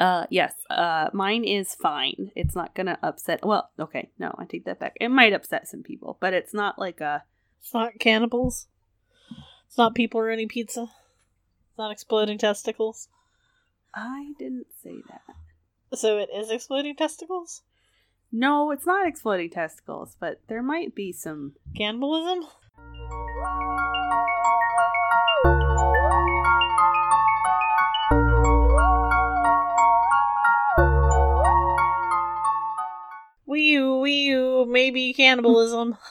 Uh, 0.00 0.26
yes. 0.30 0.54
Uh, 0.70 1.10
mine 1.12 1.44
is 1.44 1.74
fine. 1.74 2.32
It's 2.34 2.56
not 2.56 2.74
gonna 2.74 2.98
upset. 3.02 3.44
Well, 3.44 3.70
okay, 3.78 4.08
no, 4.18 4.34
I 4.38 4.46
take 4.46 4.64
that 4.64 4.80
back. 4.80 4.96
It 4.98 5.08
might 5.08 5.34
upset 5.34 5.68
some 5.68 5.82
people, 5.82 6.16
but 6.20 6.32
it's 6.32 6.54
not 6.54 6.78
like 6.78 7.00
a. 7.02 7.22
It's 7.60 7.74
not 7.74 7.98
cannibals. 8.00 8.66
It's 9.68 9.76
not 9.76 9.94
people 9.94 10.22
ruining 10.22 10.48
pizza. 10.48 10.84
It's 11.68 11.78
not 11.78 11.92
exploding 11.92 12.38
testicles. 12.38 13.08
I 13.94 14.32
didn't 14.38 14.68
say 14.82 14.96
that. 15.08 15.98
So 15.98 16.18
it 16.18 16.30
is 16.34 16.50
exploding 16.50 16.96
testicles? 16.96 17.62
No, 18.32 18.70
it's 18.70 18.86
not 18.86 19.06
exploding 19.06 19.50
testicles, 19.50 20.16
but 20.18 20.40
there 20.48 20.62
might 20.62 20.94
be 20.94 21.12
some. 21.12 21.54
Cannibalism? 21.76 22.46
Wee 33.60 33.78
wee 33.78 34.64
maybe 34.64 35.12
cannibalism. 35.12 35.98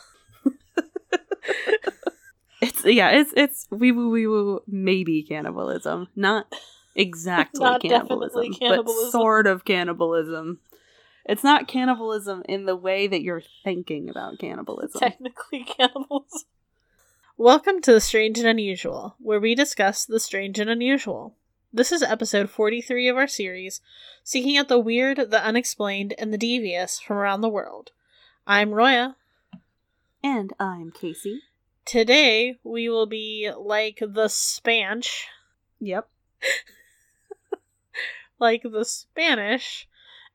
It's 2.62 2.84
yeah, 2.86 3.10
it's 3.12 3.34
it's 3.38 3.68
wee 3.72 3.92
woo 3.94 4.10
wee 4.10 4.28
woo 4.28 4.60
maybe 4.68 5.24
cannibalism, 5.24 6.10
not 6.16 6.46
exactly 6.94 7.64
Not 7.64 7.82
cannibalism, 7.82 8.54
cannibalism. 8.54 9.06
but 9.06 9.12
sort 9.12 9.48
of 9.48 9.64
cannibalism. 9.66 10.60
It's 11.26 11.44
not 11.44 11.68
cannibalism 11.70 12.44
in 12.50 12.66
the 12.66 12.76
way 12.76 13.08
that 13.08 13.22
you're 13.22 13.44
thinking 13.64 14.10
about 14.10 14.40
cannibalism. 14.40 15.00
Technically 15.00 15.64
cannibalism. 15.64 16.42
Welcome 17.38 17.82
to 17.84 17.94
The 17.94 18.02
Strange 18.02 18.38
and 18.40 18.48
Unusual, 18.48 19.16
where 19.20 19.40
we 19.40 19.56
discuss 19.56 20.06
the 20.06 20.20
strange 20.20 20.60
and 20.60 20.70
unusual. 20.70 21.36
This 21.72 21.92
is 21.92 22.02
episode 22.02 22.50
43 22.50 23.08
of 23.10 23.18
our 23.18 23.28
series, 23.28 23.82
seeking 24.24 24.58
out 24.58 24.68
the 24.70 24.80
weird, 24.80 25.18
the 25.30 25.44
unexplained, 25.44 26.16
and 26.18 26.34
the 26.34 26.38
devious 26.38 27.00
from 27.00 27.18
around 27.18 27.42
the 27.42 27.50
world. 27.50 27.92
I'm 28.48 28.72
Roya. 28.72 29.16
And 30.24 30.52
I'm 30.60 30.92
Casey. 30.92 31.42
Today, 31.86 32.58
we 32.64 32.90
will 32.90 33.06
be 33.06 33.52
like 33.56 34.00
the 34.00 34.26
Spanch, 34.28 35.26
Yep. 35.80 36.10
like 38.40 38.64
the 38.64 38.84
Spanish, 38.84 39.88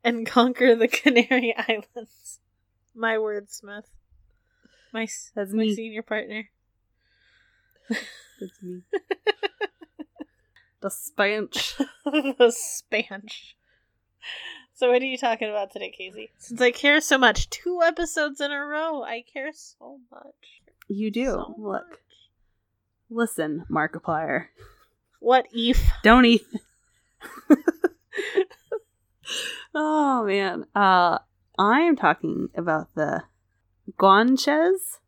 and 0.05 0.27
conquer 0.29 0.77
the 0.77 0.89
Canary 0.89 1.55
Islands. 1.69 2.39
My 2.95 3.17
wordsmith. 3.17 3.87
My, 4.93 5.09
That's 5.35 5.53
my 5.53 5.65
me. 5.65 5.75
senior 5.75 6.03
partner. 6.03 6.49
That's 7.91 8.63
me. 8.63 8.83
The 10.85 10.91
spanch. 10.91 11.77
the 12.05 12.53
spanch. 12.53 13.55
So 14.75 14.93
what 14.93 15.01
are 15.01 15.07
you 15.07 15.17
talking 15.17 15.49
about 15.49 15.73
today, 15.73 15.91
Casey? 15.91 16.31
Since 16.37 16.61
I 16.61 16.73
care 16.73 17.01
so 17.01 17.17
much, 17.17 17.49
two 17.49 17.81
episodes 17.83 18.39
in 18.39 18.53
a 18.53 18.59
row, 18.67 19.03
I 19.03 19.23
care 19.23 19.51
so 19.55 19.99
much. 20.13 20.61
You 20.87 21.11
do. 21.11 21.25
So 21.25 21.55
Look. 21.57 21.89
much. 21.89 21.99
Listen, 23.09 23.65
Markiplier. 23.71 24.49
What 25.21 25.47
if? 25.55 25.91
Don't 26.03 26.27
eat. 26.27 26.45
oh 29.75 30.25
man. 30.27 30.67
Uh 30.75 31.19
I 31.59 31.81
am 31.81 31.97
talking 31.97 32.51
about 32.55 32.95
the 32.95 33.23
Guanches 33.99 34.99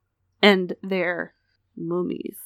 and 0.40 0.74
their 0.82 1.34
mummies. 1.76 2.38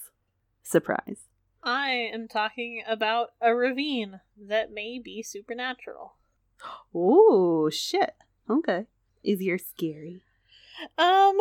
Surprise. 0.64 1.29
I 1.62 1.90
am 2.12 2.28
talking 2.28 2.82
about 2.86 3.28
a 3.40 3.54
ravine 3.54 4.20
that 4.48 4.72
may 4.72 4.98
be 4.98 5.22
supernatural. 5.22 6.14
Oh 6.94 7.70
shit. 7.70 8.14
Okay. 8.48 8.86
Is 9.22 9.42
your 9.42 9.58
scary? 9.58 10.22
Um, 10.96 11.36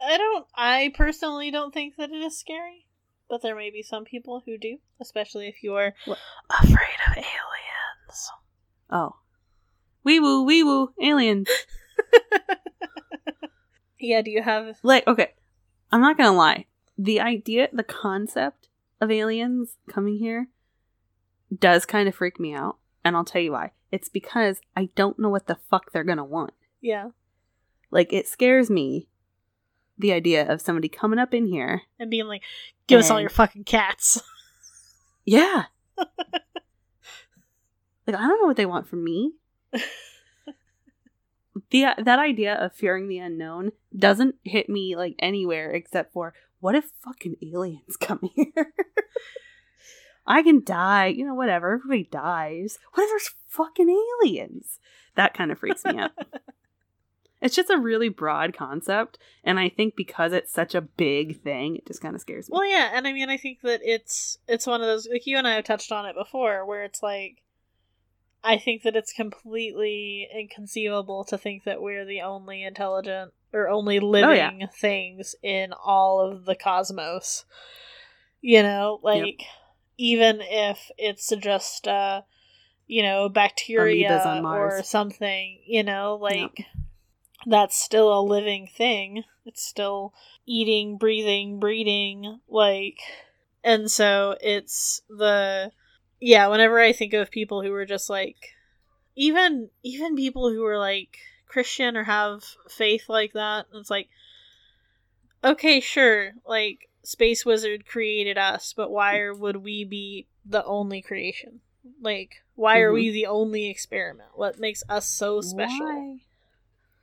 I 0.00 0.16
don't. 0.16 0.46
I 0.54 0.92
personally 0.94 1.50
don't 1.50 1.74
think 1.74 1.96
that 1.96 2.10
it 2.10 2.22
is 2.22 2.38
scary, 2.38 2.86
but 3.28 3.42
there 3.42 3.56
may 3.56 3.70
be 3.70 3.82
some 3.82 4.04
people 4.04 4.42
who 4.46 4.56
do, 4.56 4.78
especially 5.00 5.48
if 5.48 5.62
you 5.62 5.74
are 5.74 5.94
What? 6.04 6.18
afraid 6.50 6.98
of 7.08 7.16
aliens. 7.16 8.30
Oh. 8.90 9.16
Wee 10.04 10.20
woo, 10.20 10.44
wee 10.44 10.62
woo, 10.62 10.92
aliens. 11.00 11.48
Yeah, 13.98 14.20
do 14.22 14.30
you 14.30 14.42
have? 14.42 14.76
Like, 14.82 15.06
okay. 15.06 15.32
I'm 15.90 16.00
not 16.00 16.16
gonna 16.18 16.36
lie. 16.36 16.66
The 16.98 17.20
idea, 17.20 17.68
the 17.72 17.82
concept 17.82 18.68
of 19.00 19.10
aliens 19.10 19.76
coming 19.88 20.16
here 20.18 20.48
does 21.56 21.84
kind 21.86 22.08
of 22.08 22.14
freak 22.14 22.40
me 22.40 22.54
out. 22.54 22.76
And 23.04 23.14
I'll 23.16 23.24
tell 23.24 23.40
you 23.42 23.52
why. 23.52 23.72
It's 23.92 24.08
because 24.08 24.60
I 24.76 24.88
don't 24.96 25.18
know 25.18 25.28
what 25.28 25.46
the 25.46 25.58
fuck 25.70 25.92
they're 25.92 26.02
gonna 26.04 26.24
want. 26.24 26.52
Yeah, 26.80 27.10
Like, 27.90 28.12
it 28.12 28.26
scares 28.28 28.68
me 28.70 29.08
the 29.98 30.12
idea 30.12 30.46
of 30.50 30.60
somebody 30.60 30.88
coming 30.88 31.18
up 31.18 31.32
in 31.32 31.46
here. 31.46 31.82
and 31.98 32.10
being 32.10 32.26
like, 32.26 32.42
"Give 32.86 32.98
us 33.00 33.10
all 33.10 33.20
your 33.20 33.30
fucking 33.30 33.64
cats." 33.64 34.20
Yeah. 35.28 35.64
like, 35.98 36.08
I 38.08 38.12
don't 38.12 38.40
know 38.40 38.46
what 38.46 38.56
they 38.56 38.66
want 38.66 38.86
from 38.86 39.02
me. 39.02 39.32
the 41.70 41.86
that 41.98 42.18
idea 42.20 42.54
of 42.54 42.72
fearing 42.74 43.08
the 43.08 43.18
unknown 43.18 43.72
doesn't 43.96 44.36
hit 44.44 44.68
me 44.68 44.94
like 44.94 45.16
anywhere 45.18 45.70
except 45.72 46.12
for 46.12 46.34
what 46.60 46.74
if 46.74 46.92
fucking 47.02 47.36
aliens 47.42 47.96
come 48.00 48.30
here? 48.34 48.72
I 50.26 50.42
can 50.42 50.64
die, 50.64 51.06
you 51.06 51.24
know, 51.24 51.34
whatever. 51.34 51.74
Everybody 51.74 52.08
dies. 52.10 52.78
What 52.94 53.04
if 53.04 53.10
there's 53.10 53.30
fucking 53.48 53.88
aliens? 54.24 54.80
That 55.14 55.34
kind 55.34 55.52
of 55.52 55.58
freaks 55.58 55.84
me 55.84 55.98
out. 55.98 56.12
It's 57.42 57.54
just 57.54 57.70
a 57.70 57.78
really 57.78 58.08
broad 58.08 58.56
concept, 58.56 59.18
and 59.44 59.60
I 59.60 59.68
think 59.68 59.94
because 59.94 60.32
it's 60.32 60.52
such 60.52 60.74
a 60.74 60.80
big 60.80 61.42
thing, 61.42 61.76
it 61.76 61.86
just 61.86 62.00
kind 62.00 62.14
of 62.14 62.20
scares 62.20 62.48
me. 62.48 62.54
Well, 62.54 62.66
yeah, 62.66 62.90
and 62.94 63.06
I 63.06 63.12
mean, 63.12 63.28
I 63.28 63.36
think 63.36 63.60
that 63.60 63.80
it's 63.82 64.38
it's 64.48 64.66
one 64.66 64.80
of 64.80 64.86
those 64.86 65.06
like 65.10 65.26
you 65.26 65.36
and 65.36 65.46
I 65.46 65.54
have 65.56 65.64
touched 65.64 65.92
on 65.92 66.06
it 66.06 66.16
before, 66.16 66.64
where 66.64 66.82
it's 66.82 67.02
like, 67.02 67.42
I 68.42 68.56
think 68.56 68.82
that 68.84 68.96
it's 68.96 69.12
completely 69.12 70.26
inconceivable 70.34 71.24
to 71.24 71.36
think 71.36 71.64
that 71.64 71.82
we're 71.82 72.06
the 72.06 72.22
only 72.22 72.64
intelligent 72.64 73.32
or 73.52 73.68
only 73.68 74.00
living 74.00 74.68
things 74.78 75.34
in 75.42 75.72
all 75.72 76.20
of 76.20 76.44
the 76.44 76.54
cosmos. 76.54 77.44
You 78.40 78.62
know, 78.62 79.00
like 79.02 79.42
even 79.98 80.40
if 80.40 80.90
it's 80.98 81.32
just 81.40 81.88
uh, 81.88 82.22
you 82.86 83.02
know, 83.02 83.28
bacteria 83.28 84.10
Amoebas 84.10 84.26
on 84.26 84.42
Mars. 84.42 84.80
or 84.80 84.82
something, 84.84 85.60
you 85.66 85.82
know, 85.82 86.18
like 86.20 86.64
that's 87.46 87.76
still 87.76 88.18
a 88.18 88.22
living 88.22 88.68
thing. 88.76 89.24
It's 89.44 89.64
still 89.64 90.12
eating, 90.46 90.98
breathing, 90.98 91.58
breeding, 91.60 92.40
like 92.48 92.98
and 93.66 93.90
so 93.90 94.36
it's 94.40 95.02
the 95.08 95.72
yeah, 96.20 96.46
whenever 96.46 96.80
I 96.80 96.92
think 96.92 97.12
of 97.12 97.30
people 97.30 97.62
who 97.62 97.72
are 97.74 97.84
just 97.84 98.08
like 98.08 98.36
even 99.16 99.70
even 99.82 100.16
people 100.16 100.50
who 100.50 100.64
are 100.64 100.78
like 100.78 101.18
Christian 101.46 101.96
or 101.96 102.04
have 102.04 102.44
faith 102.68 103.08
like 103.08 103.32
that, 103.34 103.66
it's 103.74 103.90
like 103.90 104.08
okay, 105.44 105.80
sure, 105.80 106.32
like 106.46 106.88
Space 107.04 107.44
Wizard 107.46 107.86
created 107.86 108.36
us, 108.36 108.72
but 108.76 108.90
why 108.90 109.30
would 109.30 109.56
we 109.58 109.84
be 109.84 110.26
the 110.44 110.64
only 110.64 111.02
creation? 111.02 111.60
Like 112.00 112.42
why 112.54 112.80
are 112.80 112.90
Mhm. 112.90 112.94
we 112.94 113.10
the 113.10 113.26
only 113.26 113.66
experiment? 113.68 114.30
What 114.34 114.58
makes 114.58 114.82
us 114.88 115.06
so 115.06 115.40
special? 115.40 115.86
Why? 115.86 116.20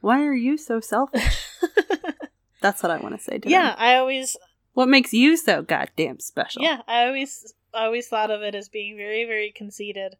Why 0.02 0.26
are 0.26 0.34
you 0.34 0.58
so 0.58 0.80
selfish? 0.82 1.48
That's 2.62 2.84
what 2.84 2.92
I 2.92 2.98
want 2.98 3.16
to 3.18 3.22
say 3.24 3.38
to 3.40 3.50
yeah, 3.50 3.70
them. 3.70 3.76
I 3.78 3.96
always 3.96 4.36
What 4.74 4.90
makes 4.90 5.14
you 5.14 5.38
so 5.38 5.62
goddamn 5.62 6.20
special? 6.20 6.64
Yeah, 6.64 6.82
I 6.88 7.06
always 7.06 7.53
I 7.74 7.86
always 7.86 8.08
thought 8.08 8.32
of 8.32 8.42
it 8.42 8.56
as 8.56 8.68
being 8.70 8.98
very 8.98 9.24
very 9.24 9.52
conceited 9.52 10.18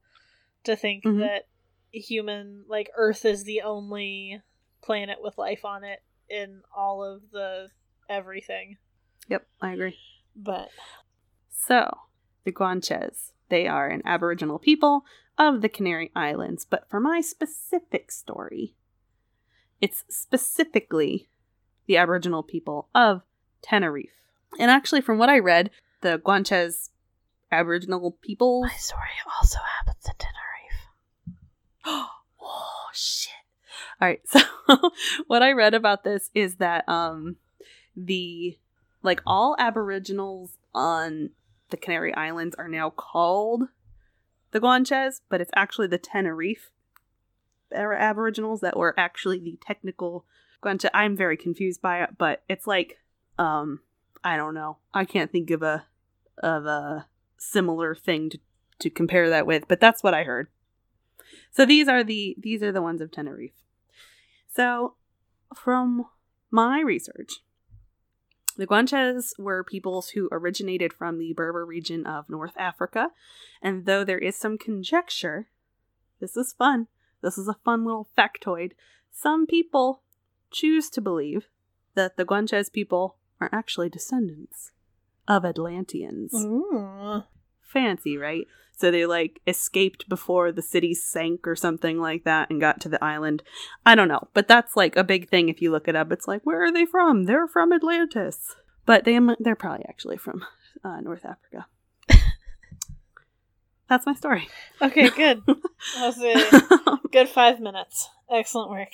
to 0.64 0.76
think 0.76 1.04
Mhm. 1.04 1.20
that 1.20 1.48
human 1.94 2.66
like 2.68 2.90
Earth 2.96 3.26
is 3.26 3.44
the 3.44 3.62
only 3.62 4.42
planet 4.84 5.20
with 5.22 5.38
life 5.38 5.64
on 5.64 5.84
it 5.84 6.00
in 6.30 6.62
all 6.76 7.04
of 7.04 7.22
the 7.32 7.70
everything. 8.10 8.78
Yep, 9.30 9.48
I 9.62 9.74
agree. 9.74 9.98
But 10.36 10.70
So, 11.50 11.90
the 12.44 12.52
Guanches, 12.52 13.32
they 13.50 13.68
are 13.68 13.88
an 13.88 14.02
Aboriginal 14.06 14.60
people 14.60 15.06
of 15.38 15.62
the 15.62 15.70
Canary 15.70 16.12
Islands, 16.16 16.66
but 16.66 16.90
for 16.90 17.00
my 17.00 17.22
specific 17.22 18.12
story, 18.12 18.76
it's 19.80 20.04
specifically 20.10 21.30
the 21.88 21.98
Aboriginal 21.98 22.44
people 22.44 22.90
of 22.94 23.22
Tenerife. 23.62 24.10
And 24.60 24.70
actually, 24.70 25.02
from 25.02 25.18
what 25.18 25.30
I 25.30 25.40
read, 25.40 25.72
the 26.02 26.20
Guanches 26.20 26.90
Aboriginal 27.52 28.12
people. 28.22 28.62
my 28.62 28.76
story 28.76 29.10
also 29.38 29.60
happens 29.78 30.06
in 30.06 30.14
Tenerife. 30.18 30.53
oh 31.86 32.90
shit 32.94 33.32
all 34.02 34.08
right 34.08 34.22
so 34.26 34.40
what 35.28 35.44
i 35.44 35.52
read 35.52 35.74
about 35.74 36.04
this 36.04 36.30
is 36.34 36.56
that 36.56 36.88
um 36.88 37.36
the 37.96 38.58
like 39.02 39.22
all 39.26 39.56
aboriginals 39.60 40.58
on 40.74 41.30
the 41.70 41.78
canary 41.78 42.14
islands 42.14 42.56
are 42.56 42.68
now 42.68 42.90
called 42.90 43.64
the 44.52 44.62
Guanches, 44.62 45.22
but 45.30 45.42
it's 45.42 45.52
actually 45.56 45.88
the 45.88 45.98
Tenerife 45.98 46.72
Aboriginals 47.76 48.62
that 48.62 48.78
were 48.78 48.94
actually 48.98 49.40
the 49.40 49.58
technical 49.60 50.26
Guanche. 50.64 50.90
I'm 50.94 51.18
very 51.18 51.36
confused 51.36 51.82
by 51.82 52.04
it, 52.04 52.12
but 52.18 52.44
it's 52.48 52.68
like, 52.68 53.00
um, 53.38 53.82
I 54.24 54.38
don't 54.38 54.54
know. 54.54 54.78
I 54.94 55.06
can't 55.06 55.32
think 55.32 55.50
of 55.50 55.64
a 55.64 55.86
of 56.42 56.66
a 56.66 57.08
similar 57.38 57.94
thing 57.94 58.30
to, 58.30 58.40
to 58.80 58.90
compare 58.90 59.30
that 59.30 59.46
with, 59.46 59.68
but 59.68 59.80
that's 59.80 60.04
what 60.04 60.14
I 60.14 60.24
heard. 60.24 60.48
So 61.52 61.66
these 61.66 61.88
are 61.88 62.04
the 62.04 62.36
these 62.40 62.64
are 62.64 62.72
the 62.72 62.82
ones 62.82 63.02
of 63.02 63.12
Tenerife. 63.12 63.64
So 64.48 64.96
from 65.56 66.06
my 66.52 66.80
research, 66.82 67.42
the 68.58 68.68
Guanches 68.68 69.38
were 69.40 69.64
peoples 69.64 70.10
who 70.10 70.30
originated 70.32 70.94
from 70.94 71.18
the 71.18 71.34
Berber 71.34 71.66
region 71.66 72.06
of 72.06 72.30
North 72.30 72.56
Africa, 72.58 73.10
and 73.62 73.86
though 73.86 74.04
there 74.04 74.20
is 74.20 74.36
some 74.36 74.58
conjecture, 74.58 75.50
this 76.20 76.38
is 76.38 76.54
fun. 76.54 76.88
This 77.22 77.38
is 77.38 77.48
a 77.48 77.58
fun 77.66 77.86
little 77.86 78.10
factoid. 78.18 78.74
Some 79.12 79.48
people 79.48 80.02
choose 80.52 80.90
to 80.92 81.02
believe 81.02 81.48
that 81.96 82.18
the 82.18 82.26
Guanches 82.26 82.72
people 82.72 83.18
are 83.40 83.50
actually 83.52 83.90
descendants 83.90 84.72
of 85.28 85.46
Atlanteans. 85.46 86.34
Ooh. 86.34 87.24
Fancy, 87.62 88.18
right? 88.18 88.46
So 88.76 88.92
they 88.92 89.06
like 89.06 89.40
escaped 89.48 90.10
before 90.10 90.52
the 90.52 90.62
city 90.62 90.94
sank 90.94 91.48
or 91.48 91.56
something 91.56 92.00
like 92.00 92.24
that 92.24 92.50
and 92.50 92.60
got 92.60 92.82
to 92.82 92.90
the 92.90 93.04
island. 93.04 93.44
I 93.86 93.96
don't 93.96 94.08
know, 94.08 94.28
but 94.34 94.48
that's 94.48 94.76
like 94.76 94.96
a 94.96 95.04
big 95.04 95.30
thing 95.30 95.48
if 95.48 95.62
you 95.62 95.72
look 95.72 95.88
it 95.88 95.96
up. 95.96 96.12
It's 96.12 96.28
like, 96.28 96.42
where 96.44 96.64
are 96.64 96.72
they 96.72 96.86
from? 96.86 97.26
They're 97.26 97.48
from 97.48 97.72
Atlantis. 97.72 98.56
But 98.86 99.06
they 99.06 99.18
they're 99.40 99.56
probably 99.56 99.86
actually 99.88 100.18
from 100.18 100.44
uh, 100.84 101.00
North 101.02 101.24
Africa. 101.24 101.68
that's 103.90 104.06
my 104.06 104.14
story. 104.14 104.50
Okay, 104.82 105.10
good. 105.16 105.44
That 105.46 106.16
was 106.18 106.18
a 106.22 107.00
good 107.12 107.30
five 107.30 107.60
minutes. 107.60 108.10
Excellent 108.30 108.70
work. 108.70 108.90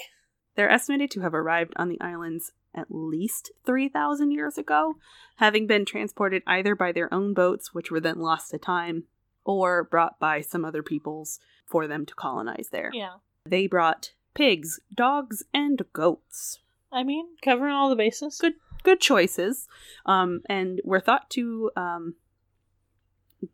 They're 0.55 0.69
estimated 0.69 1.09
to 1.11 1.21
have 1.21 1.33
arrived 1.33 1.73
on 1.77 1.89
the 1.89 1.99
islands 2.01 2.51
at 2.75 2.87
least 2.89 3.51
3,000 3.65 4.31
years 4.31 4.57
ago, 4.57 4.95
having 5.37 5.65
been 5.65 5.85
transported 5.85 6.43
either 6.45 6.75
by 6.75 6.91
their 6.91 7.11
own 7.13 7.33
boats, 7.33 7.73
which 7.73 7.89
were 7.89 7.99
then 7.99 8.19
lost 8.19 8.51
to 8.51 8.57
time, 8.57 9.05
or 9.45 9.83
brought 9.83 10.19
by 10.19 10.41
some 10.41 10.65
other 10.65 10.83
peoples 10.83 11.39
for 11.65 11.87
them 11.87 12.05
to 12.05 12.15
colonize 12.15 12.69
there. 12.71 12.91
Yeah. 12.93 13.15
They 13.45 13.67
brought 13.67 14.11
pigs, 14.33 14.79
dogs, 14.93 15.43
and 15.53 15.81
goats. 15.93 16.59
I 16.91 17.03
mean, 17.03 17.27
covering 17.41 17.73
all 17.73 17.89
the 17.89 17.95
bases. 17.95 18.37
Good 18.39 18.55
good 18.83 19.01
choices. 19.01 19.67
Um, 20.05 20.41
and 20.47 20.81
were 20.83 20.99
thought 20.99 21.29
to 21.31 21.71
um, 21.75 22.15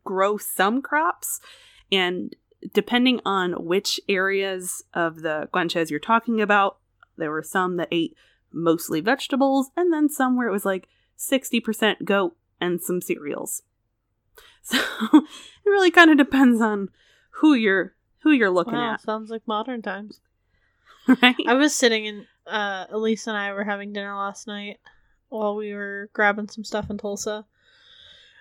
grow 0.04 0.36
some 0.36 0.80
crops 0.82 1.40
and 1.90 2.34
depending 2.72 3.20
on 3.24 3.52
which 3.52 4.00
areas 4.08 4.82
of 4.94 5.22
the 5.22 5.48
Guanches 5.52 5.90
you're 5.90 6.00
talking 6.00 6.40
about, 6.40 6.78
there 7.16 7.30
were 7.30 7.42
some 7.42 7.76
that 7.76 7.88
ate 7.90 8.16
mostly 8.52 9.00
vegetables, 9.00 9.70
and 9.76 9.92
then 9.92 10.08
some 10.08 10.36
where 10.36 10.48
it 10.48 10.52
was 10.52 10.64
like 10.64 10.88
60% 11.18 12.04
goat 12.04 12.36
and 12.60 12.80
some 12.80 13.00
cereals. 13.00 13.62
So 14.72 14.78
it 15.12 15.70
really 15.70 15.90
kind 15.90 16.10
of 16.10 16.16
depends 16.16 16.60
on 16.60 16.90
who 17.30 17.54
you're 17.54 17.92
who 18.20 18.30
you're 18.30 18.50
looking 18.50 18.74
wow, 18.74 18.94
at, 18.94 19.00
sounds 19.00 19.30
like 19.30 19.42
modern 19.46 19.82
times. 19.82 20.20
right? 21.22 21.36
I 21.46 21.54
was 21.54 21.74
sitting 21.74 22.04
in 22.06 22.26
uh 22.46 22.86
Elise 22.90 23.26
and 23.26 23.36
I 23.36 23.52
were 23.52 23.64
having 23.64 23.92
dinner 23.92 24.14
last 24.14 24.46
night 24.46 24.78
while 25.28 25.56
we 25.56 25.72
were 25.74 26.08
grabbing 26.12 26.48
some 26.48 26.64
stuff 26.64 26.88
in 26.90 26.98
Tulsa. 26.98 27.44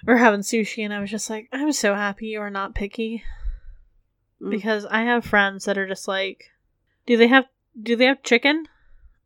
We 0.06 0.14
are 0.14 0.18
having 0.18 0.42
sushi 0.42 0.84
and 0.84 0.94
I 0.94 1.00
was 1.00 1.10
just 1.12 1.30
like, 1.30 1.50
I'm 1.52 1.72
so 1.72 1.96
happy 1.96 2.28
you 2.28 2.40
are 2.42 2.52
not 2.52 2.76
picky. 2.76 3.24
Mm. 4.42 4.52
Because 4.52 4.86
I 4.86 5.02
have 5.02 5.26
friends 5.26 5.66
that 5.66 5.78
are 5.78 5.88
just 5.88 6.08
like 6.08 6.52
Do 7.06 7.18
they 7.18 7.28
have 7.28 7.46
do 7.82 7.96
they 7.96 8.06
have 8.06 8.24
chicken? 8.24 8.68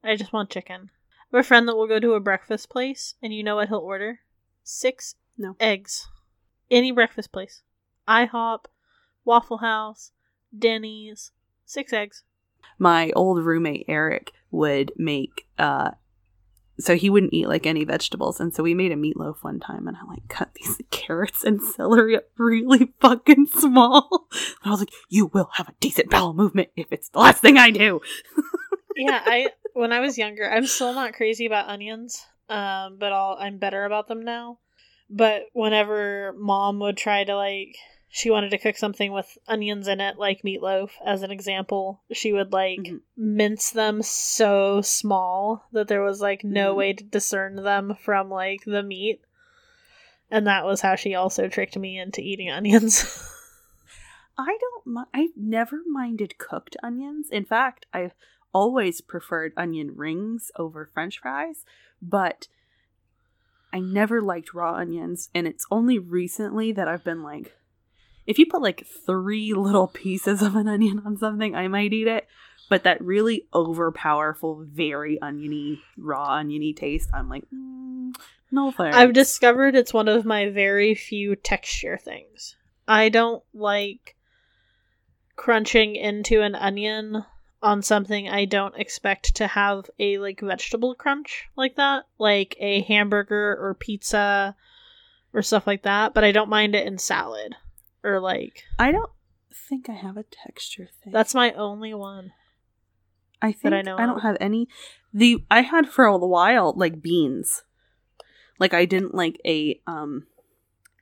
I 0.04 0.16
just 0.16 0.34
want 0.34 0.50
chicken. 0.50 0.90
I 1.34 1.38
have 1.38 1.45
a 1.45 1.48
friend 1.48 1.68
that 1.68 1.75
will 1.75 1.88
go 1.88 2.00
to 2.00 2.13
a 2.13 2.19
breakfast 2.19 2.69
place 2.69 3.16
and 3.22 3.34
you 3.34 3.44
know 3.44 3.56
what 3.56 3.69
he'll 3.69 3.80
order? 3.80 4.19
Six 4.63 5.16
No. 5.38 5.56
eggs. 5.60 6.07
Any 6.71 6.92
breakfast 6.92 7.31
place. 7.31 7.62
IHOP, 8.07 8.66
Waffle 9.25 9.57
House, 9.60 10.12
Denny's, 10.57 11.31
six 11.66 11.94
eggs. 11.94 12.24
my 12.77 13.12
old 13.16 13.44
roommate 13.44 13.86
Eric 13.88 14.31
would 14.51 14.92
make 14.98 15.45
uh 15.60 15.92
so 16.80 16.95
he 16.95 17.10
wouldn't 17.10 17.33
eat 17.33 17.48
like 17.48 17.66
any 17.68 17.83
vegetables 17.83 18.39
and 18.39 18.56
so 18.56 18.63
we 18.63 18.74
made 18.74 18.92
a 18.92 18.95
meatloaf 18.95 19.44
one 19.44 19.60
time 19.60 19.88
and 19.88 19.98
I 19.98 20.04
like 20.10 20.27
cut 20.30 20.54
these 20.56 20.80
carrots 20.92 21.44
and 21.44 21.62
celery 21.62 22.16
up 22.16 22.24
really 22.38 22.94
fucking 23.01 23.48
small. 23.48 24.27
And 24.31 24.48
I 24.63 24.69
was 24.71 24.80
like, 24.80 24.94
you 25.10 25.27
will 25.27 25.50
have 25.56 25.68
a 25.69 25.74
decent 25.80 26.10
bowel 26.10 26.33
movement 26.33 26.69
if 26.75 26.88
it's 26.92 27.10
the 27.10 27.19
last 27.19 27.42
thing 27.42 27.57
I 27.57 27.69
do. 27.69 28.00
yeah, 28.95 29.21
I 29.25 29.50
when 29.74 29.92
I 29.92 30.00
was 30.00 30.18
younger, 30.18 30.50
I'm 30.50 30.66
still 30.66 30.94
not 30.94 31.13
crazy 31.13 31.45
about 31.45 31.68
onions. 31.68 32.25
Um, 32.50 32.98
but 32.98 33.12
I'll, 33.13 33.38
I'm 33.39 33.60
better 33.60 33.86
about 33.86 34.07
them 34.07 34.24
now. 34.24 34.57
But 35.09 35.44
whenever 35.53 36.33
mom 36.38 36.79
would 36.79 36.97
try 36.97 37.23
to 37.23 37.35
like 37.35 37.75
she 38.11 38.31
wanted 38.31 38.50
to 38.50 38.57
cook 38.57 38.75
something 38.75 39.11
with 39.11 39.38
onions 39.47 39.88
in 39.88 40.01
it, 40.01 40.17
like 40.17 40.41
meatloaf, 40.41 40.89
as 41.06 41.21
an 41.21 41.29
example, 41.29 42.01
she 42.11 42.33
would 42.33 42.51
like 42.51 42.79
Mhm. 42.79 43.01
mince 43.15 43.69
them 43.69 44.01
so 44.01 44.81
small 44.81 45.67
that 45.73 45.88
there 45.88 46.01
was 46.01 46.19
like 46.19 46.44
no 46.44 46.73
Mhm. 46.73 46.77
way 46.77 46.94
to 46.94 47.03
discern 47.03 47.56
them 47.57 47.95
from 47.95 48.29
like 48.29 48.63
the 48.65 48.81
meat. 48.81 49.21
And 50.31 50.47
that 50.47 50.65
was 50.65 50.81
how 50.81 50.95
she 50.95 51.13
also 51.15 51.47
tricked 51.47 51.77
me 51.77 52.00
into 52.00 52.21
eating 52.21 52.50
onions. 52.50 53.03
I 54.38 54.57
don't 54.59 54.88
mi- 54.88 55.03
I've 55.13 55.35
never 55.38 55.81
minded 55.88 56.38
cooked 56.38 56.77
onions. 56.81 57.29
In 57.29 57.45
fact, 57.45 57.85
I've 57.94 58.13
always 58.53 59.01
preferred 59.01 59.53
onion 59.57 59.95
rings 59.95 60.51
over 60.56 60.85
french 60.85 61.19
fries, 61.19 61.63
but 62.01 62.47
I 63.71 63.80
never 63.80 64.21
liked 64.21 64.54
raw 64.54 64.74
onions 64.75 65.30
and 65.33 65.48
it's 65.48 65.66
only 65.71 66.00
recently 66.00 66.71
that 66.71 66.88
I've 66.88 67.04
been 67.04 67.24
like 67.24 67.56
if 68.25 68.38
you 68.38 68.45
put 68.45 68.62
like 68.62 68.86
3 69.06 69.54
little 69.56 69.88
pieces 69.88 70.42
of 70.42 70.56
an 70.56 70.68
onion 70.68 71.01
on 71.06 71.18
something, 71.18 71.56
I 71.56 71.68
might 71.68 71.94
eat 71.94 72.07
it, 72.07 72.27
but 72.69 72.83
that 72.83 73.01
really 73.01 73.48
overpowerful 73.54 74.66
very 74.68 75.19
oniony 75.21 75.81
raw 75.98 76.38
oniony 76.38 76.74
taste, 76.74 77.10
I'm 77.13 77.30
like 77.30 77.44
mm, 77.54 78.13
no 78.51 78.71
thanks. 78.71 78.95
I've 78.95 79.13
discovered 79.13 79.75
it's 79.75 79.94
one 79.94 80.07
of 80.07 80.25
my 80.25 80.50
very 80.50 80.95
few 80.95 81.36
texture 81.36 81.98
things. 81.98 82.56
I 82.88 83.10
don't 83.10 83.44
like 83.54 84.16
crunching 85.36 85.95
into 85.95 86.42
an 86.42 86.54
onion 86.54 87.24
on 87.61 87.81
something 87.81 88.30
I 88.30 88.45
don't 88.45 88.75
expect 88.78 89.35
to 89.35 89.47
have 89.47 89.89
a 89.99 90.18
like 90.18 90.39
vegetable 90.42 90.95
crunch 90.95 91.47
like 91.56 91.75
that, 91.75 92.06
like 92.18 92.56
a 92.59 92.81
hamburger 92.81 93.57
or 93.59 93.73
pizza 93.73 94.56
or 95.33 95.42
stuff 95.42 95.68
like 95.68 95.83
that, 95.83 96.13
but 96.13 96.23
I 96.23 96.31
don't 96.31 96.49
mind 96.49 96.75
it 96.75 96.87
in 96.87 96.97
salad 96.97 97.56
or 98.04 98.19
like 98.19 98.63
I 98.78 98.92
don't 98.92 99.11
think 99.54 99.89
I 99.89 99.94
have 99.94 100.18
a 100.18 100.23
texture 100.23 100.87
thing. 101.04 101.11
that's 101.13 101.35
my 101.35 101.51
only 101.54 101.94
one. 101.94 102.31
I 103.42 103.51
think 103.51 103.73
I 103.73 103.80
I, 103.80 103.81
don't 103.83 104.18
of. 104.18 104.21
have 104.23 104.37
any. 104.42 104.68
The 105.13 105.44
I 105.49 105.61
had 105.61 105.87
for 105.87 106.06
a 106.06 106.18
while 106.18 106.73
like 106.75 107.01
beans. 107.01 107.63
Like 108.59 108.73
I 108.73 108.85
didn't 108.85 109.16
like 109.16 109.39
a 109.45 109.80
um 109.87 110.28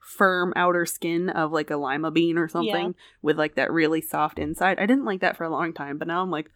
firm 0.07 0.53
outer 0.55 0.85
skin 0.85 1.29
of 1.29 1.51
like 1.51 1.69
a 1.69 1.75
lima 1.75 2.09
bean 2.09 2.37
or 2.37 2.47
something 2.47 2.95
with 3.21 3.37
like 3.37 3.55
that 3.55 3.71
really 3.71 3.99
soft 4.01 4.39
inside. 4.39 4.79
I 4.79 4.85
didn't 4.85 5.03
like 5.05 5.19
that 5.19 5.35
for 5.35 5.43
a 5.43 5.49
long 5.49 5.73
time, 5.73 5.97
but 5.97 6.07
now 6.07 6.21
I'm 6.21 6.31
like, 6.31 6.49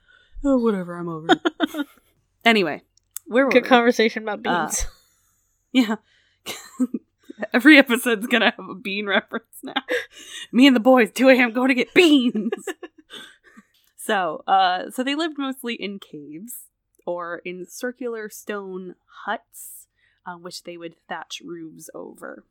oh 0.46 0.58
whatever, 0.58 0.96
I'm 0.98 1.10
over 1.10 1.28
it. 1.30 1.88
anyway, 2.46 2.82
where 3.28 3.46
were 3.46 3.52
Good 3.52 3.64
we? 3.64 3.70
conversation 3.70 4.24
about 4.24 4.46
Uh, 4.48 4.68
beans. 4.68 4.86
Yeah. 5.74 5.96
Every 7.54 7.78
episode's 7.78 8.28
gonna 8.28 8.54
have 8.58 8.70
a 8.70 8.76
bean 8.76 9.06
reference 9.08 9.46
now. 9.64 9.74
Me 10.52 10.68
and 10.68 10.76
the 10.76 10.80
boys, 10.82 11.12
2 11.12 11.30
a.m. 11.30 11.52
going 11.54 11.70
to 11.70 11.74
get 11.74 11.94
beans. 11.94 12.52
so, 13.98 14.44
uh, 14.48 14.90
so 14.92 15.04
they 15.04 15.16
lived 15.16 15.38
mostly 15.38 15.74
in 15.76 16.00
caves 16.00 16.54
or 17.06 17.42
in 17.46 17.66
circular 17.68 18.30
stone 18.30 18.96
huts, 19.26 19.88
uh, 20.26 20.36
which 20.36 20.64
they 20.64 20.78
would 20.78 20.96
thatch 21.08 21.42
roofs 21.44 21.90
over. 21.96 22.44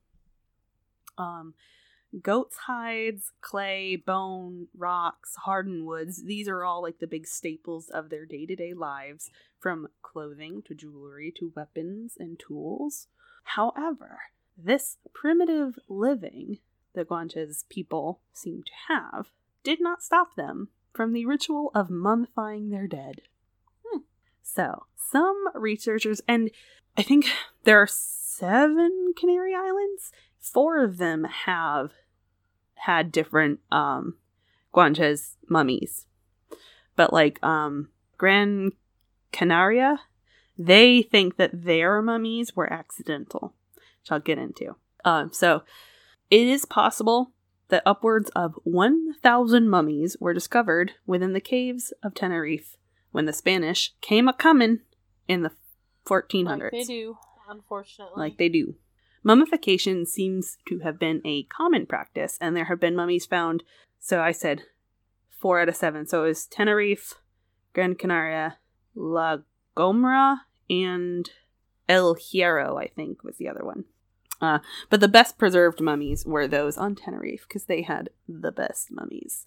Um, 1.21 1.55
goats' 2.23 2.57
hides, 2.67 3.33
clay, 3.41 3.97
bone, 3.97 4.69
rocks, 4.77 5.37
hardened 5.37 5.87
woods, 5.87 6.25
these 6.25 6.49
are 6.49 6.65
all 6.65 6.83
like 6.83 6.99
the 6.99 7.07
big 7.07 7.27
staples 7.27 7.89
of 7.89 8.11
their 8.11 8.27
day 8.27 8.47
to 8.47 8.57
day 8.57 8.75
lives, 8.75 9.31
from 9.59 9.89
clothing 10.03 10.63
to 10.63 10.75
jewelry 10.75 11.33
to 11.39 11.53
weapons 11.55 12.15
and 12.19 12.39
tools. 12.39 13.07
However, 13.45 14.21
this 14.57 14.97
primitive 15.13 15.79
living 15.89 16.59
the 16.95 17.05
Guanches 17.05 17.69
people 17.69 18.21
seem 18.33 18.63
to 18.63 18.73
have 18.89 19.31
did 19.63 19.81
not 19.81 20.03
stop 20.03 20.35
them 20.35 20.69
from 20.93 21.13
the 21.13 21.27
ritual 21.27 21.71
of 21.75 21.89
mummifying 21.89 22.71
their 22.71 22.87
dead. 22.87 23.23
Hmm. 23.87 24.01
So, 24.43 24.87
some 24.97 25.49
researchers, 25.55 26.21
and 26.27 26.51
I 26.97 27.03
think 27.03 27.27
there 27.65 27.81
are 27.81 27.89
seven 27.89 29.13
Canary 29.17 29.55
Islands, 29.55 30.11
four 30.41 30.83
of 30.83 30.99
them 30.99 31.25
have 31.25 31.93
had 32.75 33.13
different 33.13 33.61
um 33.71 34.17
Guanches 34.75 35.37
mummies. 35.49 36.07
But 36.97 37.13
like 37.13 37.43
um 37.43 37.89
Gran 38.19 38.73
Canaria, 39.33 40.01
they 40.59 41.03
think 41.03 41.37
that 41.37 41.65
their 41.65 42.03
mummies 42.03 42.55
were 42.55 42.71
accidental, 42.73 43.55
which 43.75 44.11
I'll 44.11 44.21
get 44.21 44.39
into. 44.39 44.77
Um, 45.05 45.33
so 45.33 45.63
it 46.31 46.47
is 46.47 46.65
possible 46.65 47.33
that 47.69 47.83
upwards 47.87 48.31
of 48.31 48.59
1,000 48.65 49.69
mummies 49.69 50.17
were 50.21 50.35
discovered 50.35 50.93
within 51.07 51.33
the 51.33 51.41
caves 51.41 51.93
of 52.03 52.15
Tenerife 52.15 52.77
when 53.13 53.27
the 53.27 53.33
Spanish 53.33 53.95
came 54.01 54.29
a 54.29 54.33
coming 54.33 54.81
in 55.27 55.43
the 55.43 55.53
1400s. 56.07 56.61
Like 56.61 56.73
they 56.73 56.85
do, 56.85 57.17
unfortunately. 57.49 58.15
Like 58.17 58.37
they 58.37 58.49
do. 58.49 58.75
Mummification 59.23 60.07
seems 60.07 60.57
to 60.67 60.79
have 60.81 60.99
been 60.99 61.21
a 61.25 61.45
common 61.45 61.87
practice, 61.87 62.39
and 62.41 62.57
there 62.57 62.67
have 62.67 62.81
been 62.81 62.97
mummies 62.97 63.27
found. 63.27 63.63
So 63.99 64.21
I 64.23 64.33
said 64.33 64.63
four 65.39 65.61
out 65.61 65.69
of 65.69 65.77
seven. 65.77 66.07
So 66.07 66.25
it 66.25 66.29
was 66.29 66.47
Tenerife, 66.47 67.15
Gran 67.75 67.95
Canaria, 67.95 68.59
La 68.95 69.39
Gomera, 69.77 70.41
and 70.69 71.31
El 71.89 72.15
Hierro, 72.15 72.81
I 72.81 72.87
think, 72.87 73.25
was 73.25 73.37
the 73.37 73.49
other 73.49 73.65
one. 73.65 73.85
Uh, 74.41 74.61
but 74.89 75.01
the 75.01 75.09
best 75.09 75.37
preserved 75.37 75.81
mummies 75.81 76.25
were 76.25 76.49
those 76.49 76.79
on 76.79 76.95
Tenerife 76.95 77.45
because 77.47 77.65
they 77.65 77.83
had 77.83 78.09
the 78.27 78.53
best 78.53 78.91
mummies. 78.91 79.45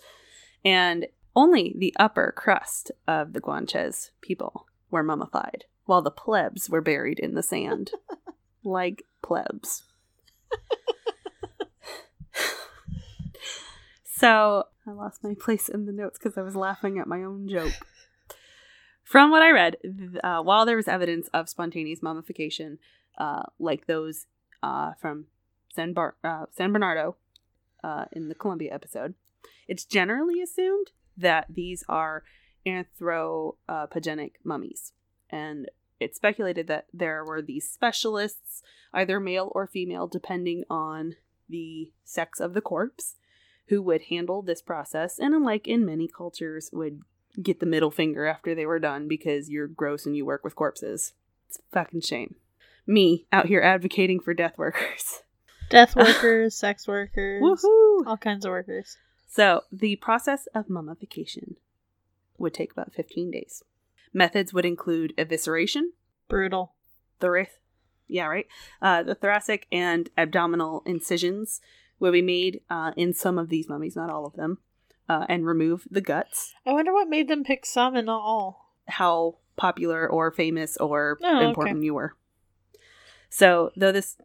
And 0.64 1.08
only 1.36 1.74
the 1.76 1.96
upper 2.00 2.32
crust 2.36 2.92
of 3.08 3.34
the 3.34 3.42
Guanches 3.42 4.12
people 4.22 4.68
were 4.92 5.02
mummified, 5.02 5.66
while 5.86 6.04
the 6.04 6.12
plebs 6.12 6.70
were 6.70 6.82
buried 6.82 7.18
in 7.18 7.34
the 7.34 7.42
sand. 7.42 7.92
like 8.64 9.04
plebs. 9.24 9.84
so 14.06 14.66
I 14.88 14.92
lost 14.92 15.24
my 15.24 15.34
place 15.34 15.70
in 15.70 15.86
the 15.86 15.92
notes 15.92 16.20
because 16.20 16.38
I 16.38 16.42
was 16.42 16.56
laughing 16.56 17.00
at 17.00 17.08
my 17.08 17.24
own 17.24 17.48
joke. 17.48 17.74
From 19.04 19.32
what 19.32 19.42
I 19.42 19.52
read, 19.52 19.78
uh, 20.24 20.42
while 20.42 20.66
there 20.66 20.76
was 20.76 20.88
evidence 20.88 21.28
of 21.34 21.50
spontaneous 21.50 22.02
mummification, 22.02 22.80
uh, 23.18 23.44
like 23.60 23.86
those 23.86 24.26
uh, 24.62 24.94
from 25.00 25.26
San, 25.74 25.94
Bar- 25.94 26.16
uh, 26.24 26.46
San 26.52 26.72
Bernardo 26.72 27.16
uh, 27.84 28.06
in 28.12 28.30
the 28.30 28.36
Colombia 28.36 28.74
episode, 28.74 29.14
it's 29.68 29.86
generally 29.86 30.42
assumed 30.42 30.92
that 31.18 31.46
these 31.50 31.84
are 31.88 32.24
anthropogenic 32.66 34.32
mummies. 34.44 34.94
And 35.30 35.70
it's 36.04 36.18
speculated 36.18 36.68
that 36.68 36.88
there 36.94 37.24
were 37.24 37.42
these 37.42 37.68
specialists, 37.68 38.62
either 38.94 39.20
male 39.20 39.52
or 39.56 39.68
female, 39.68 40.08
depending 40.08 40.64
on 40.70 41.16
the 41.50 41.92
sex 42.04 42.40
of 42.40 42.54
the 42.54 42.62
corpse, 42.62 43.16
who 43.68 43.82
would 43.82 44.04
handle 44.04 44.42
this 44.42 44.62
process 44.62 45.20
and, 45.20 45.34
unlike 45.34 45.68
in 45.68 45.86
many 45.86 46.08
cultures, 46.08 46.70
would 46.74 47.02
get 47.42 47.60
the 47.60 47.66
middle 47.66 47.92
finger 47.92 48.26
after 48.26 48.54
they 48.54 48.66
were 48.66 48.80
done 48.80 49.08
because 49.08 49.50
you're 49.50 49.68
gross 49.68 50.06
and 50.06 50.16
you 50.16 50.26
work 50.26 50.44
with 50.44 50.56
corpses. 50.56 51.14
It's 51.48 51.60
fucking 51.72 52.02
shame. 52.02 52.36
Me 52.86 53.26
out 53.32 53.48
here 53.48 53.62
advocating 53.62 54.20
for 54.20 54.34
death 54.34 54.58
workers. 54.58 55.22
Death 55.70 55.96
workers, 55.96 56.56
sex 56.56 56.88
workers, 56.88 57.42
Woohoo! 57.42 58.06
all 58.06 58.18
kinds 58.18 58.46
of 58.46 58.52
workers. 58.52 58.98
So, 59.28 59.62
the 59.72 59.96
process 59.96 60.48
of 60.54 60.70
mummification 60.70 61.56
would 62.38 62.54
take 62.54 62.72
about 62.72 62.94
15 62.94 63.32
days. 63.32 63.64
Methods 64.14 64.54
would 64.54 64.66
include 64.66 65.14
evisceration, 65.18 65.88
Brutal. 66.30 66.74
thorac, 67.20 67.50
yeah, 68.08 68.26
right. 68.26 68.48
Uh, 68.82 69.02
the 69.04 69.16
thoracic 69.16 69.66
and 69.72 70.10
abdominal 70.18 70.84
incisions 70.86 71.62
will 72.00 72.12
be 72.12 72.22
made 72.22 72.62
uh, 72.70 72.92
in 72.98 73.14
some 73.14 73.38
of 73.40 73.50
these 73.50 73.68
mummies, 73.70 73.96
not 73.96 74.10
all 74.10 74.26
of 74.26 74.34
them, 74.34 74.60
uh, 75.10 75.26
and 75.30 75.46
remove 75.46 75.88
the 75.90 76.02
guts. 76.02 76.54
I 76.66 76.74
wonder 76.74 76.94
what 76.94 77.08
made 77.10 77.28
them 77.28 77.44
pick 77.44 77.66
some 77.66 77.96
and 77.96 78.06
not 78.08 78.22
all. 78.22 78.74
How 78.88 79.38
popular 79.56 80.08
or 80.10 80.32
famous 80.32 80.76
or 80.78 81.18
Oh, 81.24 81.38
okay. 81.38 81.46
important 81.48 81.84
you 81.84 81.94
were. 81.94 82.16
So, 83.30 83.72
though 83.76 83.92
this, 83.92 84.18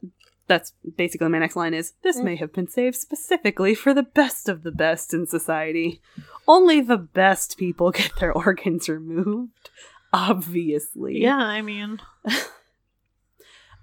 that's 0.48 0.72
basically 0.96 1.28
my 1.28 1.38
next 1.38 1.54
line 1.56 1.74
is 1.74 1.92
this 2.02 2.18
Mm. 2.18 2.24
may 2.24 2.36
have 2.36 2.52
been 2.52 2.66
saved 2.68 2.96
specifically 2.96 3.74
for 3.74 3.94
the 3.94 4.02
best 4.02 4.48
of 4.48 4.62
the 4.64 4.72
best 4.72 5.14
in 5.14 5.26
society. 5.26 6.00
Only 6.48 6.80
the 6.80 6.96
best 6.98 7.56
people 7.58 7.90
get 7.92 8.12
their 8.18 8.32
organs 8.46 8.88
removed, 8.88 9.70
obviously. 10.12 11.20
Yeah, 11.22 11.36
I 11.36 11.62
mean, 11.62 12.00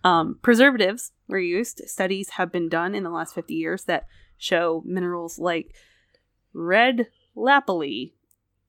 Um, 0.04 0.38
preservatives 0.44 1.14
were 1.28 1.40
used. 1.40 1.82
Studies 1.88 2.30
have 2.32 2.52
been 2.52 2.70
done 2.70 2.94
in 2.94 3.02
the 3.04 3.10
last 3.10 3.34
50 3.34 3.56
years 3.56 3.86
that 3.86 4.06
show 4.38 4.84
minerals 4.86 5.40
like 5.40 5.74
red 6.54 7.08
lapilli, 7.36 8.14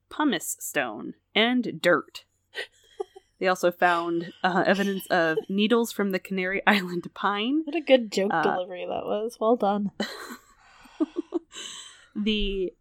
pumice 0.09 0.57
stone, 0.59 1.13
and 1.35 1.79
dirt. 1.79 2.23
They 3.39 3.47
also 3.47 3.71
found 3.71 4.33
uh, 4.43 4.63
evidence 4.65 5.05
of 5.07 5.37
needles 5.49 5.91
from 5.91 6.11
the 6.11 6.19
Canary 6.19 6.61
Island 6.65 7.07
pine. 7.13 7.61
what 7.65 7.75
a 7.75 7.81
good 7.81 8.11
joke 8.11 8.31
Uh, 8.33 8.41
delivery 8.41 8.85
that 8.87 9.05
was. 9.05 9.37
Well 9.39 9.55
done. 9.55 9.91
the 12.15 12.73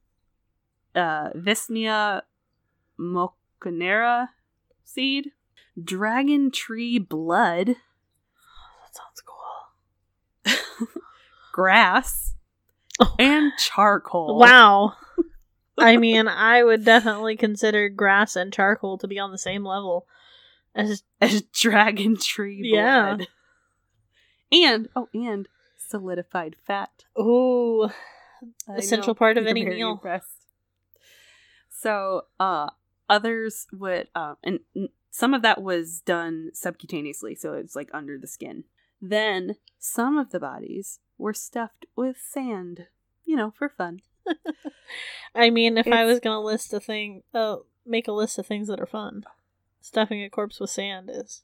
uh, 0.94 1.30
Visnea 1.34 2.22
mocanera 2.98 4.28
seed, 4.84 5.32
dragon 5.82 6.50
tree 6.50 6.98
blood, 6.98 7.66
That 7.68 7.76
sounds 8.92 9.22
cool. 9.24 10.88
grass, 11.52 12.34
Oh. 12.98 13.14
and 13.18 13.52
charcoal. 13.58 14.38
Wow. 14.38 14.94
I 15.78 15.98
mean, 15.98 16.28
I 16.28 16.64
would 16.64 16.82
definitely 16.86 17.36
consider 17.36 17.90
grass 17.90 18.34
and 18.36 18.50
charcoal 18.50 18.96
to 18.96 19.06
be 19.06 19.18
on 19.18 19.30
the 19.32 19.36
same 19.38 19.62
level 19.66 20.06
as 20.76 21.02
as 21.20 21.42
dragon 21.42 22.16
tree 22.16 22.60
Yeah. 22.62 23.16
blood. 23.16 23.28
And 24.52 24.88
oh, 24.94 25.08
and 25.12 25.48
solidified 25.76 26.54
fat. 26.64 27.04
ooh 27.18 27.88
I 28.68 28.76
Essential 28.76 29.14
part 29.14 29.38
of 29.38 29.46
any 29.46 29.64
meal. 29.64 30.00
So, 31.70 32.22
uh, 32.38 32.70
others 33.08 33.66
would, 33.72 34.08
uh, 34.14 34.34
and 34.42 34.60
some 35.10 35.34
of 35.34 35.42
that 35.42 35.62
was 35.62 36.00
done 36.00 36.50
subcutaneously, 36.54 37.38
so 37.38 37.54
it's 37.54 37.74
like 37.76 37.90
under 37.92 38.18
the 38.18 38.26
skin. 38.26 38.64
Then 39.00 39.56
some 39.78 40.16
of 40.18 40.30
the 40.30 40.40
bodies 40.40 41.00
were 41.18 41.34
stuffed 41.34 41.86
with 41.96 42.16
sand, 42.18 42.86
you 43.24 43.36
know, 43.36 43.50
for 43.56 43.68
fun. 43.68 44.00
I 45.34 45.50
mean, 45.50 45.76
if 45.78 45.86
I 45.86 46.04
was 46.04 46.20
gonna 46.20 46.40
list 46.40 46.72
a 46.72 46.80
thing, 46.80 47.22
uh, 47.34 47.56
make 47.84 48.08
a 48.08 48.12
list 48.12 48.38
of 48.38 48.46
things 48.46 48.68
that 48.68 48.80
are 48.80 48.86
fun, 48.86 49.24
stuffing 49.80 50.22
a 50.22 50.30
corpse 50.30 50.60
with 50.60 50.70
sand 50.70 51.10
is 51.12 51.42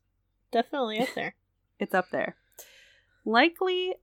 definitely 0.51 1.01
up 1.01 1.09
there. 1.15 1.35
It's 1.79 1.95
up 1.95 2.11
there. 2.13 2.37
Likely 3.25 3.95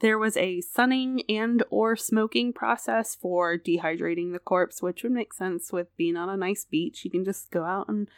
there 0.00 0.18
was 0.18 0.36
a 0.36 0.60
sunning 0.60 1.22
and 1.28 1.62
or 1.70 1.96
smoking 1.96 2.52
process 2.52 3.14
for 3.14 3.56
dehydrating 3.56 4.32
the 4.32 4.38
corpse, 4.38 4.82
which 4.82 5.02
would 5.02 5.12
make 5.12 5.32
sense 5.32 5.72
with 5.72 5.96
being 5.96 6.16
on 6.16 6.28
a 6.28 6.36
nice 6.36 6.64
beach. 6.64 7.04
You 7.04 7.10
can 7.10 7.24
just 7.24 7.50
go 7.50 7.64
out 7.64 7.88
and 7.88 8.08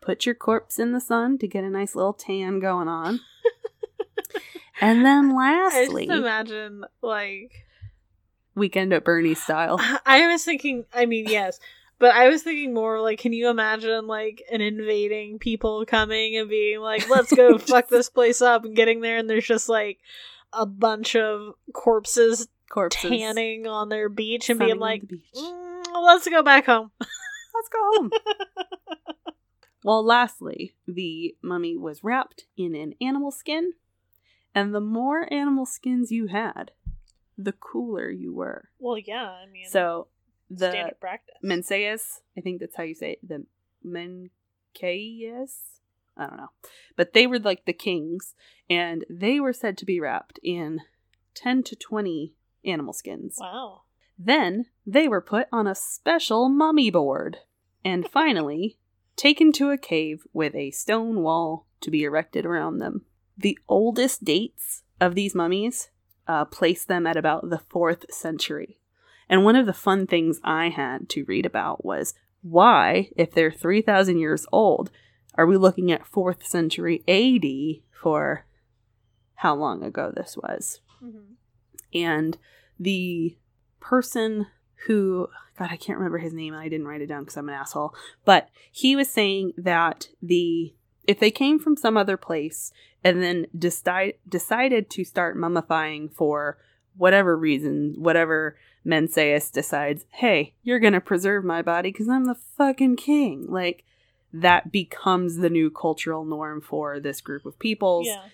put 0.00 0.26
your 0.26 0.34
corpse 0.34 0.78
in 0.78 0.92
the 0.92 1.00
sun 1.00 1.38
to 1.38 1.46
get 1.46 1.64
a 1.64 1.70
nice 1.70 1.94
little 1.94 2.12
tan 2.12 2.58
going 2.58 2.88
on. 2.88 3.20
and 4.80 5.04
then 5.04 5.36
I 5.38 5.70
just 5.70 5.76
lastly, 5.76 6.08
imagine 6.08 6.84
like 7.00 7.52
weekend 8.54 8.92
at 8.92 9.04
Bernie 9.04 9.34
style. 9.34 9.78
I 10.06 10.26
was 10.26 10.44
thinking. 10.44 10.84
I 10.92 11.06
mean, 11.06 11.26
yes, 11.28 11.60
but 12.02 12.16
I 12.16 12.28
was 12.30 12.42
thinking 12.42 12.74
more 12.74 13.00
like, 13.00 13.20
can 13.20 13.32
you 13.32 13.48
imagine 13.48 14.08
like 14.08 14.42
an 14.50 14.60
invading 14.60 15.38
people 15.38 15.86
coming 15.86 16.36
and 16.36 16.48
being 16.48 16.80
like, 16.80 17.08
"Let's 17.08 17.32
go 17.32 17.58
fuck 17.58 17.86
this 17.86 18.10
place 18.10 18.42
up," 18.42 18.64
and 18.64 18.74
getting 18.74 19.02
there, 19.02 19.18
and 19.18 19.30
there's 19.30 19.46
just 19.46 19.68
like 19.68 20.00
a 20.52 20.66
bunch 20.66 21.14
of 21.14 21.54
corpses 21.72 22.48
Corpses. 22.68 23.08
tanning 23.08 23.68
on 23.68 23.88
their 23.88 24.08
beach 24.08 24.50
and 24.50 24.58
sunning 24.58 24.72
being 24.72 24.80
like, 24.80 25.06
beach. 25.06 25.22
"Mm, 25.36 26.02
"Let's 26.02 26.26
go 26.28 26.42
back 26.42 26.66
home." 26.66 26.90
Let's 27.00 27.68
go 27.72 27.78
home. 27.78 28.10
well, 29.84 30.04
lastly, 30.04 30.74
the 30.88 31.36
mummy 31.40 31.76
was 31.76 32.02
wrapped 32.02 32.46
in 32.56 32.74
an 32.74 32.94
animal 33.00 33.30
skin, 33.30 33.74
and 34.56 34.74
the 34.74 34.80
more 34.80 35.32
animal 35.32 35.66
skins 35.66 36.10
you 36.10 36.26
had, 36.26 36.72
the 37.38 37.52
cooler 37.52 38.10
you 38.10 38.34
were. 38.34 38.70
well, 38.80 38.98
yeah, 38.98 39.30
I 39.30 39.46
mean, 39.46 39.68
So 39.68 40.08
the 40.58 40.70
standard 40.70 41.00
practice. 41.00 41.34
Mensaes, 41.42 42.20
I 42.36 42.40
think 42.40 42.60
that's 42.60 42.76
how 42.76 42.82
you 42.82 42.94
say 42.94 43.12
it, 43.12 43.28
the 43.28 43.46
Menkayes? 43.84 44.30
I 46.16 46.26
don't 46.26 46.36
know. 46.36 46.50
But 46.96 47.14
they 47.14 47.26
were 47.26 47.38
like 47.38 47.64
the 47.64 47.72
kings, 47.72 48.34
and 48.68 49.04
they 49.08 49.40
were 49.40 49.52
said 49.52 49.78
to 49.78 49.86
be 49.86 50.00
wrapped 50.00 50.38
in 50.42 50.80
10 51.34 51.62
to 51.64 51.76
20 51.76 52.34
animal 52.64 52.92
skins. 52.92 53.38
Wow. 53.40 53.82
Then 54.18 54.66
they 54.86 55.08
were 55.08 55.22
put 55.22 55.48
on 55.50 55.66
a 55.66 55.74
special 55.74 56.48
mummy 56.48 56.90
board. 56.90 57.38
And 57.84 58.08
finally, 58.12 58.78
taken 59.16 59.52
to 59.52 59.70
a 59.70 59.78
cave 59.78 60.24
with 60.32 60.54
a 60.54 60.70
stone 60.70 61.22
wall 61.22 61.66
to 61.80 61.90
be 61.90 62.04
erected 62.04 62.44
around 62.44 62.78
them. 62.78 63.06
The 63.36 63.58
oldest 63.68 64.24
dates 64.24 64.82
of 65.00 65.14
these 65.14 65.34
mummies 65.34 65.88
uh, 66.28 66.44
place 66.44 66.84
them 66.84 67.06
at 67.06 67.16
about 67.16 67.48
the 67.48 67.60
4th 67.72 68.12
century 68.12 68.78
And 69.32 69.46
one 69.46 69.56
of 69.56 69.64
the 69.64 69.72
fun 69.72 70.06
things 70.06 70.42
I 70.44 70.68
had 70.68 71.08
to 71.08 71.24
read 71.24 71.46
about 71.46 71.86
was 71.86 72.12
why, 72.42 73.08
if 73.16 73.32
they're 73.32 73.50
3,000 73.50 74.18
years 74.18 74.44
old, 74.52 74.90
are 75.36 75.46
we 75.46 75.56
looking 75.56 75.90
at 75.90 76.04
4th 76.04 76.44
century 76.44 77.02
AD 77.08 77.82
for 77.98 78.44
how 79.36 79.54
long 79.54 79.82
ago 79.82 80.12
this 80.14 80.36
was? 80.36 80.82
Mhm. 81.02 81.36
And 81.94 82.36
the 82.78 83.38
person 83.80 84.48
who, 84.84 85.28
God, 85.56 85.70
I 85.70 85.78
can't 85.78 85.98
remember 85.98 86.18
his 86.18 86.34
name 86.34 86.52
and 86.52 86.62
I 86.62 86.68
didn't 86.68 86.86
write 86.86 87.00
it 87.00 87.06
down 87.06 87.22
because 87.22 87.38
I'm 87.38 87.48
an 87.48 87.54
asshole, 87.54 87.94
but 88.26 88.50
he 88.70 88.94
was 88.94 89.08
saying 89.08 89.54
that 89.56 90.10
the 90.20 90.74
if 91.04 91.18
they 91.18 91.30
came 91.30 91.58
from 91.58 91.76
some 91.76 91.96
other 91.96 92.18
place 92.18 92.70
and 93.02 93.22
then 93.22 93.46
decide, 93.58 94.14
decided 94.28 94.90
to 94.90 95.04
start 95.04 95.38
mummifying 95.38 96.12
for 96.12 96.58
whatever 96.96 97.34
reason, 97.36 97.94
whatever 97.96 98.56
Menseus 98.84 99.50
decides, 99.50 100.04
hey, 100.10 100.54
you're 100.62 100.80
going 100.80 100.92
to 100.92 101.00
preserve 101.00 101.44
my 101.44 101.62
body 101.62 101.90
because 101.92 102.08
I'm 102.08 102.24
the 102.26 102.34
fucking 102.56 102.96
king. 102.96 103.46
Like, 103.48 103.84
that 104.32 104.72
becomes 104.72 105.36
the 105.36 105.50
new 105.50 105.70
cultural 105.70 106.24
norm 106.24 106.60
for 106.60 106.98
this 106.98 107.20
group 107.20 107.44
of 107.46 107.58
peoples. 107.58 108.06
Yeah. 108.06 108.24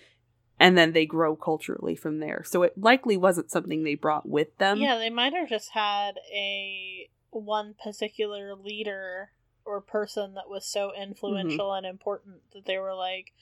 And 0.59 0.77
then 0.77 0.91
they 0.93 1.05
grow 1.05 1.35
culturally 1.35 1.95
from 1.95 2.19
there. 2.19 2.43
So 2.45 2.63
it 2.63 2.77
likely 2.77 3.15
wasn't 3.15 3.51
something 3.51 3.83
they 3.83 3.95
brought 3.95 4.27
with 4.27 4.57
them. 4.57 4.79
yeah, 4.79 4.97
they 4.97 5.09
might 5.09 5.33
have 5.33 5.47
just 5.49 5.69
had 5.71 6.15
a 6.33 7.09
one 7.29 7.75
particular 7.81 8.55
leader 8.55 9.29
or 9.63 9.79
person 9.81 10.33
that 10.33 10.49
was 10.49 10.65
so 10.65 10.91
influential 10.99 11.67
Mm-hmm. 11.69 11.77
and 11.77 11.85
important 11.85 12.37
that 12.53 12.65
they 12.65 12.77
were 12.77 12.95
like, 12.95 13.33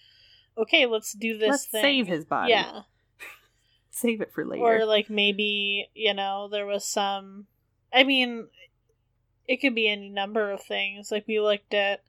okay, 0.58 0.86
let's 0.86 1.14
do 1.14 1.38
this 1.38 1.50
Let's 1.50 1.66
thing. 1.66 1.82
save 1.82 2.08
his 2.08 2.26
body. 2.26 2.52
Yeah. 2.52 2.82
Save 3.98 4.22
it 4.22 4.32
for 4.34 4.46
later. 4.46 4.64
Or 4.64 4.86
like 4.86 5.10
maybe, 5.10 5.90
you 5.96 6.14
know, 6.14 6.48
there 6.52 6.66
was 6.66 6.86
some 6.86 7.48
I 7.92 8.04
mean 8.04 8.48
it 9.48 9.58
could 9.58 9.76
be 9.76 9.88
any 9.88 10.10
number 10.10 10.52
of 10.52 10.62
things. 10.62 11.12
Like 11.12 11.26
we 11.28 11.40
looked 11.40 11.74
at 11.74 12.04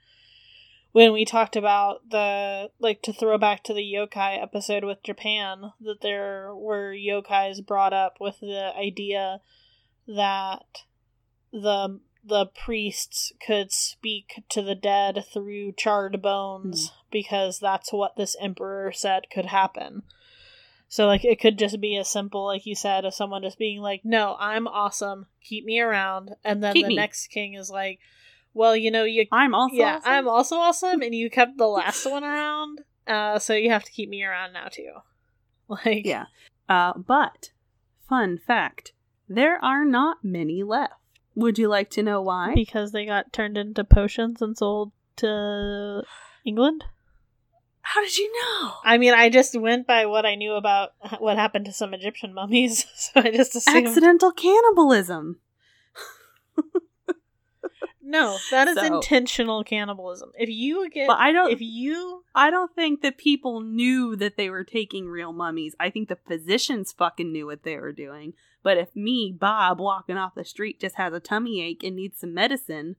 when 0.93 1.13
we 1.13 1.25
talked 1.25 1.57
about 1.57 2.11
the 2.11 2.71
like 2.79 3.03
to 3.03 3.13
throw 3.13 3.39
back 3.39 3.63
to 3.65 3.75
the 3.75 3.81
yokai 3.81 4.43
episode 4.43 4.85
with 4.85 5.03
Japan 5.03 5.73
that 5.81 6.01
there 6.03 6.55
were 6.55 6.93
yokais 6.93 7.65
brought 7.65 7.93
up 7.93 8.17
with 8.21 8.41
the 8.41 8.73
idea 8.77 9.41
that 10.07 10.85
the 11.53 12.01
the 12.25 12.47
priests 12.47 13.33
could 13.45 13.73
speak 13.73 14.43
to 14.51 14.61
the 14.61 14.75
dead 14.75 15.25
through 15.33 15.73
charred 15.73 16.21
bones 16.21 16.89
hmm. 16.89 16.95
because 17.11 17.59
that's 17.59 17.93
what 17.93 18.17
this 18.17 18.37
emperor 18.41 18.93
said 18.93 19.27
could 19.33 19.47
happen. 19.47 20.03
So 20.89 21.07
like 21.07 21.25
it 21.25 21.39
could 21.41 21.59
just 21.59 21.81
be 21.81 21.97
as 21.99 22.09
simple 22.09 22.45
like 22.47 22.65
you 22.67 22.75
said 22.75 23.05
of 23.05 23.15
someone 23.15 23.43
just 23.43 23.59
being 23.59 23.81
like, 23.81 24.03
"No, 24.05 24.37
I'm 24.41 24.67
awesome. 24.67 25.27
Keep 25.43 25.65
me 25.67 25.81
around." 25.81 26.31
And 26.45 26.63
then 26.63 26.73
Keep 26.75 26.85
the 26.87 26.89
me. 26.89 26.97
next 26.97 27.27
king 27.29 27.55
is 27.55 27.69
like, 27.71 27.99
"Well, 28.55 28.75
you 28.75 28.91
know, 28.91 29.05
you 29.05 29.27
I'm 29.31 29.55
also. 29.55 29.77
yeah, 29.77 29.97
awesome. 29.97 30.11
I'm 30.13 30.29
also 30.29 30.57
awesome 30.57 31.03
and 31.03 31.15
you 31.15 31.29
kept 31.31 31.59
the 31.59 31.67
last 31.67 32.07
one 32.07 32.25
around. 32.25 32.81
Uh 33.07 33.39
so 33.39 33.55
you 33.55 33.71
have 33.71 33.85
to 33.85 33.93
keep 33.93 34.09
me 34.09 34.25
around 34.25 34.53
now 34.53 34.69
too." 34.69 34.93
Like 35.69 36.07
Yeah. 36.07 36.25
Uh, 36.69 36.95
but, 36.97 37.51
fun 38.09 38.39
fact 38.39 38.93
there 39.29 39.63
are 39.63 39.85
not 39.85 40.25
many 40.25 40.63
left. 40.63 40.95
Would 41.35 41.59
you 41.59 41.69
like 41.69 41.91
to 41.91 42.03
know 42.03 42.23
why? 42.23 42.55
because 42.55 42.93
they 42.93 43.05
got 43.05 43.33
turned 43.33 43.59
into 43.59 43.85
potions 43.85 44.41
and 44.41 44.57
sold 44.57 44.93
to 45.17 46.03
England? 46.47 46.85
How 47.95 48.03
did 48.03 48.19
you 48.19 48.31
know? 48.43 48.73
I 48.85 48.99
mean, 48.99 49.15
I 49.15 49.31
just 49.31 49.59
went 49.59 49.87
by 49.87 50.05
what 50.07 50.27
I 50.27 50.35
knew 50.35 50.53
about 50.53 50.91
what 51.21 51.37
happened 51.39 51.65
to 51.67 51.73
some 51.73 51.95
Egyptian 51.95 52.35
mummies, 52.35 52.85
so 52.95 53.13
I 53.21 53.31
just 53.31 53.57
assumed. 53.57 53.87
Accidental 53.87 54.31
cannibalism. 54.33 55.39
No, 58.01 58.39
that 58.51 58.69
is 58.69 58.77
So- 58.77 58.97
intentional 58.97 59.63
cannibalism. 59.65 60.33
If 60.39 60.49
you 60.49 60.89
get, 60.89 61.09
But 61.09 61.19
I 61.19 61.31
don't. 61.31 61.51
if 61.51 61.61
you, 61.61 62.25
I 62.35 62.51
don't 62.51 62.75
think 62.75 63.03
that 63.03 63.19
people 63.19 63.61
knew 63.61 64.17
that 64.17 64.39
they 64.39 64.49
were 64.49 64.65
taking 64.65 65.09
real 65.09 65.31
mummies. 65.33 65.75
I 65.79 65.91
think 65.91 66.09
the 66.09 66.17
physicians 66.27 66.91
fucking 66.93 67.31
knew 67.31 67.45
what 67.45 67.65
they 67.65 67.77
were 67.77 67.93
doing. 67.93 68.33
But 68.63 68.79
if 68.79 68.97
me, 68.97 69.35
Bob, 69.39 69.79
walking 69.79 70.17
off 70.17 70.35
the 70.35 70.45
street 70.47 70.81
just 70.81 70.95
has 70.97 71.13
a 71.13 71.21
tummy 71.21 71.61
ache 71.63 71.83
and 71.85 71.97
needs 71.97 72.21
some 72.21 72.33
medicine, 72.33 72.97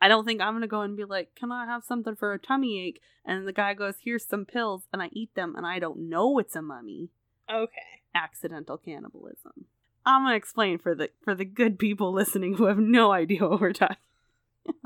I 0.00 0.08
don't 0.08 0.24
think 0.24 0.40
I'm 0.40 0.54
gonna 0.54 0.66
go 0.66 0.82
and 0.82 0.96
be 0.96 1.04
like, 1.04 1.34
"Can 1.34 1.50
I 1.50 1.66
have 1.66 1.84
something 1.84 2.16
for 2.16 2.32
a 2.32 2.38
tummy 2.38 2.80
ache?" 2.80 3.00
And 3.24 3.46
the 3.46 3.52
guy 3.52 3.74
goes, 3.74 3.96
"Here's 4.02 4.26
some 4.26 4.44
pills," 4.44 4.86
and 4.92 5.02
I 5.02 5.08
eat 5.12 5.34
them, 5.34 5.54
and 5.56 5.66
I 5.66 5.78
don't 5.78 6.08
know 6.08 6.38
it's 6.38 6.56
a 6.56 6.62
mummy. 6.62 7.10
okay, 7.50 8.02
Accidental 8.14 8.78
cannibalism. 8.78 9.66
I'm 10.04 10.24
gonna 10.24 10.36
explain 10.36 10.78
for 10.78 10.94
the 10.94 11.10
for 11.22 11.34
the 11.34 11.44
good 11.44 11.78
people 11.78 12.12
listening 12.12 12.54
who 12.54 12.64
have 12.66 12.78
no 12.78 13.12
idea 13.12 13.46
what 13.46 13.60
we're 13.60 13.72
talking. 13.72 13.96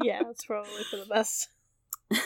yeah, 0.03 0.23
that's 0.23 0.45
probably 0.45 0.83
for 0.91 0.97
the 0.97 1.07
best. 1.07 1.49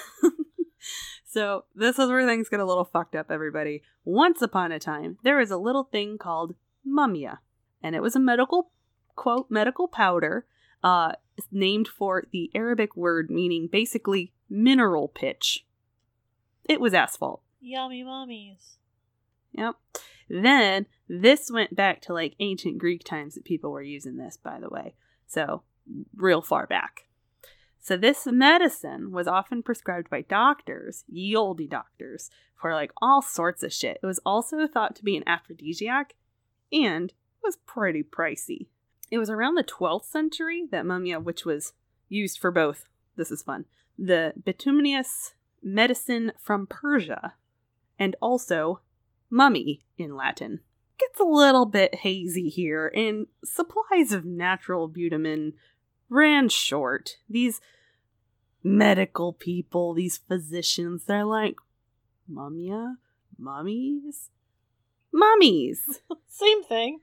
so 1.25 1.65
this 1.75 1.99
is 1.99 2.09
where 2.09 2.27
things 2.27 2.49
get 2.49 2.61
a 2.61 2.65
little 2.65 2.85
fucked 2.85 3.17
up, 3.17 3.31
everybody. 3.31 3.83
Once 4.05 4.43
upon 4.43 4.73
a 4.73 4.79
time, 4.79 5.19
there 5.25 5.37
was 5.39 5.51
a 5.51 5.57
little 5.57 5.85
thing 5.85 6.19
called 6.19 6.55
mummia, 6.87 7.39
and 7.83 7.97
it 7.97 8.03
was 8.03 8.15
a 8.17 8.21
medical 8.21 8.71
quote 9.17 9.51
medical 9.51 9.89
powder, 9.89 10.47
uh, 10.83 11.13
named 11.51 11.89
for 11.89 12.25
the 12.33 12.51
Arabic 12.55 12.97
word 12.97 13.31
meaning 13.31 13.69
basically 13.71 14.33
mineral 14.49 15.09
pitch. 15.09 15.67
It 16.65 16.81
was 16.81 16.95
asphalt. 16.95 17.43
Yummy 17.61 18.05
mummies. 18.05 18.77
Yep. 19.53 19.77
Then 20.29 20.87
this 21.09 21.51
went 21.51 21.77
back 21.77 22.01
to 22.03 22.13
like 22.13 22.35
ancient 22.41 22.79
Greek 22.79 23.05
times 23.05 23.35
that 23.35 23.45
people 23.45 23.71
were 23.71 23.83
using 23.83 24.17
this, 24.17 24.37
by 24.37 24.59
the 24.61 24.69
way. 24.69 24.95
So, 25.27 25.63
real 26.17 26.43
far 26.43 26.67
back. 26.67 27.07
So, 27.81 27.97
this 27.97 28.27
medicine 28.27 29.13
was 29.13 29.29
often 29.29 29.63
prescribed 29.63 30.09
by 30.09 30.23
doctors, 30.23 31.05
ye 31.09 31.37
olde 31.37 31.69
doctors, 31.69 32.31
for 32.55 32.73
like 32.73 32.93
all 33.01 33.21
sorts 33.21 33.63
of 33.63 33.73
shit. 33.73 33.99
It 34.03 34.07
was 34.07 34.21
also 34.25 34.67
thought 34.67 34.97
to 34.97 35.05
be 35.05 35.17
an 35.17 35.25
aphrodisiac 35.27 36.15
and 36.73 37.13
was 37.43 37.59
pretty 37.67 38.03
pricey. 38.03 38.69
It 39.11 39.19
was 39.19 39.31
around 39.31 39.55
the 39.55 39.65
12th 39.65 40.05
century 40.05 40.67
that 40.71 40.85
mummia, 40.85 41.23
which 41.23 41.45
was 41.45 41.73
used 42.09 42.39
for 42.39 42.51
both, 42.51 42.87
this 43.17 43.31
is 43.31 43.43
fun, 43.43 43.67
the 43.99 44.33
bituminous 44.45 45.35
medicine 45.63 46.33
from 46.39 46.67
Persia 46.67 47.35
and 47.99 48.17
also 48.21 48.81
mummy 49.31 49.85
in 49.97 50.17
Latin. 50.17 50.61
Gets 50.99 51.21
a 51.21 51.25
little 51.25 51.67
bit 51.67 51.97
hazy 51.97 52.49
here, 52.49 52.91
and 52.95 53.27
supplies 53.45 54.13
of 54.13 54.25
natural 54.25 54.87
bitumen 54.87 55.55
ran 56.09 56.49
short. 56.49 57.17
These 57.29 57.61
medical 58.63 59.33
people, 59.33 59.95
these 59.95 60.19
physicians, 60.19 61.05
they're 61.05 61.25
like, 61.25 61.57
Mummia? 62.31 62.97
Mummies? 63.37 64.31
Mummies! 65.13 66.01
Same 66.29 66.63
thing. 66.63 67.01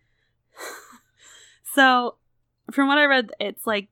so, 1.74 2.16
from 2.72 2.88
what 2.88 2.98
I 2.98 3.06
read, 3.06 3.32
it's 3.40 3.66
like 3.68 3.90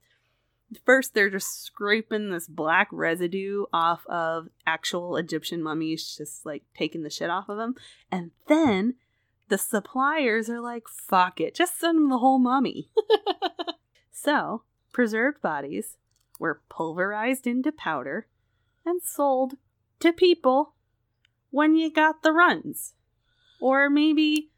first 0.85 1.13
they're 1.13 1.29
just 1.29 1.63
scraping 1.63 2.29
this 2.29 2.47
black 2.47 2.87
residue 2.91 3.65
off 3.73 4.05
of 4.07 4.49
actual 4.65 5.17
Egyptian 5.17 5.63
mummies, 5.63 6.15
just 6.17 6.45
like 6.45 6.63
taking 6.75 7.03
the 7.03 7.09
shit 7.09 7.29
off 7.29 7.49
of 7.49 7.57
them. 7.57 7.75
And 8.11 8.31
then 8.47 8.95
the 9.47 9.57
suppliers 9.57 10.49
are 10.49 10.61
like, 10.61 10.87
fuck 10.87 11.39
it, 11.41 11.55
just 11.55 11.79
send 11.79 11.97
them 11.97 12.09
the 12.09 12.19
whole 12.19 12.39
mummy. 12.39 12.89
so, 14.11 14.63
preserved 14.93 15.41
bodies 15.41 15.97
were 16.39 16.61
pulverized 16.69 17.47
into 17.47 17.71
powder 17.71 18.27
and 18.85 19.01
sold 19.03 19.55
to 19.99 20.13
people 20.13 20.73
when 21.51 21.75
you 21.75 21.91
got 21.91 22.23
the 22.23 22.31
runs. 22.31 22.93
Or 23.59 23.89
maybe 23.89 24.51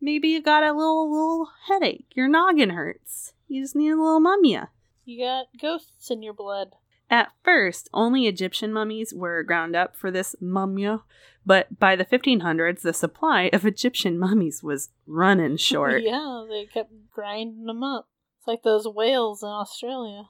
maybe 0.00 0.28
you 0.28 0.42
got 0.42 0.62
a 0.62 0.72
little 0.72 1.10
little 1.10 1.48
headache. 1.68 2.06
Your 2.14 2.28
noggin 2.28 2.70
hurts. 2.70 3.32
You 3.48 3.62
just 3.62 3.76
need 3.76 3.90
a 3.90 3.96
little 3.96 4.20
mummia. 4.20 4.68
You 5.04 5.24
got 5.24 5.46
ghosts 5.60 6.10
in 6.10 6.22
your 6.22 6.34
blood. 6.34 6.74
At 7.08 7.32
first, 7.44 7.88
only 7.94 8.26
Egyptian 8.26 8.72
mummies 8.72 9.14
were 9.14 9.44
ground 9.44 9.76
up 9.76 9.94
for 9.94 10.10
this 10.10 10.34
mummia, 10.42 11.02
but 11.44 11.78
by 11.78 11.94
the 11.94 12.04
1500s, 12.04 12.80
the 12.80 12.92
supply 12.92 13.48
of 13.52 13.64
Egyptian 13.64 14.18
mummies 14.18 14.62
was 14.62 14.90
running 15.06 15.56
short. 15.58 16.02
Yeah, 16.02 16.44
they 16.48 16.66
kept 16.66 16.90
grinding 17.12 17.64
them 17.66 17.84
up. 17.84 18.08
It's 18.38 18.48
like 18.48 18.64
those 18.64 18.88
whales 18.88 19.42
in 19.42 19.48
Australia. 19.48 20.24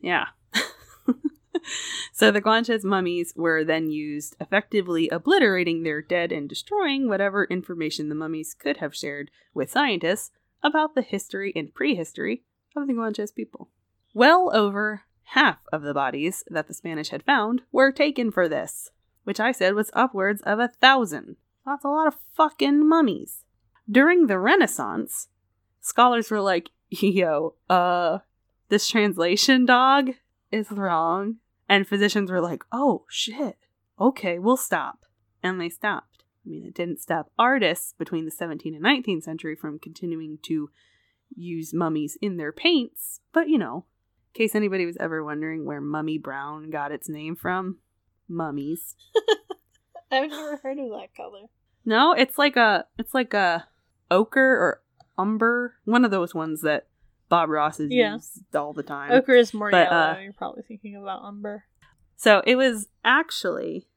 Yeah. 0.00 0.26
so 2.12 2.30
the 2.30 2.40
Guanches 2.40 2.84
mummies 2.84 3.32
were 3.36 3.64
then 3.64 3.90
used, 3.90 4.36
effectively 4.40 5.08
obliterating 5.08 5.82
their 5.82 6.02
dead 6.02 6.32
and 6.32 6.48
destroying 6.48 7.08
whatever 7.08 7.44
information 7.44 8.08
the 8.08 8.14
mummies 8.14 8.54
could 8.54 8.78
have 8.78 8.94
shared 8.94 9.30
with 9.52 9.70
scientists 9.70 10.30
about 10.62 10.94
the 10.94 11.02
history 11.02 11.52
and 11.54 11.74
prehistory 11.74 12.42
of 12.76 12.86
the 12.86 12.92
Guanches 12.92 13.34
people. 13.34 13.68
Well 14.14 14.50
over 14.54 15.02
half 15.28 15.58
of 15.72 15.82
the 15.82 15.94
bodies 15.94 16.44
that 16.48 16.68
the 16.68 16.74
Spanish 16.74 17.08
had 17.08 17.22
found 17.22 17.62
were 17.72 17.92
taken 17.92 18.30
for 18.30 18.48
this, 18.48 18.90
which 19.24 19.40
I 19.40 19.52
said 19.52 19.74
was 19.74 19.90
upwards 19.92 20.42
of 20.42 20.58
a 20.58 20.68
thousand. 20.68 21.36
That's 21.66 21.84
a 21.84 21.88
lot 21.88 22.06
of 22.06 22.16
fucking 22.34 22.86
mummies. 22.86 23.44
During 23.90 24.26
the 24.26 24.38
Renaissance, 24.38 25.28
scholars 25.80 26.30
were 26.30 26.40
like, 26.40 26.70
yo, 26.90 27.54
uh, 27.68 28.18
this 28.68 28.88
translation 28.88 29.66
dog 29.66 30.10
is 30.50 30.70
wrong. 30.70 31.36
And 31.68 31.86
physicians 31.86 32.30
were 32.30 32.40
like, 32.40 32.64
oh 32.72 33.04
shit, 33.08 33.58
okay, 34.00 34.38
we'll 34.38 34.56
stop. 34.56 35.04
And 35.42 35.60
they 35.60 35.68
stopped. 35.68 36.24
I 36.44 36.50
mean, 36.50 36.64
it 36.66 36.74
didn't 36.74 37.00
stop 37.00 37.30
artists 37.38 37.94
between 37.96 38.26
the 38.26 38.30
17th 38.30 38.76
and 38.76 38.84
19th 38.84 39.22
century 39.22 39.56
from 39.56 39.78
continuing 39.78 40.38
to 40.42 40.70
use 41.34 41.72
mummies 41.72 42.18
in 42.20 42.36
their 42.36 42.52
paints, 42.52 43.20
but 43.32 43.48
you 43.48 43.58
know, 43.58 43.86
in 44.34 44.38
case 44.38 44.54
anybody 44.54 44.84
was 44.84 44.96
ever 44.98 45.24
wondering 45.24 45.64
where 45.64 45.80
Mummy 45.80 46.18
Brown 46.18 46.70
got 46.70 46.92
its 46.92 47.08
name 47.08 47.34
from, 47.34 47.78
mummies. 48.28 48.94
I've 50.12 50.30
never 50.30 50.56
heard 50.58 50.78
of 50.78 50.90
that 50.90 51.14
color. 51.16 51.46
No, 51.84 52.12
it's 52.12 52.38
like 52.38 52.56
a 52.56 52.86
it's 52.98 53.14
like 53.14 53.34
a 53.34 53.66
ochre 54.10 54.40
or 54.40 54.82
umber, 55.18 55.76
one 55.84 56.04
of 56.04 56.10
those 56.10 56.34
ones 56.34 56.62
that 56.62 56.86
Bob 57.34 57.48
Ross 57.50 57.80
is 57.80 57.90
Yeah. 57.90 58.14
used 58.14 58.54
all 58.54 58.72
the 58.72 58.82
time. 58.84 59.10
Ochre 59.10 59.34
is 59.34 59.52
more 59.52 59.70
But, 59.70 59.90
yellow. 59.90 60.12
uh, 60.12 60.18
You're 60.20 60.32
probably 60.32 60.62
thinking 60.62 60.94
about 60.94 61.22
umber. 61.24 61.64
So 62.16 62.42
it 62.46 62.54
was 62.56 62.88
actually 63.04 63.88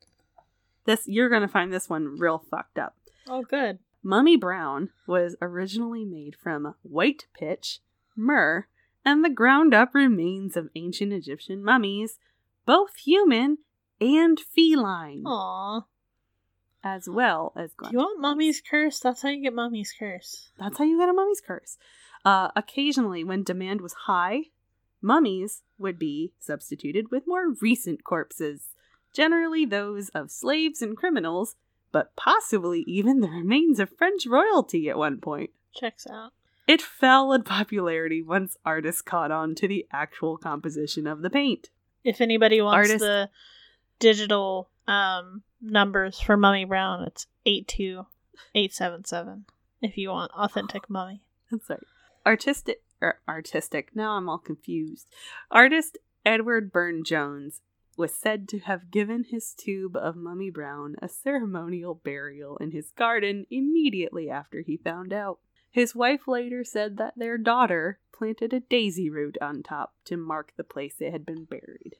this. 0.85 1.07
You're 1.07 1.29
gonna 1.29 1.47
find 1.47 1.71
this 1.71 1.87
one 1.89 2.17
real 2.17 2.39
fucked 2.39 2.79
up. 2.79 2.95
Oh, 3.27 3.43
good. 3.43 3.77
Mummy 4.01 4.37
Brown 4.37 4.89
was 5.05 5.35
originally 5.41 6.03
made 6.03 6.35
from 6.35 6.73
white 6.81 7.27
pitch, 7.37 7.79
myrrh, 8.15 8.67
and 9.05 9.23
the 9.23 9.29
ground 9.29 9.73
up 9.73 9.93
remains 9.93 10.57
of 10.57 10.69
ancient 10.75 11.13
Egyptian 11.13 11.63
mummies, 11.63 12.17
both 12.65 12.95
human 12.95 13.59
and 14.01 14.39
feline, 14.39 15.23
Aw. 15.27 15.81
as 16.83 17.07
well 17.09 17.53
as 17.55 17.71
Do 17.83 17.89
you 17.91 17.97
want 17.99 18.19
Mummy's 18.19 18.61
Curse? 18.61 18.99
That's 18.99 19.21
how 19.21 19.29
you 19.29 19.43
get 19.43 19.53
Mummy's 19.53 19.93
Curse. 19.97 20.51
That's 20.57 20.77
how 20.77 20.85
you 20.85 20.97
get 20.97 21.09
a 21.09 21.13
mummy's 21.13 21.41
curse. 21.41 21.77
Uh, 22.27 22.51
occasionally, 22.57 23.23
when 23.23 23.41
demand 23.41 23.79
was 23.79 23.93
high, 24.05 24.41
mummies 25.01 25.63
would 25.77 25.97
be 25.97 26.33
substituted 26.41 27.09
with 27.09 27.25
more 27.25 27.51
recent 27.61 28.03
corpses, 28.03 28.73
generally 29.13 29.63
those 29.63 30.09
of 30.09 30.29
slaves 30.29 30.81
and 30.81 30.97
criminals, 30.97 31.55
but 31.93 32.13
possibly 32.17 32.81
even 32.81 33.21
the 33.21 33.29
remains 33.29 33.79
of 33.79 33.95
French 33.97 34.27
royalty 34.27 34.89
at 34.89 34.97
one 34.97 35.21
point. 35.21 35.51
Checks 35.73 36.05
out. 36.05 36.33
It 36.67 36.81
fell 36.81 37.31
in 37.31 37.43
popularity 37.43 38.21
once 38.21 38.57
artists 38.65 39.01
caught 39.01 39.31
on 39.31 39.55
to 39.55 39.65
the 39.65 39.87
actual 39.89 40.35
composition 40.35 41.07
of 41.07 41.21
the 41.21 41.29
paint. 41.29 41.69
If 42.03 42.19
anybody 42.19 42.61
wants 42.61 42.89
Artist- 42.89 42.99
the 42.99 43.29
digital 43.99 44.69
um, 44.85 45.43
numbers 45.61 46.19
for 46.19 46.35
Mummy 46.35 46.65
Brown, 46.65 47.03
it's 47.03 47.25
82877 47.45 49.45
if 49.81 49.97
you 49.97 50.09
want 50.09 50.33
authentic 50.33 50.89
mummy. 50.89 51.21
That's 51.49 51.69
right. 51.69 51.79
Artistic, 52.27 52.81
or 53.01 53.21
artistic. 53.25 53.95
Now 53.95 54.17
I'm 54.17 54.27
all 54.27 54.37
confused. 54.37 55.07
Artist 55.49 55.97
Edward 56.25 56.73
Burne 56.73 57.05
Jones 57.05 57.61
was 57.95 58.13
said 58.13 58.49
to 58.49 58.59
have 58.59 58.91
given 58.91 59.23
his 59.23 59.53
tube 59.53 59.95
of 59.95 60.17
Mummy 60.17 60.49
Brown 60.49 60.97
a 61.01 61.07
ceremonial 61.07 61.95
burial 61.95 62.57
in 62.57 62.71
his 62.71 62.91
garden 62.91 63.45
immediately 63.49 64.29
after 64.29 64.59
he 64.59 64.75
found 64.75 65.13
out. 65.13 65.39
His 65.71 65.95
wife 65.95 66.27
later 66.27 66.65
said 66.65 66.97
that 66.97 67.13
their 67.15 67.37
daughter 67.37 67.99
planted 68.11 68.51
a 68.51 68.59
daisy 68.59 69.09
root 69.09 69.37
on 69.39 69.63
top 69.63 69.93
to 70.03 70.17
mark 70.17 70.51
the 70.57 70.65
place 70.65 70.95
it 70.99 71.13
had 71.13 71.25
been 71.25 71.45
buried. 71.45 71.95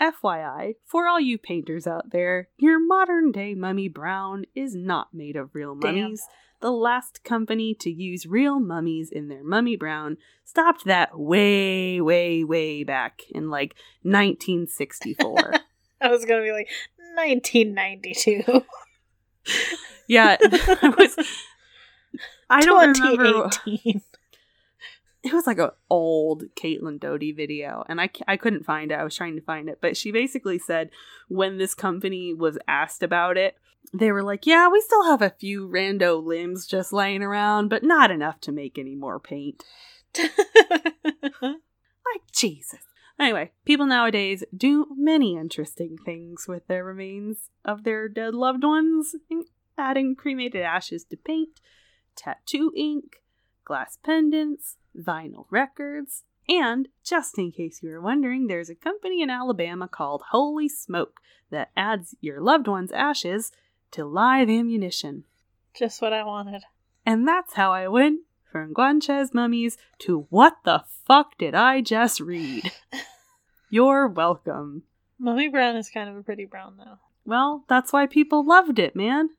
FYI, 0.00 0.76
for 0.84 1.06
all 1.06 1.20
you 1.20 1.36
painters 1.38 1.86
out 1.86 2.10
there, 2.10 2.48
your 2.56 2.78
modern 2.84 3.32
day 3.32 3.54
Mummy 3.54 3.88
Brown 3.88 4.44
is 4.54 4.74
not 4.74 5.12
made 5.12 5.36
of 5.36 5.54
real 5.54 5.74
Damn. 5.74 5.94
mummies. 5.94 6.22
The 6.60 6.70
last 6.70 7.24
company 7.24 7.74
to 7.80 7.90
use 7.90 8.26
real 8.26 8.60
mummies 8.60 9.10
in 9.10 9.28
their 9.28 9.42
Mummy 9.42 9.76
Brown 9.76 10.16
stopped 10.44 10.84
that 10.84 11.18
way, 11.18 12.00
way, 12.00 12.44
way 12.44 12.84
back 12.84 13.22
in 13.30 13.48
like 13.48 13.74
1964. 14.02 15.54
I 16.00 16.08
was 16.08 16.24
going 16.24 16.40
to 16.40 16.44
be 16.44 16.52
like 16.52 16.68
1992. 17.16 18.62
yeah, 20.06 20.36
it 20.40 20.98
was. 20.98 21.16
I 22.48 22.60
don't 22.60 22.98
remember. 23.00 23.50
2018. 25.24 25.30
It 25.30 25.34
was 25.34 25.46
like 25.46 25.58
an 25.58 25.70
old 25.88 26.44
Caitlin 26.54 27.00
Doughty 27.00 27.32
video, 27.32 27.84
and 27.88 28.00
I, 28.00 28.10
I 28.26 28.36
couldn't 28.36 28.64
find 28.64 28.90
it. 28.90 28.98
I 28.98 29.04
was 29.04 29.14
trying 29.14 29.36
to 29.36 29.42
find 29.42 29.68
it, 29.68 29.78
but 29.80 29.96
she 29.96 30.12
basically 30.12 30.58
said 30.58 30.90
when 31.28 31.58
this 31.58 31.74
company 31.74 32.34
was 32.34 32.58
asked 32.66 33.02
about 33.02 33.36
it, 33.36 33.56
they 33.92 34.12
were 34.12 34.22
like, 34.22 34.46
"Yeah, 34.46 34.68
we 34.68 34.80
still 34.80 35.04
have 35.04 35.22
a 35.22 35.30
few 35.30 35.68
rando 35.68 36.22
limbs 36.22 36.66
just 36.66 36.92
laying 36.92 37.22
around, 37.22 37.68
but 37.68 37.82
not 37.82 38.10
enough 38.10 38.40
to 38.42 38.52
make 38.52 38.78
any 38.78 38.94
more 38.94 39.18
paint." 39.18 39.64
Like 42.12 42.32
Jesus. 42.32 42.80
Anyway, 43.18 43.52
people 43.64 43.86
nowadays 43.86 44.42
do 44.56 44.86
many 44.96 45.36
interesting 45.36 45.98
things 45.98 46.46
with 46.48 46.66
their 46.66 46.84
remains 46.84 47.50
of 47.64 47.84
their 47.84 48.08
dead 48.08 48.34
loved 48.34 48.64
ones, 48.64 49.14
adding 49.76 50.16
cremated 50.16 50.62
ashes 50.62 51.04
to 51.04 51.16
paint, 51.16 51.60
tattoo 52.16 52.72
ink, 52.74 53.22
glass 53.64 53.98
pendants, 54.02 54.78
vinyl 54.96 55.46
records, 55.50 56.24
and 56.48 56.88
just 57.04 57.38
in 57.38 57.52
case 57.52 57.82
you 57.82 57.90
were 57.90 58.00
wondering, 58.00 58.46
there's 58.46 58.70
a 58.70 58.74
company 58.74 59.22
in 59.22 59.30
Alabama 59.30 59.88
called 59.88 60.22
Holy 60.30 60.68
Smoke 60.68 61.20
that 61.50 61.70
adds 61.76 62.14
your 62.20 62.40
loved 62.40 62.66
one's 62.66 62.92
ashes 62.92 63.52
to 63.92 64.04
live 64.04 64.48
ammunition. 64.48 65.24
Just 65.74 66.02
what 66.02 66.12
I 66.12 66.24
wanted. 66.24 66.62
And 67.06 67.26
that's 67.26 67.54
how 67.54 67.72
I 67.72 67.88
went 67.88 68.20
from 68.50 68.74
Guanches 68.74 69.32
mummies 69.32 69.78
to 70.00 70.26
what 70.30 70.56
the 70.64 70.82
fuck 71.06 71.38
did 71.38 71.54
I 71.54 71.80
just 71.80 72.20
read? 72.20 72.72
You're 73.70 74.08
welcome. 74.08 74.82
Mummy 75.18 75.48
Brown 75.48 75.76
is 75.76 75.90
kind 75.90 76.08
of 76.08 76.16
a 76.16 76.22
pretty 76.22 76.46
brown, 76.46 76.76
though. 76.78 76.98
Well, 77.24 77.64
that's 77.68 77.92
why 77.92 78.06
people 78.06 78.44
loved 78.44 78.78
it, 78.78 78.96
man. 78.96 79.30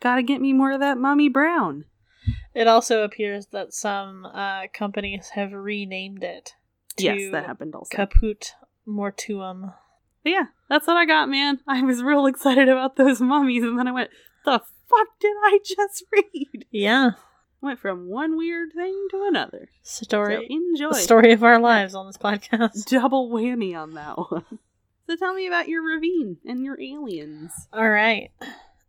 Gotta 0.00 0.22
get 0.22 0.40
me 0.40 0.52
more 0.52 0.72
of 0.72 0.80
that 0.80 0.96
Mummy 0.96 1.28
Brown. 1.28 1.84
It 2.54 2.66
also 2.66 3.02
appears 3.02 3.46
that 3.48 3.72
some 3.72 4.26
uh, 4.26 4.62
companies 4.72 5.30
have 5.30 5.52
renamed 5.52 6.24
it 6.24 6.54
yes, 6.98 7.30
that 7.32 7.46
happened 7.46 7.74
also. 7.74 7.96
Caput 7.96 8.54
Mortuum. 8.86 9.74
But 10.22 10.30
yeah, 10.30 10.44
that's 10.68 10.86
what 10.86 10.96
I 10.96 11.06
got, 11.06 11.28
man. 11.28 11.60
I 11.66 11.82
was 11.82 12.02
real 12.02 12.26
excited 12.26 12.68
about 12.68 12.96
those 12.96 13.20
mummies, 13.20 13.62
and 13.62 13.78
then 13.78 13.88
I 13.88 13.92
went, 13.92 14.10
the 14.44 14.60
fuck 14.88 15.08
did 15.20 15.36
I 15.42 15.58
just 15.64 16.04
read? 16.12 16.66
Yeah. 16.70 17.12
Went 17.62 17.78
from 17.78 18.08
one 18.08 18.36
weird 18.36 18.70
thing 18.74 19.08
to 19.10 19.26
another. 19.28 19.68
So 19.82 20.04
Story. 20.04 20.46
enjoy. 20.48 20.90
the 20.90 20.94
story 20.94 21.32
of 21.32 21.44
our 21.44 21.58
lives 21.60 21.94
on 21.94 22.06
this 22.06 22.16
podcast. 22.16 22.86
Double 22.90 23.30
whammy 23.30 23.76
on 23.76 23.94
that 23.94 24.18
one. 24.18 24.44
So 25.06 25.16
tell 25.16 25.34
me 25.34 25.48
about 25.48 25.66
your 25.68 25.82
ravine 25.82 26.36
and 26.46 26.64
your 26.64 26.80
aliens. 26.80 27.50
All 27.72 27.90
right. 27.90 28.30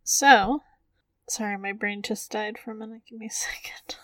So, 0.04 0.62
sorry, 1.32 1.58
my 1.58 1.72
brain 1.72 2.02
just 2.02 2.30
died 2.32 2.58
for 2.58 2.72
a 2.72 2.76
minute. 2.76 3.02
Give 3.10 3.20
me 3.20 3.28
a 3.28 3.30
second. 3.32 3.98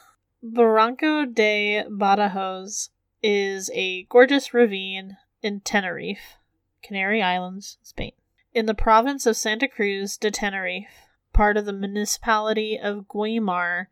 Barranco 0.43 1.25
de 1.33 1.83
Badajoz 1.89 2.89
is 3.21 3.69
a 3.73 4.03
gorgeous 4.03 4.53
ravine 4.53 5.17
in 5.41 5.59
Tenerife, 5.59 6.37
Canary 6.81 7.21
Islands, 7.21 7.77
Spain. 7.83 8.13
In 8.53 8.65
the 8.65 8.73
province 8.73 9.25
of 9.25 9.35
Santa 9.35 9.67
Cruz 9.67 10.17
de 10.17 10.31
Tenerife, 10.31 11.07
part 11.33 11.57
of 11.57 11.65
the 11.65 11.73
municipality 11.73 12.79
of 12.81 13.07
Guimar 13.07 13.87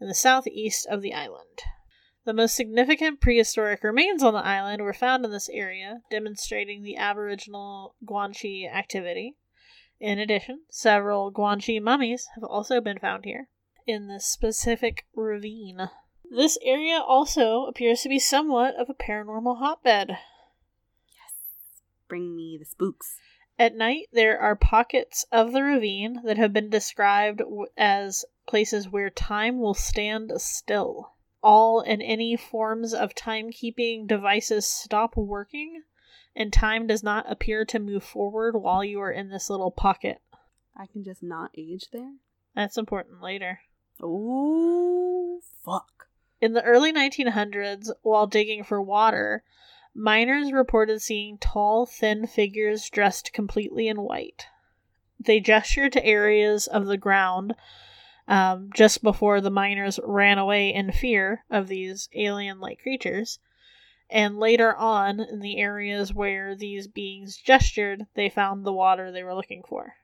in 0.00 0.08
the 0.08 0.14
southeast 0.14 0.86
of 0.86 1.02
the 1.02 1.12
island. 1.12 1.62
The 2.24 2.32
most 2.32 2.54
significant 2.54 3.20
prehistoric 3.20 3.82
remains 3.82 4.22
on 4.22 4.34
the 4.34 4.44
island 4.44 4.82
were 4.82 4.92
found 4.92 5.24
in 5.24 5.30
this 5.30 5.48
area, 5.48 6.02
demonstrating 6.10 6.82
the 6.82 6.96
Aboriginal 6.96 7.94
Guanche 8.04 8.70
activity. 8.70 9.36
In 10.00 10.18
addition, 10.18 10.62
several 10.70 11.32
Guanche 11.32 11.82
mummies 11.82 12.28
have 12.34 12.44
also 12.44 12.80
been 12.80 12.98
found 12.98 13.24
here 13.24 13.48
in 13.86 14.06
this 14.06 14.26
specific 14.26 15.06
ravine. 15.14 15.90
This 16.30 16.58
area 16.62 17.00
also 17.00 17.64
appears 17.64 18.02
to 18.02 18.08
be 18.08 18.18
somewhat 18.18 18.76
of 18.76 18.88
a 18.88 18.94
paranormal 18.94 19.58
hotbed. 19.58 20.10
Yes. 20.10 21.32
Bring 22.06 22.36
me 22.36 22.56
the 22.58 22.64
spooks. 22.64 23.18
At 23.58 23.74
night, 23.74 24.08
there 24.12 24.38
are 24.38 24.54
pockets 24.54 25.24
of 25.32 25.52
the 25.52 25.64
ravine 25.64 26.20
that 26.24 26.36
have 26.36 26.52
been 26.52 26.70
described 26.70 27.42
as 27.76 28.24
places 28.46 28.88
where 28.88 29.10
time 29.10 29.58
will 29.58 29.74
stand 29.74 30.30
still. 30.40 31.14
All 31.42 31.80
and 31.80 32.00
any 32.00 32.36
forms 32.36 32.94
of 32.94 33.16
timekeeping 33.16 34.06
devices 34.06 34.64
stop 34.64 35.16
working, 35.16 35.82
and 36.38 36.52
time 36.52 36.86
does 36.86 37.02
not 37.02 37.30
appear 37.30 37.64
to 37.64 37.80
move 37.80 38.04
forward 38.04 38.54
while 38.54 38.84
you 38.84 39.00
are 39.00 39.10
in 39.10 39.28
this 39.28 39.50
little 39.50 39.72
pocket. 39.72 40.22
I 40.76 40.86
can 40.86 41.02
just 41.02 41.20
not 41.20 41.50
age 41.58 41.88
there? 41.92 42.12
That's 42.54 42.78
important 42.78 43.20
later. 43.20 43.58
Oh, 44.00 45.40
fuck. 45.64 46.06
In 46.40 46.52
the 46.52 46.62
early 46.62 46.92
1900s, 46.92 47.90
while 48.02 48.28
digging 48.28 48.62
for 48.62 48.80
water, 48.80 49.42
miners 49.92 50.52
reported 50.52 51.02
seeing 51.02 51.38
tall, 51.38 51.86
thin 51.86 52.28
figures 52.28 52.88
dressed 52.88 53.32
completely 53.32 53.88
in 53.88 54.00
white. 54.00 54.46
They 55.18 55.40
gestured 55.40 55.92
to 55.94 56.06
areas 56.06 56.68
of 56.68 56.86
the 56.86 56.96
ground 56.96 57.56
um, 58.28 58.70
just 58.72 59.02
before 59.02 59.40
the 59.40 59.50
miners 59.50 59.98
ran 60.04 60.38
away 60.38 60.72
in 60.72 60.92
fear 60.92 61.44
of 61.50 61.66
these 61.66 62.08
alien 62.14 62.60
like 62.60 62.80
creatures. 62.80 63.40
And 64.10 64.38
later 64.38 64.74
on, 64.74 65.20
in 65.20 65.40
the 65.40 65.58
areas 65.58 66.14
where 66.14 66.54
these 66.54 66.86
beings 66.86 67.36
gestured, 67.36 68.06
they 68.14 68.28
found 68.28 68.64
the 68.64 68.72
water 68.72 69.12
they 69.12 69.22
were 69.22 69.34
looking 69.34 69.62
for. 69.68 69.94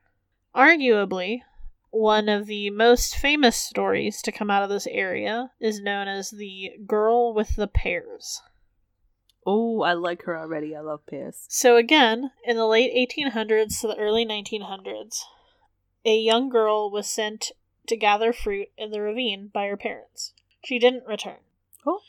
Arguably, 0.55 1.41
one 1.89 2.29
of 2.29 2.45
the 2.45 2.69
most 2.69 3.15
famous 3.15 3.55
stories 3.55 4.21
to 4.21 4.31
come 4.31 4.51
out 4.51 4.63
of 4.63 4.69
this 4.69 4.87
area 4.87 5.51
is 5.59 5.81
known 5.81 6.07
as 6.07 6.29
the 6.29 6.73
Girl 6.85 7.33
with 7.33 7.55
the 7.55 7.67
Pears. 7.67 8.41
Oh, 9.45 9.81
I 9.81 9.93
like 9.93 10.23
her 10.23 10.37
already. 10.37 10.75
I 10.75 10.81
love 10.81 11.05
pears. 11.05 11.45
So, 11.49 11.77
again, 11.77 12.31
in 12.43 12.57
the 12.57 12.65
late 12.65 12.91
1800s 12.93 13.79
to 13.81 13.87
the 13.87 13.97
early 13.97 14.25
1900s, 14.25 15.19
a 16.03 16.17
young 16.17 16.49
girl 16.49 16.89
was 16.89 17.07
sent 17.07 17.51
to 17.87 17.95
gather 17.95 18.33
fruit 18.33 18.69
in 18.77 18.89
the 18.89 19.01
ravine 19.01 19.51
by 19.53 19.67
her 19.67 19.77
parents. 19.77 20.33
She 20.63 20.79
didn't 20.79 21.05
return. 21.05 21.37
Oh. 21.85 22.01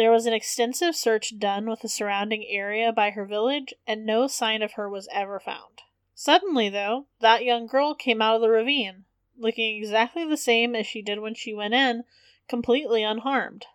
There 0.00 0.10
was 0.10 0.24
an 0.24 0.32
extensive 0.32 0.96
search 0.96 1.38
done 1.38 1.68
with 1.68 1.80
the 1.80 1.88
surrounding 1.90 2.46
area 2.46 2.90
by 2.90 3.10
her 3.10 3.26
village, 3.26 3.74
and 3.86 4.06
no 4.06 4.28
sign 4.28 4.62
of 4.62 4.72
her 4.72 4.88
was 4.88 5.06
ever 5.12 5.38
found. 5.38 5.82
Suddenly, 6.14 6.70
though, 6.70 7.04
that 7.20 7.44
young 7.44 7.66
girl 7.66 7.94
came 7.94 8.22
out 8.22 8.36
of 8.36 8.40
the 8.40 8.48
ravine, 8.48 9.04
looking 9.36 9.76
exactly 9.76 10.24
the 10.24 10.38
same 10.38 10.74
as 10.74 10.86
she 10.86 11.02
did 11.02 11.20
when 11.20 11.34
she 11.34 11.52
went 11.52 11.74
in, 11.74 12.04
completely 12.48 13.02
unharmed. 13.02 13.66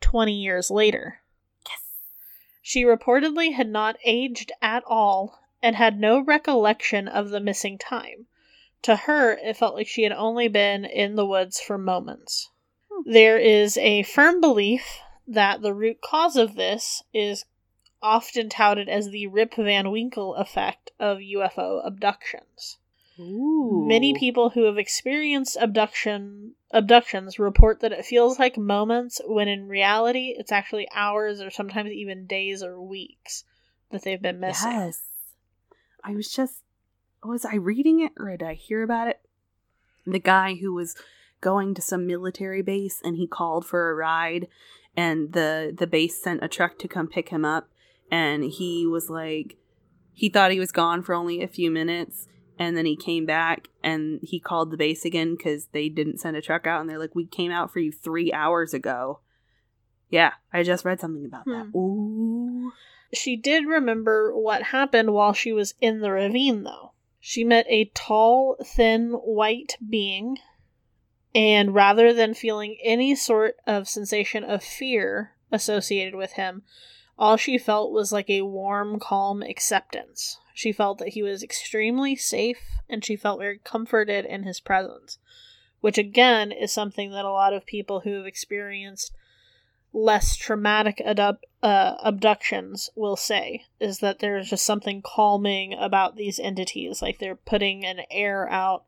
Twenty 0.00 0.34
years 0.34 0.72
later. 0.72 1.20
Yes. 1.68 1.82
She 2.60 2.82
reportedly 2.82 3.52
had 3.52 3.68
not 3.68 3.96
aged 4.04 4.50
at 4.60 4.82
all 4.88 5.38
and 5.62 5.76
had 5.76 6.00
no 6.00 6.18
recollection 6.18 7.06
of 7.06 7.30
the 7.30 7.38
missing 7.38 7.78
time. 7.78 8.26
To 8.82 8.96
her, 8.96 9.34
it 9.34 9.56
felt 9.56 9.76
like 9.76 9.86
she 9.86 10.02
had 10.02 10.10
only 10.10 10.48
been 10.48 10.84
in 10.84 11.14
the 11.14 11.24
woods 11.24 11.60
for 11.60 11.78
moments. 11.78 12.48
There 13.06 13.38
is 13.38 13.76
a 13.78 14.02
firm 14.04 14.40
belief 14.40 15.00
that 15.26 15.62
the 15.62 15.74
root 15.74 16.00
cause 16.00 16.36
of 16.36 16.54
this 16.54 17.02
is 17.12 17.44
often 18.02 18.48
touted 18.48 18.88
as 18.88 19.10
the 19.10 19.26
Rip 19.26 19.54
Van 19.54 19.90
Winkle 19.90 20.34
effect 20.34 20.90
of 20.98 21.18
UFO 21.18 21.86
abductions. 21.86 22.78
Ooh. 23.18 23.84
Many 23.86 24.14
people 24.14 24.50
who 24.50 24.64
have 24.64 24.78
experienced 24.78 25.56
abduction 25.60 26.54
abductions 26.70 27.38
report 27.38 27.80
that 27.80 27.92
it 27.92 28.04
feels 28.04 28.38
like 28.38 28.56
moments 28.56 29.20
when 29.26 29.48
in 29.48 29.68
reality 29.68 30.34
it's 30.38 30.52
actually 30.52 30.88
hours 30.94 31.40
or 31.40 31.50
sometimes 31.50 31.90
even 31.90 32.26
days 32.26 32.62
or 32.62 32.80
weeks 32.80 33.44
that 33.90 34.02
they've 34.02 34.22
been 34.22 34.40
missing. 34.40 34.70
Yes. 34.70 35.02
I 36.02 36.12
was 36.12 36.32
just 36.32 36.62
was 37.22 37.44
I 37.44 37.56
reading 37.56 38.00
it 38.00 38.12
or 38.16 38.30
did 38.30 38.42
I 38.42 38.54
hear 38.54 38.82
about 38.82 39.08
it? 39.08 39.20
The 40.06 40.18
guy 40.18 40.54
who 40.54 40.72
was 40.72 40.96
going 41.40 41.74
to 41.74 41.82
some 41.82 42.06
military 42.06 42.62
base 42.62 43.00
and 43.04 43.16
he 43.16 43.26
called 43.26 43.64
for 43.66 43.90
a 43.90 43.94
ride 43.94 44.46
and 44.96 45.32
the 45.32 45.74
the 45.76 45.86
base 45.86 46.20
sent 46.22 46.42
a 46.44 46.48
truck 46.48 46.78
to 46.78 46.88
come 46.88 47.06
pick 47.08 47.28
him 47.30 47.44
up 47.44 47.68
and 48.10 48.44
he 48.44 48.86
was 48.86 49.08
like 49.08 49.56
he 50.12 50.28
thought 50.28 50.50
he 50.50 50.58
was 50.60 50.72
gone 50.72 51.02
for 51.02 51.14
only 51.14 51.42
a 51.42 51.48
few 51.48 51.70
minutes 51.70 52.26
and 52.58 52.76
then 52.76 52.84
he 52.84 52.96
came 52.96 53.24
back 53.24 53.68
and 53.82 54.20
he 54.22 54.38
called 54.38 54.70
the 54.70 54.76
base 54.76 55.04
again 55.04 55.34
because 55.36 55.66
they 55.72 55.88
didn't 55.88 56.18
send 56.18 56.36
a 56.36 56.42
truck 56.42 56.66
out 56.66 56.80
and 56.80 56.90
they're 56.90 56.98
like 56.98 57.14
we 57.14 57.24
came 57.26 57.50
out 57.50 57.72
for 57.72 57.78
you 57.78 57.90
three 57.92 58.32
hours 58.32 58.74
ago 58.74 59.20
yeah 60.10 60.32
i 60.52 60.62
just 60.62 60.84
read 60.84 61.00
something 61.00 61.24
about 61.24 61.44
that 61.46 61.66
Hmm. 61.72 61.76
ooh 61.78 62.72
She 63.12 63.36
did 63.36 63.66
remember 63.66 64.36
what 64.36 64.62
happened 64.62 65.12
while 65.12 65.32
she 65.32 65.52
was 65.52 65.74
in 65.80 66.00
the 66.00 66.12
ravine, 66.12 66.62
though. 66.62 66.92
She 67.18 67.42
met 67.42 67.66
a 67.68 67.90
tall, 67.92 68.56
thin, 68.64 69.10
white 69.14 69.76
being, 69.88 70.38
and 71.34 71.74
rather 71.74 72.12
than 72.12 72.34
feeling 72.34 72.76
any 72.82 73.14
sort 73.14 73.56
of 73.66 73.88
sensation 73.88 74.42
of 74.44 74.62
fear 74.62 75.32
associated 75.52 76.14
with 76.14 76.32
him, 76.32 76.62
all 77.18 77.36
she 77.36 77.58
felt 77.58 77.92
was 77.92 78.12
like 78.12 78.30
a 78.30 78.42
warm, 78.42 78.98
calm 78.98 79.42
acceptance. 79.42 80.38
She 80.54 80.72
felt 80.72 80.98
that 80.98 81.08
he 81.10 81.22
was 81.22 81.42
extremely 81.42 82.16
safe, 82.16 82.60
and 82.88 83.04
she 83.04 83.16
felt 83.16 83.40
very 83.40 83.58
comforted 83.58 84.24
in 84.24 84.42
his 84.42 84.58
presence, 84.58 85.18
which 85.80 85.98
again 85.98 86.50
is 86.50 86.72
something 86.72 87.10
that 87.12 87.24
a 87.24 87.30
lot 87.30 87.52
of 87.52 87.66
people 87.66 88.00
who 88.00 88.14
have 88.14 88.26
experienced 88.26 89.12
less 89.92 90.36
traumatic 90.36 91.02
adub- 91.04 91.38
uh, 91.62 91.94
abductions 92.02 92.90
will 92.94 93.16
say 93.16 93.64
is 93.80 93.98
that 93.98 94.20
there's 94.20 94.50
just 94.50 94.64
something 94.64 95.02
calming 95.02 95.74
about 95.74 96.16
these 96.16 96.38
entities 96.38 97.02
like 97.02 97.18
they're 97.18 97.34
putting 97.34 97.84
an 97.84 98.00
air 98.10 98.48
out 98.48 98.84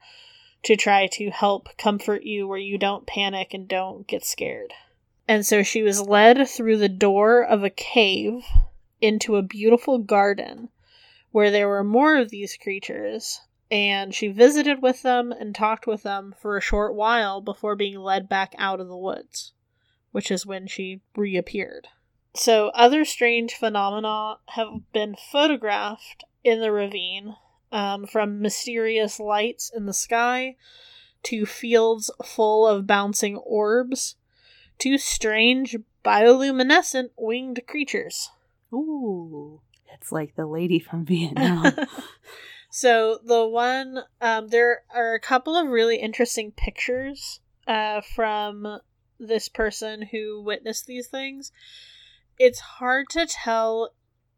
to 0.62 0.76
try 0.76 1.06
to 1.06 1.30
help 1.30 1.68
comfort 1.76 2.22
you 2.22 2.46
where 2.46 2.58
you 2.58 2.78
don't 2.78 3.06
panic 3.06 3.52
and 3.52 3.68
don't 3.68 4.06
get 4.06 4.24
scared 4.24 4.72
and 5.28 5.46
so 5.46 5.62
she 5.62 5.82
was 5.82 6.06
led 6.06 6.48
through 6.48 6.76
the 6.76 6.88
door 6.88 7.42
of 7.42 7.62
a 7.62 7.70
cave 7.70 8.44
into 9.00 9.36
a 9.36 9.42
beautiful 9.42 9.98
garden 9.98 10.68
where 11.30 11.50
there 11.50 11.68
were 11.68 11.84
more 11.84 12.16
of 12.16 12.30
these 12.30 12.56
creatures 12.56 13.40
and 13.70 14.14
she 14.14 14.28
visited 14.28 14.82
with 14.82 15.02
them 15.02 15.32
and 15.32 15.54
talked 15.54 15.86
with 15.86 16.02
them 16.02 16.34
for 16.40 16.56
a 16.56 16.62
short 16.62 16.94
while 16.94 17.40
before 17.40 17.74
being 17.74 17.98
led 17.98 18.28
back 18.28 18.54
out 18.58 18.80
of 18.80 18.88
the 18.88 18.96
woods 18.96 19.52
which 20.12 20.30
is 20.30 20.46
when 20.46 20.66
she 20.66 21.00
reappeared. 21.16 21.88
So, 22.34 22.68
other 22.68 23.04
strange 23.04 23.54
phenomena 23.54 24.36
have 24.50 24.92
been 24.92 25.16
photographed 25.16 26.24
in 26.44 26.60
the 26.60 26.70
ravine, 26.70 27.36
um, 27.72 28.06
from 28.06 28.40
mysterious 28.40 29.18
lights 29.18 29.70
in 29.74 29.86
the 29.86 29.92
sky 29.92 30.56
to 31.24 31.46
fields 31.46 32.10
full 32.24 32.66
of 32.66 32.86
bouncing 32.86 33.36
orbs 33.36 34.16
to 34.78 34.98
strange 34.98 35.76
bioluminescent 36.04 37.10
winged 37.16 37.62
creatures. 37.66 38.30
Ooh, 38.72 39.60
it's 39.92 40.12
like 40.12 40.36
the 40.36 40.46
lady 40.46 40.78
from 40.78 41.04
Vietnam. 41.06 41.72
So 42.74 43.18
the 43.22 43.46
one, 43.46 43.98
um, 44.22 44.48
there 44.48 44.84
are 44.94 45.12
a 45.12 45.20
couple 45.20 45.54
of 45.56 45.68
really 45.68 45.96
interesting 45.96 46.52
pictures 46.52 47.40
uh, 47.66 48.00
from 48.00 48.78
this 49.20 49.50
person 49.50 50.00
who 50.10 50.40
witnessed 50.42 50.86
these 50.86 51.06
things. 51.06 51.52
It's 52.38 52.60
hard 52.60 53.10
to 53.10 53.26
tell 53.26 53.90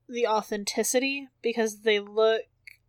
the 0.08 0.26
authenticity 0.26 1.28
because 1.42 1.82
they 1.82 2.00
look 2.00 2.40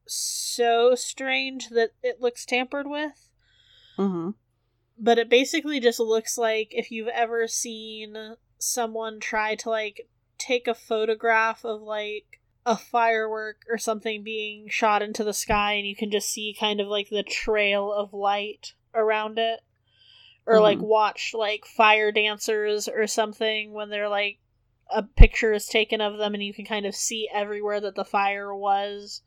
so 0.07 0.95
strange 0.95 1.69
that 1.69 1.91
it 2.03 2.21
looks 2.21 2.45
tampered 2.45 2.87
with. 2.87 3.29
mm-hmm. 3.97 4.31
But 4.97 5.17
it 5.17 5.29
basically 5.29 5.79
just 5.79 5.99
looks 5.99 6.37
like 6.37 6.69
if 6.71 6.89
you've 6.91 7.09
ever 7.09 7.47
seen 7.47 8.35
someone 8.57 9.19
try 9.19 9.55
to 9.55 9.69
like 9.69 10.07
take 10.37 10.67
a 10.67 10.73
photograph 10.73 11.65
of 11.65 11.81
like 11.81 12.39
a 12.65 12.75
firework 12.77 13.63
or 13.69 13.77
something 13.77 14.23
being 14.23 14.67
shot 14.69 15.01
into 15.01 15.23
the 15.23 15.33
sky 15.33 15.73
and 15.73 15.85
you 15.85 15.95
can 15.95 16.09
just 16.09 16.29
see 16.29 16.55
kind 16.57 16.79
of 16.79 16.87
like 16.87 17.09
the 17.09 17.23
trail 17.23 17.91
of 17.91 18.13
light 18.13 18.73
around 18.93 19.37
it 19.37 19.59
or 20.47 20.59
like 20.61 20.79
Mhm. 20.79 20.87
watch 20.87 21.33
like 21.33 21.65
fire 21.65 22.11
dancers 22.11 22.87
or 22.87 23.05
something 23.05 23.73
when 23.73 23.89
they're 23.89 24.09
like 24.09 24.39
a 24.89 25.03
picture 25.03 25.51
is 25.53 25.67
taken 25.67 25.99
of 26.01 26.17
them 26.17 26.33
and 26.33 26.43
you 26.43 26.53
can 26.53 26.65
kind 26.65 26.85
of 26.85 26.95
see 26.95 27.29
everywhere 27.33 27.79
that 27.81 27.95
the 27.95 28.05
fire 28.05 28.55
was 28.55 29.21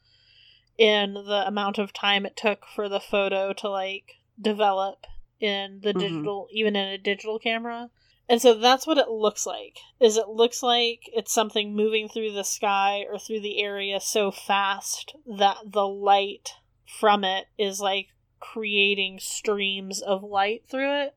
in 0.79 1.14
the 1.14 1.45
amount 1.47 1.77
of 1.77 1.93
time 1.93 2.25
it 2.25 2.37
took 2.37 2.64
for 2.64 2.88
the 2.88 3.01
photo 3.01 3.53
to 3.53 3.69
like 3.69 4.14
develop 4.41 5.07
in 5.41 5.81
the 5.81 5.93
Mhm. 5.93 5.99
digital 5.99 6.49
even 6.53 6.77
in 6.77 6.88
a 6.88 6.99
digital 6.99 7.38
camera. 7.38 7.91
And 8.31 8.41
so 8.43 8.55
that's 8.55 8.87
what 8.87 8.99
it 8.99 9.09
looks 9.09 9.47
like 9.47 9.79
is 9.99 10.17
it 10.17 10.29
looks 10.29 10.62
like 10.62 11.09
it's 11.12 11.33
something 11.33 11.75
moving 11.75 12.09
through 12.09 12.33
the 12.33 12.45
sky 12.45 13.05
or 13.09 13.19
through 13.19 13.41
the 13.41 13.61
area 13.61 14.01
so 14.01 14.31
fast 14.31 15.14
that 15.27 15.59
the 15.64 15.87
light 15.87 16.55
from 16.87 17.25
it 17.25 17.47
is 17.59 17.81
like 17.81 18.09
creating 18.38 19.19
streams 19.19 20.01
of 20.01 20.23
light 20.23 20.62
through 20.69 21.03
it. 21.03 21.14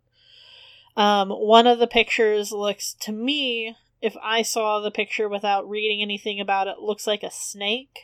Um, 0.98 1.30
one 1.30 1.68
of 1.68 1.80
the 1.80 1.88
pictures 1.88 2.52
looks 2.52 2.94
to 3.02 3.12
me 3.12 3.76
if 4.02 4.18
i 4.22 4.42
saw 4.42 4.80
the 4.80 4.92
picture 4.92 5.30
without 5.30 5.70
reading 5.70 6.02
anything 6.02 6.40
about 6.40 6.68
it 6.68 6.80
looks 6.80 7.06
like 7.06 7.24
a 7.24 7.32
snake 7.32 8.00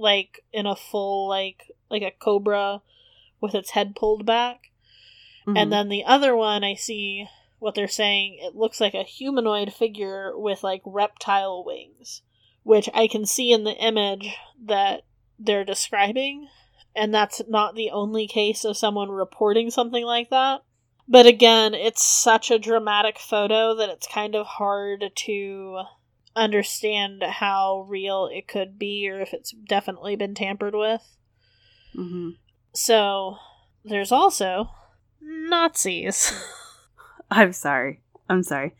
like 0.00 0.40
in 0.52 0.66
a 0.66 0.74
full 0.74 1.28
like 1.28 1.70
like 1.90 2.02
a 2.02 2.10
cobra 2.10 2.82
with 3.40 3.54
its 3.54 3.70
head 3.70 3.94
pulled 3.94 4.26
back 4.26 4.70
Mm-hmm. 5.46 5.56
and 5.56 5.72
then 5.72 5.88
the 5.88 6.04
other 6.04 6.36
one, 6.36 6.62
I 6.64 6.74
see 6.74 7.26
what 7.58 7.74
they're 7.74 7.88
saying. 7.88 8.38
It 8.40 8.54
looks 8.54 8.80
like 8.80 8.94
a 8.94 9.02
humanoid 9.02 9.72
figure 9.72 10.32
with 10.36 10.62
like 10.62 10.82
reptile 10.84 11.64
wings, 11.64 12.22
which 12.62 12.88
I 12.92 13.06
can 13.08 13.26
see 13.26 13.52
in 13.52 13.64
the 13.64 13.76
image 13.76 14.36
that 14.66 15.02
they're 15.38 15.64
describing. 15.64 16.48
And 16.94 17.14
that's 17.14 17.40
not 17.48 17.74
the 17.74 17.90
only 17.90 18.26
case 18.26 18.64
of 18.64 18.76
someone 18.76 19.10
reporting 19.10 19.70
something 19.70 20.04
like 20.04 20.30
that. 20.30 20.62
But 21.08 21.26
again, 21.26 21.74
it's 21.74 22.04
such 22.04 22.50
a 22.50 22.58
dramatic 22.58 23.18
photo 23.18 23.74
that 23.76 23.88
it's 23.88 24.06
kind 24.06 24.34
of 24.34 24.46
hard 24.46 25.10
to 25.14 25.82
understand 26.36 27.22
how 27.22 27.86
real 27.88 28.28
it 28.32 28.46
could 28.48 28.78
be 28.78 29.08
or 29.08 29.20
if 29.20 29.32
it's 29.32 29.50
definitely 29.50 30.16
been 30.16 30.34
tampered 30.34 30.74
with. 30.74 31.16
mm-hmm. 31.96 32.30
So 32.74 33.36
there's 33.84 34.12
also 34.12 34.70
Nazis. 35.20 36.32
I'm 37.30 37.52
sorry. 37.52 38.00
I'm 38.28 38.42
sorry. 38.42 38.74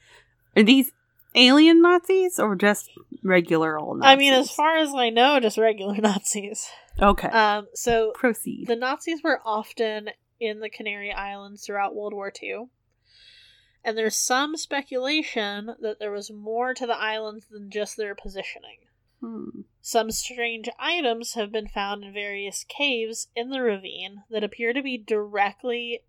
Are 0.56 0.62
these 0.62 0.92
alien 1.34 1.82
Nazis 1.82 2.38
or 2.38 2.54
just 2.54 2.88
regular 3.22 3.78
old 3.78 3.98
Nazis? 3.98 4.12
I 4.12 4.16
mean, 4.16 4.32
as 4.32 4.50
far 4.50 4.76
as 4.76 4.92
I 4.94 5.10
know, 5.10 5.40
just 5.40 5.58
regular 5.58 5.96
Nazis. 6.00 6.68
Okay. 7.00 7.28
Um, 7.28 7.66
so 7.74 8.12
Proceed. 8.14 8.66
the 8.66 8.76
Nazis 8.76 9.22
were 9.22 9.40
often 9.44 10.10
in 10.38 10.60
the 10.60 10.70
Canary 10.70 11.12
Islands 11.12 11.64
throughout 11.64 11.94
World 11.94 12.14
War 12.14 12.32
II. 12.42 12.66
And 13.84 13.96
there's 13.96 14.16
some 14.16 14.56
speculation 14.56 15.74
that 15.80 15.98
there 15.98 16.10
was 16.10 16.30
more 16.30 16.74
to 16.74 16.86
the 16.86 16.96
islands 16.96 17.46
than 17.50 17.70
just 17.70 17.96
their 17.96 18.14
positioning. 18.14 18.78
Hmm. 19.20 19.62
Some 19.80 20.10
strange 20.10 20.68
items 20.78 21.34
have 21.34 21.50
been 21.50 21.68
found 21.68 22.04
in 22.04 22.12
various 22.12 22.64
caves 22.64 23.28
in 23.34 23.50
the 23.50 23.60
ravine 23.60 24.24
that 24.30 24.44
appear 24.44 24.72
to 24.72 24.82
be 24.82 24.98
directly 24.98 26.02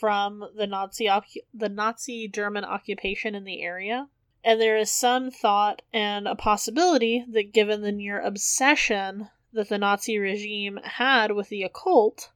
from 0.00 0.44
the 0.54 0.66
Nazi 0.66 1.06
occu- 1.06 1.44
the 1.52 1.68
Nazi 1.68 2.28
German 2.28 2.64
occupation 2.64 3.34
in 3.34 3.44
the 3.44 3.62
area. 3.62 4.08
And 4.44 4.60
there 4.60 4.76
is 4.76 4.90
some 4.90 5.30
thought 5.30 5.82
and 5.92 6.28
a 6.28 6.34
possibility 6.34 7.24
that 7.28 7.52
given 7.52 7.82
the 7.82 7.92
near 7.92 8.20
obsession 8.20 9.30
that 9.52 9.68
the 9.68 9.78
Nazi 9.78 10.18
regime 10.18 10.78
had 10.82 11.32
with 11.32 11.48
the 11.48 11.62
occult, 11.62 12.30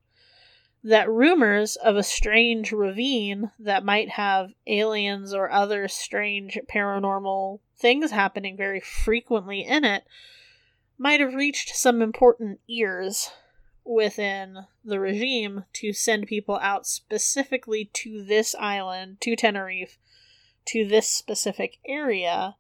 that 0.84 1.10
rumors 1.10 1.76
of 1.76 1.96
a 1.96 2.02
strange 2.02 2.72
ravine 2.72 3.50
that 3.58 3.84
might 3.84 4.10
have 4.10 4.52
aliens 4.66 5.32
or 5.32 5.50
other 5.50 5.86
strange 5.86 6.58
paranormal 6.72 7.60
things 7.76 8.10
happening 8.10 8.56
very 8.56 8.80
frequently 8.80 9.60
in 9.60 9.84
it 9.84 10.04
might 10.98 11.20
have 11.20 11.34
reached 11.34 11.74
some 11.74 12.02
important 12.02 12.60
ears 12.68 13.30
within 13.84 14.66
the 14.84 15.00
regime 15.00 15.64
to 15.72 15.92
send 15.92 16.26
people 16.26 16.58
out 16.62 16.86
specifically 16.86 17.90
to 17.92 18.22
this 18.24 18.54
island, 18.56 19.20
to 19.20 19.34
Tenerife, 19.34 19.98
to 20.66 20.86
this 20.86 21.08
specific 21.08 21.78
area 21.84 22.56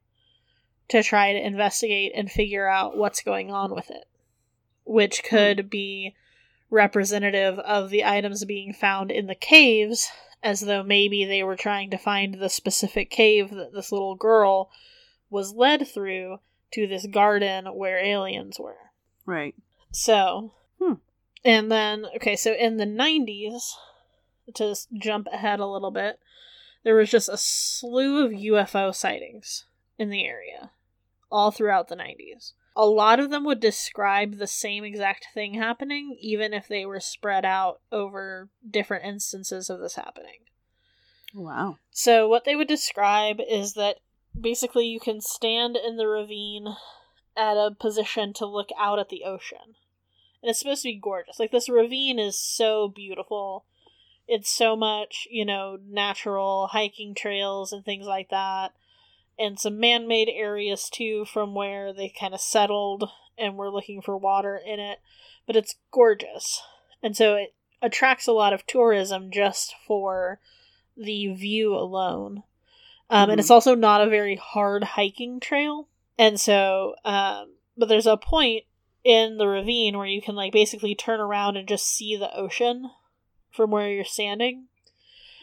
to 0.88 1.02
try 1.02 1.32
to 1.32 1.46
investigate 1.46 2.12
and 2.14 2.30
figure 2.30 2.68
out 2.68 2.96
what's 2.96 3.22
going 3.22 3.50
on 3.50 3.74
with 3.74 3.90
it, 3.90 4.04
which 4.84 5.20
hmm. 5.20 5.28
could 5.28 5.70
be 5.70 6.14
representative 6.72 7.58
of 7.60 7.90
the 7.90 8.04
items 8.04 8.44
being 8.46 8.72
found 8.72 9.12
in 9.12 9.26
the 9.26 9.34
caves, 9.34 10.08
as 10.42 10.62
though 10.62 10.82
maybe 10.82 11.24
they 11.24 11.44
were 11.44 11.54
trying 11.54 11.90
to 11.90 11.98
find 11.98 12.34
the 12.34 12.48
specific 12.48 13.10
cave 13.10 13.50
that 13.50 13.72
this 13.72 13.92
little 13.92 14.16
girl 14.16 14.70
was 15.30 15.52
led 15.52 15.86
through 15.86 16.38
to 16.72 16.86
this 16.86 17.06
garden 17.06 17.66
where 17.66 18.02
aliens 18.02 18.58
were. 18.58 18.90
Right. 19.26 19.54
So, 19.92 20.54
Hmm. 20.80 20.94
and 21.44 21.70
then, 21.70 22.06
okay, 22.16 22.34
so 22.34 22.54
in 22.54 22.78
the 22.78 22.86
90s, 22.86 23.76
to 24.54 24.74
jump 24.94 25.28
ahead 25.30 25.60
a 25.60 25.66
little 25.66 25.90
bit, 25.90 26.18
there 26.82 26.96
was 26.96 27.10
just 27.10 27.28
a 27.28 27.36
slew 27.36 28.24
of 28.24 28.32
UFO 28.32 28.90
sightings 28.94 29.66
in 29.98 30.08
the 30.08 30.24
area 30.24 30.70
all 31.30 31.50
throughout 31.50 31.88
the 31.88 31.96
90s. 31.96 32.54
A 32.74 32.86
lot 32.86 33.20
of 33.20 33.30
them 33.30 33.44
would 33.44 33.60
describe 33.60 34.36
the 34.36 34.46
same 34.46 34.84
exact 34.84 35.26
thing 35.34 35.54
happening, 35.54 36.16
even 36.20 36.54
if 36.54 36.68
they 36.68 36.86
were 36.86 37.00
spread 37.00 37.44
out 37.44 37.80
over 37.90 38.48
different 38.68 39.04
instances 39.04 39.68
of 39.68 39.80
this 39.80 39.96
happening. 39.96 40.40
Wow. 41.34 41.78
So, 41.90 42.28
what 42.28 42.44
they 42.44 42.56
would 42.56 42.68
describe 42.68 43.40
is 43.40 43.74
that 43.74 43.96
basically 44.38 44.86
you 44.86 45.00
can 45.00 45.20
stand 45.20 45.76
in 45.76 45.96
the 45.96 46.06
ravine 46.06 46.76
at 47.36 47.56
a 47.56 47.74
position 47.78 48.32
to 48.34 48.46
look 48.46 48.70
out 48.78 48.98
at 48.98 49.08
the 49.08 49.24
ocean. 49.24 49.76
And 50.42 50.50
it's 50.50 50.58
supposed 50.58 50.82
to 50.82 50.88
be 50.88 50.98
gorgeous. 51.00 51.38
Like, 51.38 51.52
this 51.52 51.68
ravine 51.68 52.18
is 52.18 52.38
so 52.38 52.88
beautiful. 52.88 53.64
It's 54.26 54.50
so 54.50 54.76
much, 54.76 55.26
you 55.30 55.44
know, 55.44 55.78
natural 55.86 56.68
hiking 56.68 57.14
trails 57.14 57.72
and 57.72 57.84
things 57.84 58.06
like 58.06 58.30
that. 58.30 58.72
And 59.38 59.58
some 59.58 59.80
man 59.80 60.06
made 60.06 60.28
areas 60.28 60.88
too, 60.90 61.24
from 61.24 61.54
where 61.54 61.92
they 61.92 62.08
kind 62.08 62.34
of 62.34 62.40
settled 62.40 63.08
and 63.38 63.56
were 63.56 63.70
looking 63.70 64.02
for 64.02 64.16
water 64.16 64.56
in 64.56 64.78
it. 64.78 65.00
But 65.46 65.56
it's 65.56 65.76
gorgeous. 65.90 66.62
And 67.02 67.16
so 67.16 67.34
it 67.34 67.54
attracts 67.80 68.26
a 68.26 68.32
lot 68.32 68.52
of 68.52 68.66
tourism 68.66 69.30
just 69.30 69.74
for 69.86 70.38
the 70.96 71.32
view 71.34 71.74
alone. 71.74 72.44
Um, 73.10 73.30
And 73.30 73.38
Mhm. 73.38 73.40
it's 73.40 73.50
also 73.50 73.74
not 73.74 74.00
a 74.00 74.08
very 74.08 74.36
hard 74.36 74.84
hiking 74.84 75.40
trail. 75.40 75.88
And 76.18 76.40
so, 76.40 76.94
um, 77.04 77.56
but 77.76 77.88
there's 77.88 78.06
a 78.06 78.16
point 78.16 78.64
in 79.02 79.38
the 79.38 79.48
ravine 79.48 79.98
where 79.98 80.06
you 80.06 80.22
can 80.22 80.36
like 80.36 80.52
basically 80.52 80.94
turn 80.94 81.18
around 81.20 81.56
and 81.56 81.66
just 81.66 81.86
see 81.88 82.14
the 82.16 82.34
ocean 82.36 82.90
from 83.50 83.70
where 83.70 83.90
you're 83.90 84.04
standing. 84.04 84.68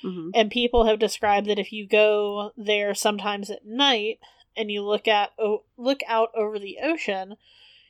Hmm 0.02 0.30
And 0.34 0.52
people 0.52 0.86
have 0.86 1.00
described 1.00 1.48
that 1.48 1.60
if 1.60 1.72
you 1.72 1.88
go 1.88 2.52
there 2.58 2.94
sometimes 2.94 3.50
at 3.50 3.66
night 3.66 4.20
and 4.56 4.72
you 4.72 4.84
look 4.84 5.08
at 5.08 5.32
o- 5.40 5.64
look 5.78 6.02
out 6.08 6.30
over 6.36 6.60
the 6.60 6.78
ocean, 6.82 7.36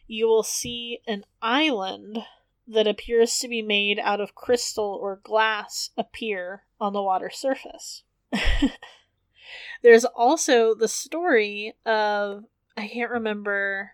you 0.08 0.28
will 0.28 0.43
see 0.43 1.00
an 1.08 1.26
island 1.41 2.19
that 2.67 2.88
appears 2.88 3.39
to 3.39 3.48
be 3.48 3.62
made 3.62 4.00
out 4.00 4.22
of 4.22 4.36
crystal 4.36 4.98
or 5.02 5.19
glass 5.24 5.89
appear 5.98 6.63
on 6.80 6.93
the 6.93 7.02
water 7.02 7.30
surface. 7.30 8.04
There's 9.82 10.06
also 10.06 10.76
the 10.76 10.88
story 10.88 11.74
of 11.86 12.45
I 12.78 12.88
can't 12.88 13.12
remember 13.12 13.93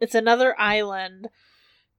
it's 0.00 0.14
another 0.14 0.58
island 0.60 1.28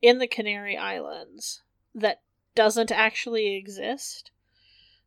in 0.02 0.20
the 0.20 0.28
Canary 0.28 0.78
Islands 0.78 1.64
that 1.96 2.22
doesn't 2.54 2.92
actually 2.92 3.56
exist 3.56 4.32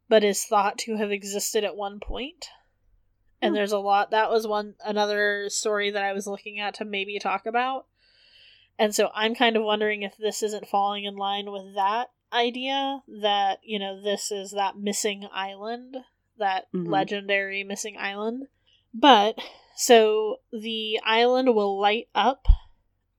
but 0.08 0.24
is 0.24 0.44
thought 0.44 0.78
to 0.78 0.96
have 0.96 1.10
existed 1.10 1.64
at 1.64 1.76
one 1.76 2.00
point. 2.00 2.46
And 3.42 3.50
Hmm. 3.50 3.56
there's 3.56 3.72
a 3.72 3.78
lot 3.78 4.10
that 4.10 4.30
was 4.30 4.46
one 4.46 4.74
another 4.84 5.48
story 5.48 5.90
that 5.90 6.02
I 6.02 6.12
was 6.12 6.26
looking 6.26 6.58
at 6.58 6.74
to 6.74 6.84
maybe 6.84 7.18
talk 7.18 7.46
about. 7.46 7.86
And 8.78 8.94
so 8.94 9.10
I'm 9.14 9.34
kind 9.34 9.56
of 9.56 9.62
wondering 9.62 10.02
if 10.02 10.16
this 10.16 10.42
isn't 10.42 10.68
falling 10.68 11.04
in 11.04 11.16
line 11.16 11.50
with 11.50 11.74
that 11.74 12.10
idea 12.32 13.02
that, 13.20 13.60
you 13.62 13.78
know, 13.78 14.00
this 14.00 14.30
is 14.30 14.50
that 14.52 14.76
missing 14.76 15.26
island, 15.32 15.96
that 16.38 16.70
Mhm. 16.72 16.88
legendary 16.88 17.64
missing 17.64 17.96
island. 17.96 18.48
But 18.92 19.38
so 19.76 20.40
the 20.52 21.00
island 21.04 21.54
will 21.54 21.78
light 21.78 22.08
up 22.14 22.46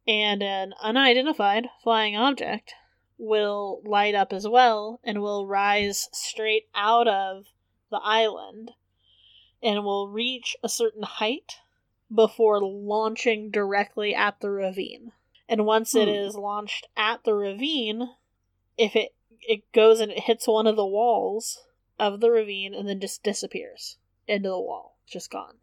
and 0.08 0.42
an 0.42 0.74
unidentified 0.82 1.70
flying 1.84 2.16
object 2.16 2.74
will 3.18 3.82
light 3.86 4.16
up 4.16 4.32
as 4.32 4.48
well 4.48 5.00
and 5.04 5.22
will 5.22 5.46
rise 5.48 6.10
straight 6.12 6.68
out 6.76 7.08
of 7.08 7.46
the 7.90 8.00
island 8.04 8.72
and 9.62 9.84
will 9.84 10.08
reach 10.10 10.56
a 10.64 10.70
certain 10.70 11.04
height 11.04 11.56
before 12.14 12.62
launching 12.62 13.50
directly 13.50 14.14
at 14.14 14.40
the 14.40 14.50
ravine. 14.50 15.12
And 15.50 15.66
once 15.66 15.96
it 15.96 16.08
Hmm. 16.08 16.14
is 16.14 16.36
launched 16.36 16.88
at 16.96 17.24
the 17.24 17.34
ravine, 17.34 18.10
if 18.78 18.96
it 18.96 19.14
it 19.42 19.72
goes 19.72 20.00
and 20.00 20.12
it 20.12 20.20
hits 20.24 20.48
one 20.48 20.68
of 20.68 20.76
the 20.76 20.86
walls 20.86 21.64
of 22.00 22.20
the 22.20 22.30
ravine 22.30 22.74
and 22.74 22.88
then 22.88 23.00
just 23.00 23.24
disappears 23.24 23.98
into 24.28 24.50
the 24.50 24.60
wall, 24.60 24.98
just 25.06 25.32
gone. 25.32 25.56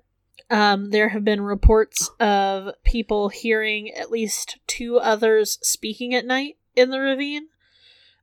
Um, 0.49 0.91
there 0.91 1.11
have 1.11 1.25
been 1.25 1.41
reports 1.41 2.11
of 2.21 2.75
people 2.85 3.29
hearing 3.29 3.91
at 3.93 4.11
least 4.11 4.59
two 4.67 4.99
others 4.99 5.59
speaking 5.63 6.15
at 6.15 6.25
night 6.25 6.57
in 6.77 6.91
the 6.91 7.01
ravine, 7.01 7.49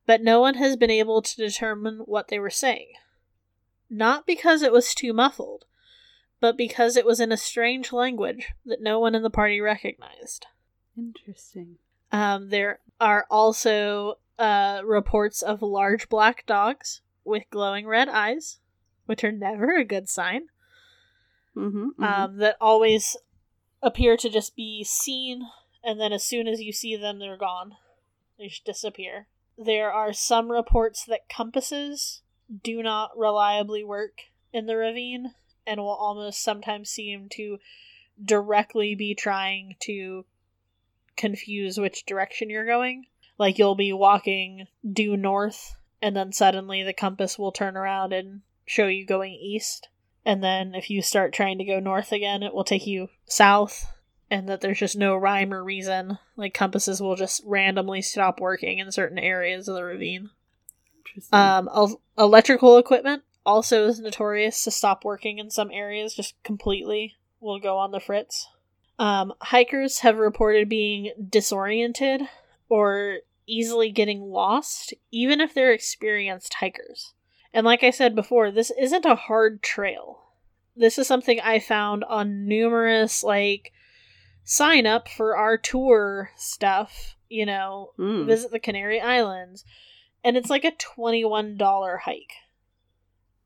but 0.06 0.22
no 0.22 0.40
one 0.40 0.56
has 0.56 0.76
been 0.76 0.92
able 0.92 1.22
to 1.22 1.36
determine 1.36 2.00
what 2.06 2.28
they 2.28 2.40
were 2.40 2.50
saying. 2.50 2.94
Not 3.90 4.26
because 4.26 4.62
it 4.62 4.72
was 4.72 4.96
too 4.96 5.14
muffled, 5.14 5.66
but 6.40 6.58
because 6.58 6.96
it 6.96 7.06
was 7.06 7.20
in 7.20 7.32
a 7.32 7.38
strange 7.38 7.94
language 7.94 8.52
that 8.66 8.82
no 8.82 9.00
one 9.00 9.16
in 9.16 9.22
the 9.22 9.30
party 9.30 9.62
recognized. 9.62 10.48
Interesting. 10.98 11.78
Um, 12.12 12.50
there 12.50 12.80
are 13.00 13.26
also 13.30 14.16
uh, 14.40 14.82
reports 14.84 15.42
of 15.42 15.62
large 15.62 16.10
black 16.10 16.46
dogs 16.46 17.02
with 17.24 17.44
glowing 17.52 17.88
red 17.88 18.10
eyes, 18.10 18.60
which 19.06 19.24
are 19.24 19.32
never 19.32 19.76
a 19.76 19.86
good 19.86 20.10
sign. 20.10 20.48
Mm-hmm, 21.56 22.04
um, 22.04 22.38
that 22.38 22.56
always 22.62 23.18
appear 23.84 24.16
to 24.18 24.30
just 24.30 24.56
be 24.56 24.84
seen, 24.84 25.44
and 25.84 26.00
then 26.00 26.14
as 26.14 26.24
soon 26.24 26.48
as 26.48 26.62
you 26.62 26.72
see 26.72 26.96
them, 26.96 27.20
they're 27.20 27.38
gone. 27.38 27.74
They 28.42 28.48
just 28.48 28.66
disappear. 28.66 29.28
There 29.56 29.92
are 29.94 30.14
some 30.14 30.52
reports 30.52 31.06
that 31.06 31.30
compasses 31.30 32.24
do 32.64 32.82
not 32.82 33.16
reliably 33.16 33.84
work 33.84 34.24
in 34.52 34.66
the 34.66 34.76
ravine 34.76 35.36
and 35.68 35.80
will 35.80 35.90
almost 35.90 36.42
sometimes 36.42 36.90
seem 36.90 37.30
to 37.34 37.60
directly 38.24 38.96
be 38.96 39.14
trying 39.14 39.76
to 39.82 40.26
confuse 41.16 41.80
which 41.80 42.06
direction 42.08 42.50
you're 42.50 42.66
going. 42.66 43.06
Like 43.38 43.60
you'll 43.60 43.76
be 43.76 43.94
walking 43.94 44.66
due 44.92 45.16
north, 45.16 45.76
and 46.02 46.18
then 46.18 46.34
suddenly 46.34 46.82
the 46.82 46.94
compass 46.94 47.38
will 47.38 47.52
turn 47.52 47.78
around 47.78 48.12
and 48.12 48.42
show 48.66 48.88
you 48.88 49.06
going 49.06 49.34
east 49.34 49.88
and 50.26 50.44
then 50.44 50.76
if 50.76 50.90
you 50.90 51.02
start 51.02 51.34
trying 51.34 51.58
to 51.58 51.66
go 51.66 51.80
north 51.80 52.12
again, 52.12 52.44
it 52.44 52.54
will 52.54 52.64
take 52.64 52.86
you 52.86 53.10
south, 53.26 53.92
and 54.32 54.48
that 54.48 54.62
there's 54.62 54.80
just 54.80 54.98
no 54.98 55.16
rhyme 55.16 55.54
or 55.54 55.62
reason. 55.62 56.18
Like 56.38 56.54
compasses 56.54 57.02
will 57.02 57.18
just 57.18 57.44
randomly 57.46 58.02
stop 58.02 58.40
working 58.40 58.80
in 58.80 58.92
certain 58.92 59.20
areas 59.20 59.68
of 59.68 59.76
the 59.76 59.84
ravine. 59.84 60.30
Interesting. 61.06 61.38
Um, 61.38 61.70
el- 61.76 62.02
electrical 62.18 62.78
equipment 62.78 63.24
also 63.46 63.88
is 63.88 64.00
notorious 64.00 64.64
to 64.64 64.72
stop 64.72 65.04
working 65.04 65.38
in 65.38 65.52
some 65.52 65.70
areas 65.70 66.16
just 66.16 66.42
completely. 66.44 67.16
Will 67.42 67.60
go 67.60 67.78
on 67.78 67.92
the 67.92 68.00
fritz. 68.00 68.48
Um, 68.98 69.34
hikers 69.42 70.00
have 70.00 70.18
reported 70.18 70.70
being 70.70 71.12
disoriented 71.30 72.22
or 72.70 73.18
easily 73.48 73.92
getting 73.92 74.22
lost, 74.22 74.94
even 75.12 75.42
if 75.42 75.54
they're 75.54 75.74
experienced 75.74 76.54
hikers. 76.54 77.14
And 77.54 77.66
like 77.66 77.84
I 77.84 77.90
said 77.90 78.16
before, 78.16 78.50
this 78.50 78.72
isn't 78.80 79.06
a 79.06 79.16
hard 79.16 79.62
trail. 79.62 80.20
This 80.78 80.98
is 80.98 81.08
something 81.08 81.42
I 81.42 81.60
found 81.60 82.06
on 82.06 82.48
numerous, 82.48 83.24
like, 83.24 83.74
sign 84.52 84.86
up 84.86 85.08
for 85.08 85.38
our 85.38 85.58
tour 85.58 86.30
stuff, 86.36 87.16
you 87.30 87.46
know, 87.46 87.94
Mm. 87.98 88.26
visit 88.26 88.52
the 88.52 88.60
Canary 88.60 89.00
Islands. 89.00 89.64
And 90.26 90.36
it's 90.36 90.50
like 90.50 90.66
a 90.66 90.74
$21 90.74 92.00
hike. 92.00 92.34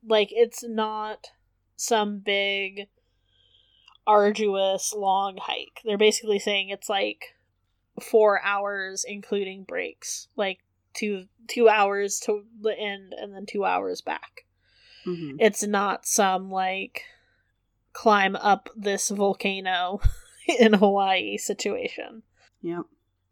Like, 0.04 0.30
it's 0.32 0.64
not 0.64 1.28
some 1.76 2.18
big, 2.18 2.88
arduous, 4.04 4.92
long 4.92 5.36
hike. 5.40 5.80
They're 5.84 5.96
basically 5.96 6.40
saying 6.40 6.70
it's 6.70 6.88
like 6.88 7.36
four 8.00 8.42
hours, 8.42 9.04
including 9.06 9.62
breaks. 9.62 10.26
Like, 10.34 10.58
two 10.92 11.26
two 11.46 11.68
hours 11.68 12.18
to 12.20 12.44
the 12.60 12.76
end 12.76 13.12
and 13.16 13.32
then 13.32 13.46
two 13.46 13.64
hours 13.64 14.00
back. 14.00 14.44
Mhm. 15.04 15.36
It's 15.38 15.62
not 15.62 16.04
some 16.04 16.50
like 16.50 17.04
climb 17.92 18.34
up 18.34 18.70
this 18.74 19.10
volcano 19.10 20.00
in 20.58 20.74
Hawaii 20.74 21.36
situation. 21.36 22.22
Yep. 22.62 22.84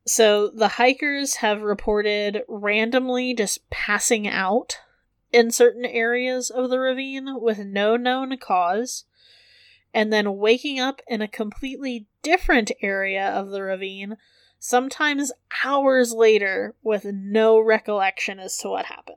So 0.06 0.48
the 0.48 0.68
hikers 0.68 1.36
have 1.36 1.62
reported 1.62 2.42
randomly 2.46 3.34
just 3.34 3.68
passing 3.70 4.28
out 4.28 4.78
in 5.32 5.50
certain 5.50 5.84
areas 5.84 6.50
of 6.50 6.70
the 6.70 6.78
ravine 6.78 7.40
with 7.40 7.58
no 7.58 7.96
known 7.96 8.36
cause, 8.36 9.04
and 9.92 10.12
then 10.12 10.36
waking 10.36 10.78
up 10.78 11.00
in 11.08 11.22
a 11.22 11.28
completely 11.28 12.06
different 12.22 12.70
area 12.82 13.26
of 13.30 13.50
the 13.50 13.62
ravine, 13.62 14.16
sometimes 14.58 15.32
hours 15.64 16.12
later, 16.12 16.74
with 16.82 17.04
no 17.04 17.58
recollection 17.58 18.38
as 18.38 18.58
to 18.58 18.68
what 18.68 18.86
happened. 18.86 19.16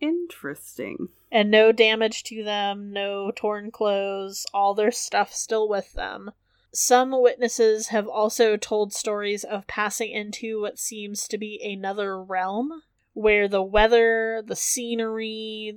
Interesting. 0.00 1.08
And 1.30 1.50
no 1.50 1.72
damage 1.72 2.24
to 2.24 2.44
them, 2.44 2.92
no 2.92 3.32
torn 3.34 3.70
clothes, 3.70 4.46
all 4.52 4.74
their 4.74 4.90
stuff 4.90 5.32
still 5.32 5.68
with 5.68 5.94
them. 5.94 6.32
Some 6.72 7.10
witnesses 7.20 7.88
have 7.88 8.08
also 8.08 8.56
told 8.56 8.94
stories 8.94 9.44
of 9.44 9.66
passing 9.66 10.10
into 10.10 10.62
what 10.62 10.78
seems 10.78 11.28
to 11.28 11.36
be 11.36 11.60
another 11.62 12.22
realm 12.22 12.82
where 13.12 13.46
the 13.46 13.62
weather, 13.62 14.42
the 14.44 14.56
scenery, 14.56 15.76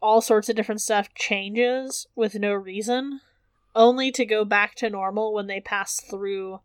all 0.00 0.20
sorts 0.20 0.48
of 0.48 0.56
different 0.56 0.80
stuff 0.80 1.14
changes 1.14 2.08
with 2.16 2.34
no 2.34 2.52
reason, 2.52 3.20
only 3.76 4.10
to 4.10 4.26
go 4.26 4.44
back 4.44 4.74
to 4.74 4.90
normal 4.90 5.32
when 5.32 5.46
they 5.46 5.60
pass 5.60 6.00
through 6.00 6.60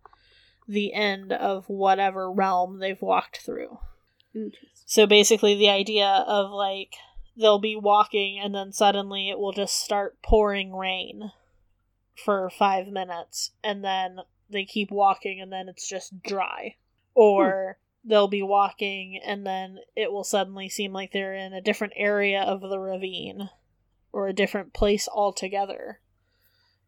the 0.68 0.94
end 0.94 1.32
of 1.32 1.70
whatever 1.70 2.32
realm 2.32 2.80
they've 2.80 3.02
walked 3.02 3.38
through. 3.38 3.78
So 4.86 5.06
basically, 5.06 5.56
the 5.56 5.70
idea 5.70 6.26
of 6.28 6.50
like 6.52 6.96
they'll 7.38 7.60
be 7.60 7.76
walking 7.76 8.40
and 8.40 8.56
then 8.56 8.72
suddenly 8.72 9.30
it 9.30 9.38
will 9.38 9.54
just 9.54 9.76
start 9.76 10.20
pouring 10.24 10.76
rain 10.76 11.32
for 12.24 12.50
five 12.50 12.88
minutes 12.88 13.52
and 13.64 13.84
then 13.84 14.20
they 14.50 14.66
keep 14.66 14.92
walking 14.92 15.42
and 15.42 15.52
then 15.52 15.70
it's 15.70 15.88
just 15.88 16.22
dry. 16.24 16.76
Or 17.14 17.78
hmm. 18.04 18.10
they'll 18.10 18.28
be 18.28 18.44
walking 18.44 19.20
and 19.24 19.46
then 19.46 19.80
it 19.96 20.12
will 20.12 20.24
suddenly 20.24 20.70
seem 20.70 20.94
like 20.94 21.12
they're 21.12 21.34
in 21.34 21.54
a 21.54 21.62
different 21.62 21.94
area 21.96 22.42
of 22.42 22.62
the 22.62 22.80
ravine 22.80 23.50
or 24.12 24.28
a 24.28 24.34
different 24.34 24.74
place 24.74 25.08
altogether 25.08 26.00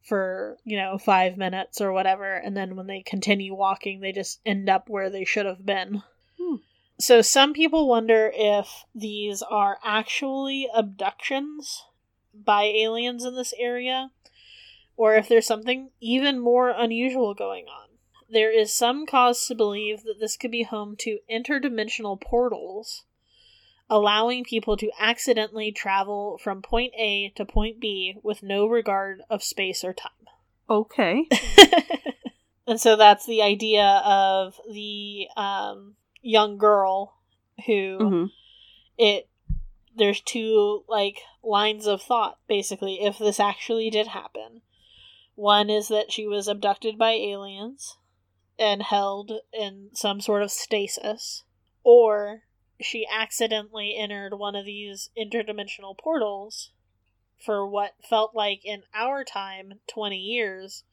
for, 0.02 0.58
you 0.64 0.78
know, 0.78 0.98
five 0.98 1.38
minutes 1.38 1.82
or 1.82 1.92
whatever. 1.92 2.34
And 2.34 2.56
then 2.56 2.76
when 2.76 2.88
they 2.88 3.02
continue 3.02 3.54
walking, 3.54 4.00
they 4.00 4.12
just 4.12 4.40
end 4.46 4.70
up 4.70 4.90
where 4.90 5.10
they 5.10 5.26
should 5.26 5.46
have 5.46 5.66
been. 5.66 6.02
Hmm. 6.40 6.56
So 7.00 7.22
some 7.22 7.54
people 7.54 7.88
wonder 7.88 8.32
if 8.34 8.86
these 8.96 9.42
are 9.42 9.78
actually 9.84 10.68
abductions 10.74 11.84
by 12.34 12.64
aliens 12.64 13.26
in 13.26 13.36
this 13.36 13.54
area, 13.58 14.12
or 15.00 15.16
if 15.16 15.30
there's 15.30 15.48
something 15.48 15.92
even 16.02 16.38
more 16.38 16.72
unusual 16.72 17.34
going 17.34 17.68
on. 17.68 17.88
There 18.30 18.52
is 18.52 18.76
some 18.76 19.06
cause 19.06 19.48
to 19.48 19.56
believe 19.56 20.04
that 20.04 20.20
this 20.20 20.36
could 20.36 20.52
be 20.52 20.64
home 20.64 20.98
to 21.00 21.20
interdimensional 21.32 22.20
portals, 22.20 23.06
allowing 23.90 24.44
people 24.44 24.76
to 24.76 24.92
accidentally 25.00 25.72
travel 25.72 26.38
from 26.44 26.62
point 26.62 26.92
A 27.00 27.32
to 27.38 27.46
point 27.46 27.80
B 27.80 28.16
with 28.24 28.44
no 28.44 28.68
regard 28.68 29.22
of 29.30 29.42
space 29.42 29.86
or 29.86 29.94
time. 29.94 30.12
Okay. 30.70 31.30
and 32.68 32.80
so 32.80 32.98
that's 32.98 33.26
the 33.26 33.42
idea 33.42 34.02
of 34.04 34.56
the 34.70 35.28
um, 35.38 35.96
young 36.22 36.58
girl 36.58 37.16
who 37.66 37.98
hmm 38.02 38.26
it 38.98 39.30
there's 39.96 40.20
two 40.20 40.84
like 40.90 41.22
lines 41.42 41.88
of 41.88 42.02
thought 42.02 42.38
basically 42.50 43.02
if 43.02 43.18
this 43.18 43.40
actually 43.40 43.90
did 43.90 44.08
happen 44.08 44.62
one 45.40 45.70
is 45.70 45.88
that 45.88 46.12
she 46.12 46.28
was 46.28 46.50
abducted 46.50 46.98
by 46.98 47.12
aliens 47.12 47.98
and 48.58 48.84
held 48.84 49.32
in 49.54 49.90
some 49.94 50.20
sort 50.20 50.44
of 50.44 50.52
stasis 50.52 51.44
or 51.82 52.42
she 52.82 53.08
accidentally 53.10 53.96
entered 53.98 54.34
one 54.34 54.54
of 54.54 54.66
these 54.66 55.10
interdimensional 55.18 55.98
portals 55.98 56.72
for 57.44 57.66
what 57.66 57.94
felt 58.10 58.36
like 58.36 58.66
in 58.66 58.84
our 58.94 59.24
time 59.24 59.80
20 59.88 60.18
years 60.18 60.84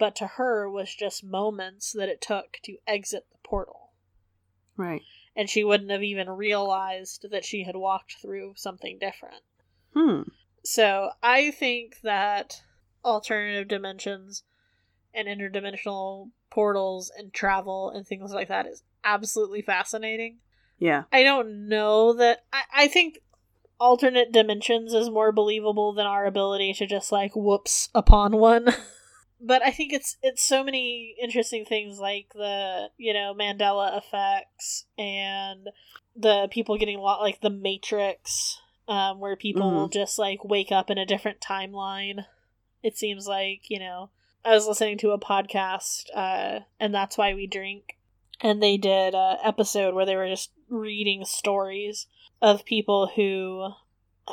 but 0.00 0.16
to 0.16 0.26
her 0.26 0.68
was 0.68 0.92
just 0.92 1.22
moments 1.22 1.92
that 1.92 2.08
it 2.08 2.20
took 2.20 2.58
to 2.64 2.78
exit 2.88 3.24
the 3.30 3.38
portal 3.44 3.92
Right. 4.76 5.02
and 5.36 5.48
she 5.48 5.62
wouldn't 5.62 5.92
have 5.92 6.02
even 6.02 6.28
realized 6.28 7.26
that 7.30 7.44
she 7.44 7.62
had 7.62 7.76
walked 7.76 8.16
through 8.20 8.54
something 8.56 8.98
different. 8.98 9.42
Hmm. 9.94 10.22
So 10.64 11.10
I 11.22 11.50
think 11.52 12.00
that 12.02 12.62
alternative 13.06 13.68
dimensions 13.68 14.42
and 15.14 15.28
interdimensional 15.28 16.30
portals 16.50 17.10
and 17.16 17.32
travel 17.32 17.90
and 17.90 18.06
things 18.06 18.32
like 18.32 18.48
that 18.48 18.66
is 18.66 18.82
absolutely 19.04 19.62
fascinating. 19.62 20.38
Yeah. 20.78 21.04
I 21.12 21.22
don't 21.22 21.68
know 21.68 22.12
that 22.14 22.44
I, 22.52 22.62
I 22.74 22.88
think 22.88 23.20
alternate 23.78 24.32
dimensions 24.32 24.92
is 24.92 25.10
more 25.10 25.32
believable 25.32 25.92
than 25.92 26.06
our 26.06 26.26
ability 26.26 26.74
to 26.74 26.86
just 26.86 27.12
like 27.12 27.32
whoops 27.34 27.88
upon 27.94 28.36
one. 28.36 28.74
but 29.40 29.62
I 29.64 29.70
think 29.70 29.92
it's 29.92 30.16
it's 30.22 30.42
so 30.42 30.64
many 30.64 31.14
interesting 31.22 31.64
things 31.64 31.98
like 31.98 32.28
the 32.34 32.88
you 32.96 33.12
know 33.12 33.34
Mandela 33.38 33.96
effects 33.96 34.86
and 34.98 35.68
the 36.14 36.48
people 36.50 36.78
getting 36.78 36.98
a 36.98 37.02
lot 37.02 37.20
like 37.20 37.40
the 37.40 37.50
Matrix, 37.50 38.60
um, 38.88 39.20
where 39.20 39.36
people 39.36 39.70
will 39.70 39.88
just 39.88 40.18
like 40.18 40.44
wake 40.44 40.72
up 40.72 40.90
in 40.90 40.98
a 40.98 41.06
different 41.06 41.40
timeline. 41.40 42.24
It 42.86 42.96
seems 42.96 43.26
like 43.26 43.68
you 43.68 43.80
know. 43.80 44.10
I 44.44 44.50
was 44.50 44.68
listening 44.68 44.96
to 44.98 45.10
a 45.10 45.18
podcast, 45.18 46.04
uh, 46.14 46.60
and 46.78 46.94
that's 46.94 47.18
why 47.18 47.34
we 47.34 47.48
drink, 47.48 47.96
and 48.40 48.62
they 48.62 48.76
did 48.76 49.12
a 49.12 49.38
episode 49.42 49.92
where 49.92 50.06
they 50.06 50.14
were 50.14 50.28
just 50.28 50.52
reading 50.68 51.24
stories 51.24 52.06
of 52.40 52.64
people 52.64 53.10
who 53.16 53.70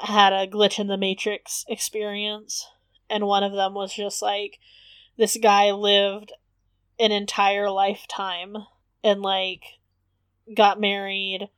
had 0.04 0.34
a 0.34 0.46
glitch 0.46 0.78
in 0.78 0.86
the 0.86 0.98
Matrix 0.98 1.66
experience, 1.68 2.70
and 3.10 3.26
one 3.26 3.42
of 3.42 3.54
them 3.54 3.74
was 3.74 3.92
just 3.92 4.22
like 4.22 4.60
this 5.18 5.36
guy 5.42 5.72
lived 5.72 6.32
an 7.00 7.12
entire 7.12 7.72
lifetime 7.72 8.56
and 9.04 9.24
like 9.24 9.64
got 10.56 10.80
married, 10.80 11.50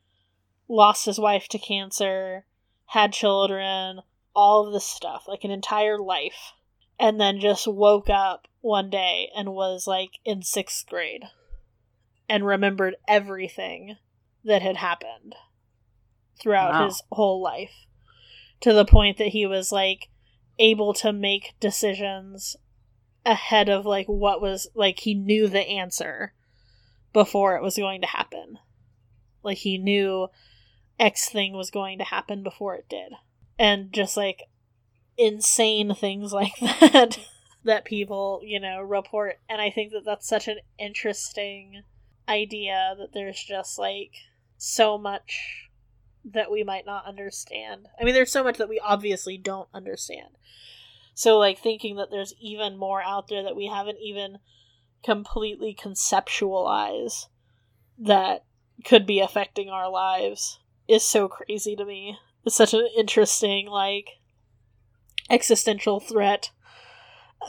lost 0.70 1.08
his 1.08 1.20
wife 1.20 1.50
to 1.50 1.60
cancer, 1.60 2.46
had 2.86 3.12
children, 3.12 4.00
all 4.34 4.66
of 4.66 4.72
this 4.72 4.86
stuff, 4.86 5.26
like 5.28 5.43
an 5.43 5.52
entire 5.52 6.00
life, 6.00 6.54
and 7.00 7.20
then 7.20 7.39
just 7.39 7.68
woke 7.68 8.10
up 8.10 8.48
one 8.62 8.89
day 8.89 9.30
and 9.36 9.54
was 9.54 9.86
like 9.88 10.12
in 10.24 10.41
sixth 10.41 10.86
grade 10.88 11.24
and 12.28 12.46
remembered 12.46 12.96
everything 13.08 13.98
that 14.43 14.62
had 14.62 14.78
happened 14.78 15.36
throughout 16.39 16.74
Wow. 16.74 16.86
his 16.86 17.02
whole 17.12 17.41
life 17.41 17.86
to 18.62 18.74
the 18.74 18.86
point 18.86 19.18
that 19.18 19.30
he 19.30 19.46
was 19.46 19.72
like 19.72 20.10
able 20.58 20.93
to 20.93 21.12
make 21.12 21.54
decisions 21.60 22.56
ahead 23.26 23.70
of 23.70 23.86
like 23.86 24.08
what 24.08 24.41
was 24.41 24.68
like 24.76 25.00
he 25.00 25.14
knew 25.14 25.48
the 25.48 25.68
answer 25.68 26.34
before 27.14 27.56
it 27.56 27.62
was 27.64 27.76
going 27.76 28.02
to 28.02 28.08
happen. 28.08 28.60
Like 29.43 29.60
he 29.60 29.78
knew 29.78 30.28
X 31.00 31.30
thing 31.30 31.54
was 31.54 31.72
going 31.72 31.98
to 32.00 32.04
happen 32.04 32.43
before 32.43 32.76
it 32.76 32.88
did. 32.89 33.14
And 33.58 33.91
just 33.91 34.16
like 34.18 34.43
insane 35.18 35.93
things 35.93 36.34
like 36.34 36.55
that 36.59 37.18
that 37.63 37.86
people, 37.86 38.41
you 38.43 38.59
know, 38.59 38.82
report 38.82 39.39
and 39.49 39.61
I 39.61 39.70
think 39.70 39.91
that 39.91 40.05
that's 40.05 40.28
such 40.28 40.47
an 40.47 40.59
interesting 40.78 41.84
idea 42.28 42.95
that 42.97 43.13
there's 43.13 43.41
just 43.41 43.78
like 43.80 44.11
so 44.57 44.97
much 44.97 45.70
that 46.34 46.51
we 46.51 46.63
might 46.63 46.86
not 46.86 47.05
understand. 47.05 47.88
I 47.99 48.03
mean, 48.03 48.13
there's 48.13 48.32
so 48.32 48.43
much 48.43 48.57
that 48.57 48.70
we 48.70 48.80
obviously 48.80 49.38
don't 49.38 49.70
understand. 49.74 50.30
So, 51.13 51.38
like, 51.38 51.59
thinking 51.59 51.95
that 51.95 52.09
there's 52.11 52.34
even 52.41 52.78
more 52.78 53.01
out 53.01 53.28
there 53.28 53.43
that 53.43 53.55
we 53.55 53.68
haven't 53.68 53.99
even 54.03 54.39
completely 55.03 55.78
conceptualized 55.80 57.28
that 57.99 58.43
could 58.84 59.05
be 59.05 59.20
affecting 59.22 59.70
our 59.70 59.89
lives 59.89 60.59
is 60.88 61.03
so 61.03 61.28
crazy 61.28 61.76
to 61.76 61.86
me. 61.86 62.18
It's 62.43 62.55
such 62.55 62.74
an 62.74 62.88
interesting, 62.97 63.68
like, 63.68 64.09
existential 65.30 65.99
threat 65.99 66.51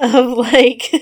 of, 0.01 0.27
like, 0.37 0.93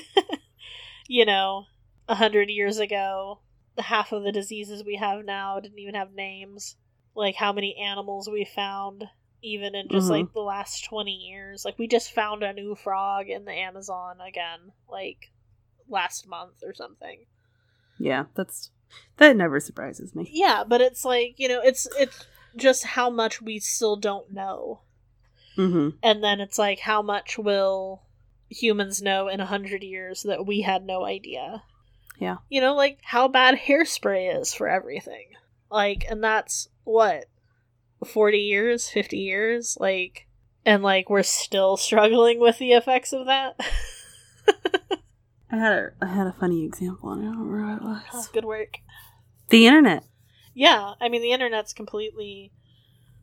you 1.09 1.25
know, 1.25 1.64
a 2.09 2.14
hundred 2.14 2.49
years 2.51 2.79
ago, 2.79 3.41
the 3.77 3.83
half 3.83 4.12
of 4.12 4.22
the 4.22 4.33
diseases 4.33 4.85
we 4.85 4.97
have 4.97 5.25
now 5.25 5.59
didn't 5.61 5.79
even 5.79 5.95
have 5.95 6.12
names. 6.12 6.77
Like, 7.14 7.37
how 7.37 7.53
many 7.53 7.77
animals 7.77 8.29
we 8.29 8.45
found, 8.45 9.05
even 9.43 9.75
in 9.75 9.89
just, 9.89 10.09
Mhm. 10.09 10.11
like, 10.11 10.33
the 10.33 10.41
last 10.41 10.85
20 10.85 11.12
years. 11.12 11.64
Like, 11.64 11.79
we 11.79 11.87
just 11.87 12.12
found 12.12 12.43
a 12.43 12.53
new 12.53 12.75
frog 12.75 13.29
in 13.29 13.45
the 13.45 13.53
Amazon 13.53 14.20
again, 14.20 14.72
like, 14.89 15.33
last 15.89 16.27
month 16.27 16.62
or 16.64 16.75
something. 16.75 17.27
Yeah, 17.99 18.25
that's 18.35 18.70
that 19.18 19.37
never 19.37 19.61
surprises 19.61 20.14
me. 20.14 20.29
Yeah, 20.33 20.64
but 20.66 20.81
it's 20.81 21.05
like, 21.05 21.35
you 21.39 21.49
know, 21.49 21.61
it's 21.62 21.87
it's 21.99 22.27
just 22.57 22.85
how 22.85 23.11
much 23.11 23.41
we 23.43 23.59
still 23.59 23.97
don't 23.97 24.33
know. 24.33 24.81
Mm-hmm. 25.57 25.97
And 26.03 26.23
then 26.25 26.41
it's 26.41 26.59
like 26.59 26.81
how 26.81 27.03
much 27.03 27.39
will 27.39 28.03
humans 28.49 29.01
know 29.03 29.29
in 29.29 29.41
a 29.41 29.47
hundred 29.47 29.83
years 29.83 30.23
that 30.25 30.47
we 30.47 30.63
had 30.63 30.85
no 30.85 31.05
idea. 31.05 31.63
Yeah. 32.19 32.37
You 32.49 32.61
know, 32.61 32.75
like 32.75 32.99
how 33.03 33.29
bad 33.29 33.57
hairspray 33.59 34.41
is 34.41 34.53
for 34.55 34.69
everything. 34.69 35.29
Like 35.71 36.05
and 36.09 36.23
that's 36.23 36.69
what? 36.85 37.25
Forty 38.05 38.39
years, 38.39 38.89
fifty 38.89 39.19
years? 39.19 39.77
Like 39.81 40.27
and 40.67 40.83
like 40.83 41.09
we're 41.11 41.23
still 41.23 41.77
struggling 41.77 42.39
with 42.41 42.59
the 42.59 42.73
effects 42.73 43.13
of 43.13 43.27
that. 43.27 43.59
I 45.51 45.57
had 45.57 45.73
a 45.73 45.91
I 46.03 46.07
had 46.07 46.27
a 46.27 46.33
funny 46.33 46.65
example, 46.65 47.13
and 47.13 47.23
I 47.23 47.25
don't 47.27 47.39
remember 47.47 47.87
what 47.87 47.99
it 47.99 48.05
Oh, 48.13 48.17
was. 48.19 48.29
good 48.29 48.45
work. 48.45 48.79
The 49.51 49.67
internet. 49.67 50.05
Yeah, 50.55 50.95
I 51.01 51.09
mean 51.09 51.23
the 51.23 51.33
internet's 51.33 51.73
completely 51.73 52.53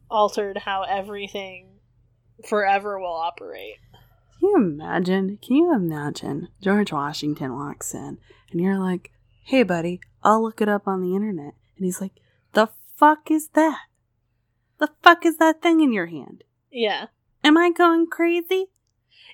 altered 0.10 0.58
how 0.58 0.84
everything 0.84 1.80
forever 2.46 3.00
will 3.00 3.14
operate. 3.14 3.76
Can 4.40 4.50
you 4.50 4.56
imagine? 4.56 5.38
Can 5.42 5.56
you 5.56 5.74
imagine 5.74 6.50
George 6.62 6.92
Washington 6.92 7.54
walks 7.54 7.94
in 7.94 8.18
and 8.52 8.62
you're 8.62 8.80
like, 8.80 9.12
"Hey, 9.44 9.64
buddy, 9.64 10.02
I'll 10.24 10.42
look 10.42 10.62
it 10.62 10.70
up 10.70 10.88
on 10.88 11.02
the 11.02 11.16
internet," 11.16 11.54
and 11.78 11.86
he's 11.86 12.02
like, 12.02 12.14
"The 12.54 12.70
fuck 12.98 13.30
is 13.30 13.50
that? 13.50 13.82
The 14.80 14.90
fuck 15.04 15.26
is 15.26 15.38
that 15.38 15.62
thing 15.62 15.82
in 15.82 15.94
your 15.94 16.08
hand? 16.08 16.44
Yeah. 16.72 17.08
Am 17.44 17.58
I 17.58 17.72
going 17.72 18.08
crazy?" 18.08 18.68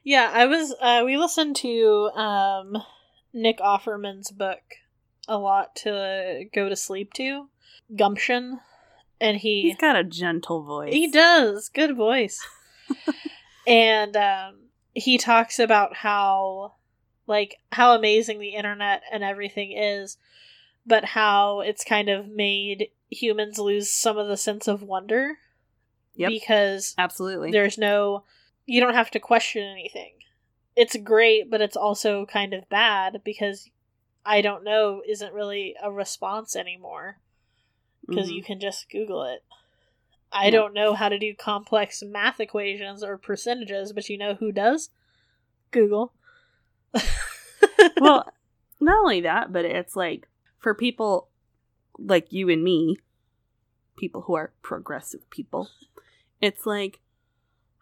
Yeah, 0.04 0.30
I 0.34 0.46
was 0.46 0.74
uh 0.82 1.04
we 1.06 1.18
listened 1.18 1.56
to 1.58 2.10
um 2.16 2.78
Nick 3.34 3.60
Offerman's 3.60 4.32
book 4.32 4.62
a 5.28 5.38
lot 5.38 5.76
to 5.78 6.46
go 6.54 6.70
to 6.70 6.76
sleep 6.76 7.14
to. 7.14 7.50
Gumption. 7.96 8.60
And 9.20 9.38
he 9.38 9.64
He's 9.64 9.78
got 9.78 9.96
a 9.96 10.04
gentle 10.04 10.64
voice. 10.64 10.94
He 10.94 11.10
does. 11.10 11.70
Good 11.70 11.96
voice. 11.96 12.46
And 13.66 14.16
um, 14.16 14.56
he 14.94 15.18
talks 15.18 15.60
about 15.60 15.96
how, 15.98 16.74
like, 17.28 17.58
how 17.72 17.96
amazing 17.96 18.40
the 18.40 18.56
internet 18.56 19.02
and 19.12 19.24
everything 19.24 19.72
is, 19.74 20.18
but 20.86 21.04
how 21.06 21.62
it's 21.62 21.84
kind 21.84 22.10
of 22.10 22.28
made 22.28 22.90
humans 23.10 23.58
lose 23.58 23.92
some 23.92 24.18
of 24.18 24.28
the 24.28 24.38
sense 24.38 24.68
of 24.68 24.82
wonder 24.82 25.38
Yep. 26.16 26.30
because 26.30 26.96
Absolutely. 26.98 27.52
there's 27.52 27.78
no, 27.78 28.24
you 28.66 28.82
don't 28.82 28.96
have 28.96 29.12
to 29.12 29.20
question 29.20 29.64
anything. 29.64 30.14
It's 30.76 30.96
great, 30.98 31.50
but 31.50 31.62
it's 31.62 31.78
also 31.78 32.26
kind 32.26 32.54
of 32.54 32.68
bad 32.70 33.22
because 33.24 33.70
I 34.26 34.42
don't 34.42 34.64
know 34.64 35.02
isn't 35.08 35.34
really 35.34 35.76
a 35.82 35.92
response 35.92 36.56
anymore 36.56 37.20
because 38.06 38.30
Mhm. 38.30 38.36
you 38.36 38.44
can 38.44 38.60
just 38.60 38.90
Google 38.90 39.24
it. 39.24 39.44
I 40.32 40.46
Yeah. 40.46 40.52
don't 40.52 40.74
know 40.74 40.94
how 40.94 41.10
to 41.10 41.18
do 41.20 41.34
complex 41.34 42.04
math 42.04 42.40
equations 42.40 43.04
or 43.04 43.18
percentages, 43.18 43.94
but 43.94 44.10
you 44.10 44.18
know 44.18 44.36
who 44.36 44.52
does? 44.52 44.90
Google. 45.72 46.14
well, 48.00 48.26
not 48.80 49.00
only 49.00 49.22
that, 49.22 49.52
but 49.52 49.66
it's 49.66 49.96
like 49.96 50.28
for 50.60 50.74
people 50.74 51.30
like 51.98 52.32
you 52.32 52.50
and 52.50 52.64
me, 52.64 52.98
people 53.98 54.22
who 54.24 54.36
are 54.36 54.54
progressive 54.62 55.28
people, 55.30 55.70
it's 56.42 56.66
like, 56.66 57.00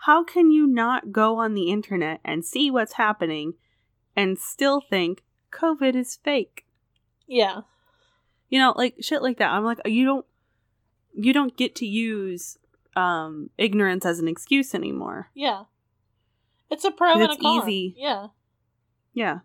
how 0.05 0.23
can 0.23 0.51
you 0.51 0.67
not 0.67 1.11
go 1.11 1.37
on 1.37 1.53
the 1.53 1.69
internet 1.71 2.19
and 2.23 2.45
see 2.45 2.69
what's 2.71 2.93
happening 2.93 3.53
and 4.15 4.37
still 4.39 4.81
think 4.81 5.23
COVID 5.51 5.95
is 5.95 6.15
fake? 6.23 6.65
yeah, 7.27 7.61
You 8.49 8.59
know, 8.59 8.73
like 8.77 8.95
shit 9.01 9.21
like 9.23 9.37
that. 9.39 9.49
I'm 9.51 9.63
like, 9.65 9.79
you 9.85 10.05
don't, 10.05 10.25
you 11.15 11.33
don't 11.33 11.55
get 11.57 11.75
to 11.75 11.85
use 11.85 12.57
um 12.95 13.49
ignorance 13.57 14.05
as 14.05 14.19
an 14.19 14.27
excuse 14.27 14.73
anymore. 14.75 15.29
yeah. 15.33 15.63
It's 16.69 16.83
a 16.83 16.91
pro 16.91 17.13
and 17.13 17.21
a 17.21 17.25
It's 17.25 17.41
con. 17.41 17.61
easy. 17.69 17.95
Yeah. 17.97 18.27
Yeah. 19.13 19.39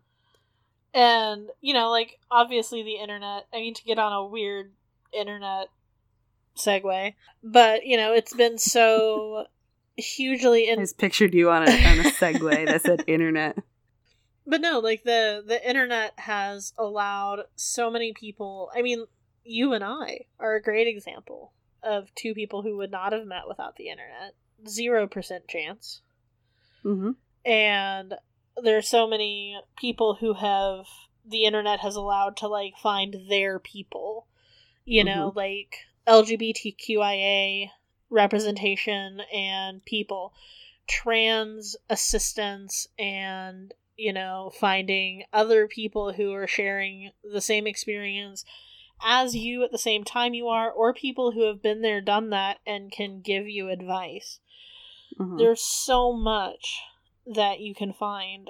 And, 0.95 1.49
you 1.61 1.75
know, 1.75 1.91
like, 1.91 2.19
obviously 2.31 2.83
the 2.83 2.97
internet, 2.97 3.47
I 3.53 3.59
mean, 3.59 3.75
to 3.75 3.85
get 3.85 3.99
on 3.99 4.13
a 4.13 4.25
weird 4.27 4.73
internet 5.13 5.69
segue, 6.57 7.15
but, 7.45 7.85
you 7.87 7.97
know, 7.99 8.13
it's 8.15 8.35
been 8.35 8.57
so 8.59 9.45
hugely 9.97 10.69
I 10.69 10.73
in. 10.73 10.81
just 10.81 10.99
pictured 10.99 11.35
you 11.35 11.51
on 11.51 11.63
a 11.63 11.71
on 11.71 12.01
a 12.01 12.11
Segway 12.11 12.67
that 12.67 12.83
said 12.83 13.05
internet. 13.07 13.57
But 14.47 14.61
no, 14.63 14.79
like, 14.81 15.05
the, 15.05 15.45
the 15.47 15.65
internet 15.69 16.15
has 16.19 16.73
allowed 16.79 17.43
so 17.55 17.91
many 17.91 18.13
people, 18.15 18.71
I 18.75 18.83
mean, 18.83 19.05
you 19.45 19.75
and 19.75 19.85
I 19.85 20.21
are 20.41 20.55
a 20.57 20.63
great 20.63 20.89
example 20.89 21.53
of 21.83 22.15
two 22.15 22.35
people 22.35 22.63
who 22.63 22.77
would 22.77 22.91
not 22.91 23.13
have 23.13 23.27
met 23.27 23.49
without 23.49 23.77
the 23.77 23.89
internet. 23.89 24.35
Zero 24.69 25.07
percent 25.07 25.49
chance. 25.49 26.03
Mm-hmm. 26.85 27.11
and 27.45 28.15
there's 28.63 28.89
so 28.89 29.07
many 29.07 29.61
people 29.77 30.15
who 30.15 30.33
have 30.33 30.87
the 31.27 31.45
internet 31.45 31.81
has 31.81 31.95
allowed 31.95 32.39
to 32.39 32.49
like 32.49 32.73
find 32.83 33.17
their 33.29 33.59
people 33.59 34.27
you 34.87 35.05
know 35.05 35.31
like 35.37 35.77
lgbtqia 36.09 37.69
representation 38.09 39.21
and 39.33 39.85
people 39.85 40.33
trans 40.89 41.77
assistance 41.91 42.87
and 42.99 43.75
you 43.97 44.13
know 44.13 44.51
finding 44.59 45.25
other 45.35 45.69
people 45.69 46.15
who 46.15 46.33
are 46.33 46.47
sharing 46.47 47.11
the 47.23 47.43
same 47.43 47.67
experience 47.67 48.45
as 49.05 49.35
you 49.35 49.63
at 49.65 49.73
the 49.73 49.79
same 49.79 50.05
time 50.05 50.35
you 50.35 50.49
are 50.49 50.71
or 50.71 50.93
people 50.93 51.33
who 51.33 51.47
have 51.47 51.63
been 51.63 51.83
there 51.83 52.01
done 52.01 52.31
that 52.31 52.59
and 52.67 52.93
can 52.93 53.21
give 53.21 53.49
you 53.49 53.69
advice. 53.69 54.41
Mm-hmm. 55.19 55.39
there's 55.39 55.61
so 55.61 56.13
much 56.13 56.81
that 57.27 57.61
you 57.61 57.75
can 57.75 57.93
find 57.93 58.49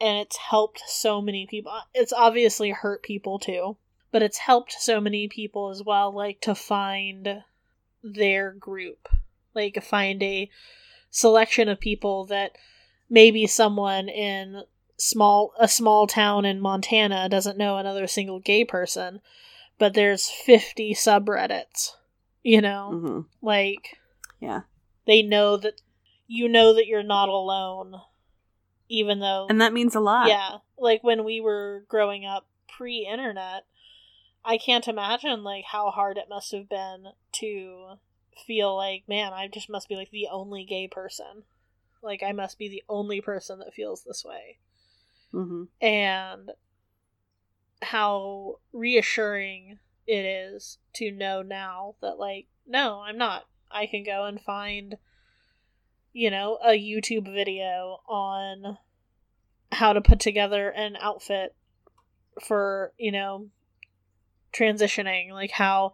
and 0.00 0.18
it's 0.18 0.36
helped 0.36 0.82
so 0.86 1.20
many 1.22 1.46
people. 1.46 1.72
It's 1.94 2.12
obviously 2.12 2.70
hurt 2.70 3.02
people 3.02 3.38
too 3.38 3.76
but 4.12 4.22
it's 4.22 4.38
helped 4.38 4.76
so 4.78 5.00
many 5.00 5.26
people 5.26 5.70
as 5.70 5.82
well 5.82 6.14
like 6.14 6.40
to 6.42 6.54
find 6.54 7.42
their 8.04 8.52
group. 8.52 9.08
Like 9.54 9.82
find 9.82 10.22
a 10.22 10.50
selection 11.10 11.68
of 11.68 11.80
people 11.80 12.26
that 12.26 12.52
maybe 13.10 13.46
someone 13.46 14.08
in 14.08 14.62
small 14.98 15.52
a 15.58 15.66
small 15.66 16.06
town 16.06 16.44
in 16.44 16.60
Montana 16.60 17.28
doesn't 17.28 17.58
know 17.58 17.78
another 17.78 18.06
single 18.06 18.38
gay 18.38 18.64
person 18.64 19.20
but 19.82 19.94
there's 19.94 20.28
50 20.30 20.94
subreddits 20.94 21.90
you 22.44 22.60
know? 22.60 22.90
Hmm 22.92 23.20
like 23.44 23.98
Yeah. 24.38 24.60
they 25.08 25.22
know 25.22 25.56
that 25.56 25.80
you 26.28 26.48
know 26.48 26.72
that 26.74 26.86
you're 26.86 27.02
not 27.02 27.28
alone 27.28 27.96
even 28.88 29.18
though 29.18 29.46
And 29.50 29.60
that 29.60 29.72
means 29.72 29.96
a 29.96 30.00
lot. 30.00 30.28
yeah. 30.28 30.58
Like 30.78 31.02
when 31.02 31.24
we 31.24 31.40
were 31.40 31.84
growing 31.88 32.24
up 32.24 32.46
pre-internet 32.68 33.64
i 34.44 34.56
can't 34.56 34.86
imagine 34.88 35.42
like 35.42 35.64
how 35.72 35.90
hard 35.90 36.16
it 36.16 36.28
must 36.28 36.52
have 36.52 36.68
been 36.68 37.06
to 37.32 37.94
feel 38.46 38.74
like 38.76 39.02
man 39.08 39.32
i 39.32 39.46
just 39.48 39.68
must 39.68 39.88
be 39.88 39.96
like 39.96 40.10
the 40.12 40.28
only 40.30 40.64
gay 40.64 40.86
person. 40.86 41.42
Like 42.02 42.22
i 42.22 42.30
must 42.30 42.56
be 42.56 42.68
the 42.68 42.84
only 42.88 43.20
person 43.20 43.58
that 43.58 43.74
feels 43.74 44.04
this 44.04 44.24
way. 44.24 44.58
Hmm 45.32 45.64
and 45.80 46.52
how 47.82 48.56
reassuring 48.72 49.78
it 50.06 50.24
is 50.24 50.78
to 50.94 51.10
know 51.10 51.42
now 51.42 51.94
that 52.00 52.18
like 52.18 52.46
no 52.66 53.02
i'm 53.06 53.18
not. 53.18 53.44
I 53.70 53.86
can 53.86 54.04
go 54.04 54.24
and 54.26 54.40
find 54.40 54.96
you 56.12 56.30
know 56.30 56.58
a 56.62 56.72
youtube 56.72 57.32
video 57.32 58.00
on 58.08 58.78
how 59.70 59.94
to 59.94 60.00
put 60.00 60.20
together 60.20 60.68
an 60.68 60.96
outfit 61.00 61.54
for 62.42 62.92
you 62.98 63.12
know 63.12 63.48
transitioning. 64.52 65.30
Like 65.30 65.52
how 65.52 65.92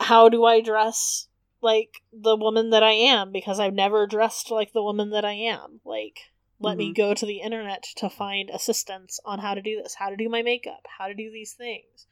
how 0.00 0.28
do 0.28 0.44
i 0.44 0.60
dress 0.60 1.28
like 1.60 2.02
the 2.12 2.36
woman 2.36 2.70
that 2.70 2.82
I 2.82 2.92
am? 2.92 3.32
Because 3.32 3.58
I've 3.60 3.74
never 3.74 4.06
dressed 4.06 4.50
like 4.50 4.72
the 4.72 4.82
woman 4.82 5.10
that 5.10 5.24
I 5.24 5.32
am. 5.32 5.80
Like, 5.84 6.18
let 6.60 6.76
me 6.76 6.90
Mhm. 6.90 6.96
go 6.96 7.14
to 7.14 7.24
the 7.26 7.40
internet 7.40 7.84
to 7.96 8.10
find 8.10 8.50
assistance 8.50 9.20
on 9.24 9.38
how 9.38 9.54
to 9.54 9.62
do 9.62 9.80
this, 9.82 9.94
how 9.94 10.10
to 10.10 10.16
do 10.16 10.28
my 10.28 10.42
makeup, 10.42 10.86
how 10.98 11.06
to 11.06 11.14
do 11.14 11.30
these 11.30 11.54
things. 11.54 12.06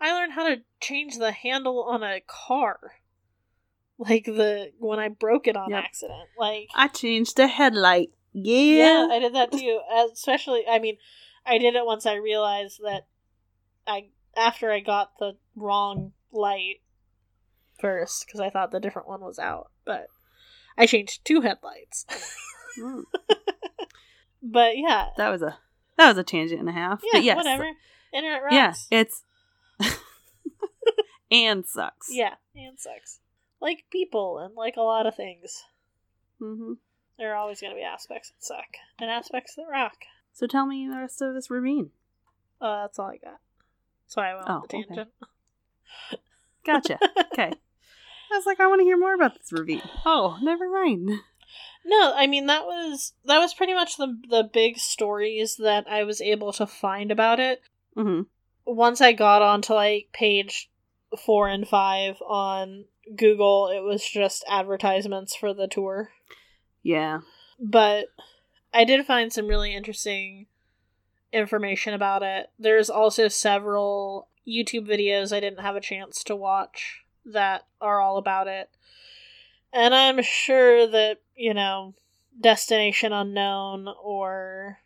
I 0.00 0.12
learned 0.12 0.32
how 0.32 0.48
to 0.48 0.62
change 0.80 1.18
the 1.18 1.32
handle 1.32 1.82
on 1.84 2.02
a 2.02 2.20
car. 2.20 2.78
Like 3.98 4.24
the 4.24 4.72
when 4.78 4.98
I 4.98 5.08
broke 5.08 5.46
it 5.46 5.56
on 5.58 5.70
Yep. 5.70 5.84
accident. 5.84 6.30
Like 6.38 6.70
I 6.74 6.88
changed 6.88 7.36
the 7.36 7.48
headlight. 7.48 8.10
yeah, 8.32 8.76
Yeah. 8.76 9.08
I 9.10 9.18
did 9.18 9.34
that 9.34 9.52
too. 9.52 9.80
Especially, 10.10 10.66
I 10.66 10.78
mean, 10.78 10.96
I 11.44 11.58
did 11.58 11.74
it 11.74 11.84
once 11.84 12.06
I 12.06 12.14
realized 12.14 12.80
that 12.82 13.06
I 13.86 14.08
after 14.34 14.70
I 14.72 14.80
got 14.80 15.18
the 15.18 15.36
wrong 15.54 16.14
light 16.32 16.80
first 17.78 18.24
because 18.24 18.40
I 18.40 18.48
thought 18.48 18.70
the 18.70 18.80
different 18.80 19.06
one 19.08 19.20
was 19.20 19.38
out, 19.38 19.70
but 19.84 20.06
I 20.78 20.86
changed 20.86 21.22
two 21.26 21.42
headlights. 21.42 22.06
Mm, 22.78 23.02
but 24.42 24.76
yeah, 24.78 25.08
that 25.16 25.28
was 25.30 25.42
a 25.42 25.58
that 25.96 26.08
was 26.08 26.18
a 26.18 26.22
tangent 26.24 26.60
and 26.60 26.68
a 26.68 26.72
half. 26.72 27.00
yeah, 27.02 27.18
but 27.18 27.22
yes, 27.24 27.36
whatever. 27.36 27.68
Internet 28.12 28.42
rocks. 28.42 28.86
Yeah, 28.90 28.98
it's 29.00 29.22
and 31.30 31.66
sucks. 31.66 32.08
yeah, 32.10 32.34
and 32.54 32.78
sucks. 32.78 33.20
Like 33.60 33.84
people 33.90 34.38
and 34.38 34.54
like 34.54 34.76
a 34.76 34.82
lot 34.82 35.06
of 35.06 35.14
things, 35.14 35.62
hmm 36.38 36.74
there 37.18 37.32
are 37.34 37.36
always 37.36 37.60
going 37.60 37.70
to 37.72 37.76
be 37.76 37.82
aspects 37.82 38.30
that 38.30 38.42
suck 38.42 38.64
and 38.98 39.10
aspects 39.10 39.54
that 39.54 39.66
rock. 39.70 39.96
So 40.32 40.46
tell 40.46 40.64
me 40.64 40.88
the 40.88 40.96
rest 40.96 41.20
of 41.20 41.34
this 41.34 41.50
ravine. 41.50 41.90
Uh, 42.62 42.82
that's 42.82 42.98
all 42.98 43.08
I 43.10 43.18
got. 43.18 43.40
So 44.06 44.22
I 44.22 44.34
went 44.34 44.48
Oh, 44.48 44.52
on 44.54 44.60
the 44.62 44.76
okay. 44.76 44.84
tangent. 44.86 45.08
Gotcha. 46.64 46.98
okay. 47.32 47.52
I 48.32 48.36
was 48.36 48.46
like, 48.46 48.58
I 48.60 48.66
want 48.68 48.80
to 48.80 48.84
hear 48.84 48.96
more 48.98 49.14
about 49.14 49.34
this 49.36 49.52
ravine. 49.52 49.82
Oh, 50.06 50.38
never 50.40 50.70
mind. 50.70 51.10
No, 51.84 52.12
I 52.14 52.26
mean 52.26 52.46
that 52.46 52.64
was 52.64 53.14
that 53.24 53.38
was 53.38 53.54
pretty 53.54 53.74
much 53.74 53.96
the 53.96 54.18
the 54.28 54.48
big 54.52 54.78
stories 54.78 55.56
that 55.56 55.86
I 55.88 56.04
was 56.04 56.20
able 56.20 56.52
to 56.54 56.66
find 56.66 57.10
about 57.10 57.40
it. 57.40 57.62
hmm 57.96 58.22
Once 58.64 59.00
I 59.00 59.12
got 59.12 59.42
onto 59.42 59.72
like 59.74 60.08
page 60.12 60.70
four 61.24 61.48
and 61.48 61.66
five 61.66 62.16
on 62.22 62.84
Google, 63.16 63.68
it 63.68 63.80
was 63.80 64.04
just 64.04 64.44
advertisements 64.48 65.34
for 65.34 65.54
the 65.54 65.66
tour. 65.66 66.10
Yeah. 66.82 67.20
But 67.58 68.06
I 68.72 68.84
did 68.84 69.06
find 69.06 69.32
some 69.32 69.48
really 69.48 69.74
interesting 69.74 70.46
information 71.32 71.94
about 71.94 72.22
it. 72.22 72.50
There's 72.58 72.90
also 72.90 73.28
several 73.28 74.28
YouTube 74.46 74.86
videos 74.88 75.34
I 75.34 75.40
didn't 75.40 75.60
have 75.60 75.76
a 75.76 75.80
chance 75.80 76.24
to 76.24 76.36
watch 76.36 77.04
that 77.24 77.66
are 77.80 78.00
all 78.00 78.16
about 78.16 78.48
it. 78.48 78.70
And 79.72 79.94
I'm 79.94 80.22
sure 80.22 80.86
that, 80.86 81.18
you 81.40 81.54
know, 81.54 81.94
Destination 82.38 83.12
Unknown 83.12 83.88
or 84.02 84.78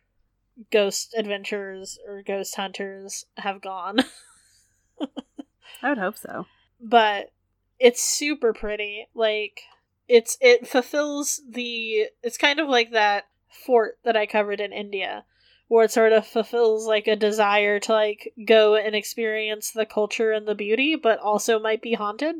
Ghost 0.71 1.13
Adventures 1.17 1.99
or 2.07 2.23
Ghost 2.23 2.55
Hunters 2.55 3.25
have 3.37 3.61
gone. 3.61 3.99
I 5.83 5.89
would 5.89 5.97
hope 5.97 6.17
so. 6.17 6.45
but 6.79 7.31
it's 7.77 8.01
super 8.01 8.53
pretty. 8.53 9.07
Like 9.13 9.61
it's 10.07 10.37
it 10.39 10.67
fulfills 10.67 11.41
the 11.49 12.07
it's 12.23 12.37
kind 12.37 12.59
of 12.59 12.69
like 12.69 12.91
that 12.91 13.25
fort 13.65 13.97
that 14.05 14.15
I 14.15 14.25
covered 14.25 14.61
in 14.61 14.71
India 14.71 15.25
where 15.67 15.85
it 15.85 15.91
sort 15.91 16.13
of 16.13 16.25
fulfills 16.25 16.87
like 16.87 17.07
a 17.07 17.15
desire 17.15 17.79
to 17.81 17.91
like 17.91 18.33
go 18.47 18.75
and 18.75 18.95
experience 18.95 19.71
the 19.71 19.85
culture 19.85 20.31
and 20.31 20.47
the 20.47 20.55
beauty 20.55 20.95
but 20.95 21.19
also 21.19 21.59
might 21.59 21.81
be 21.81 21.93
haunted. 21.95 22.35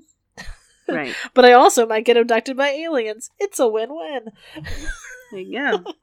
Right. 0.88 1.16
But 1.34 1.46
I 1.46 1.54
also 1.54 1.86
might 1.86 2.06
get 2.06 2.18
abducted 2.18 2.56
by 2.58 2.70
aliens. 2.70 3.30
It's 3.40 3.60
a 3.60 3.68
win-win. 3.68 4.32
There 5.32 5.40
you 5.42 5.60
go. 5.60 5.94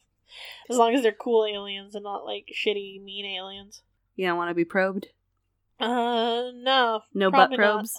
As 0.70 0.76
long 0.76 0.94
as 0.94 1.02
they're 1.02 1.12
cool 1.12 1.44
aliens 1.44 1.94
and 1.94 2.04
not 2.04 2.24
like 2.24 2.46
shitty 2.54 3.02
mean 3.02 3.26
aliens. 3.26 3.82
You 4.16 4.26
don't 4.26 4.36
want 4.38 4.50
to 4.50 4.54
be 4.54 4.64
probed? 4.64 5.08
Uh 5.78 6.50
no. 6.54 7.02
No 7.12 7.30
butt 7.30 7.52
probes? 7.52 7.98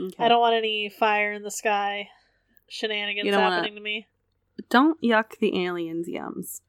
Okay. 0.00 0.24
I 0.24 0.28
don't 0.28 0.40
want 0.40 0.56
any 0.56 0.88
fire 0.88 1.32
in 1.32 1.42
the 1.42 1.50
sky 1.50 2.08
shenanigans 2.68 3.30
don't 3.30 3.40
wanna- 3.40 3.56
happening 3.56 3.74
to 3.76 3.80
me. 3.80 4.06
Don't 4.70 5.00
yuck 5.02 5.38
the 5.38 5.64
aliens' 5.64 6.08
yums. 6.08 6.60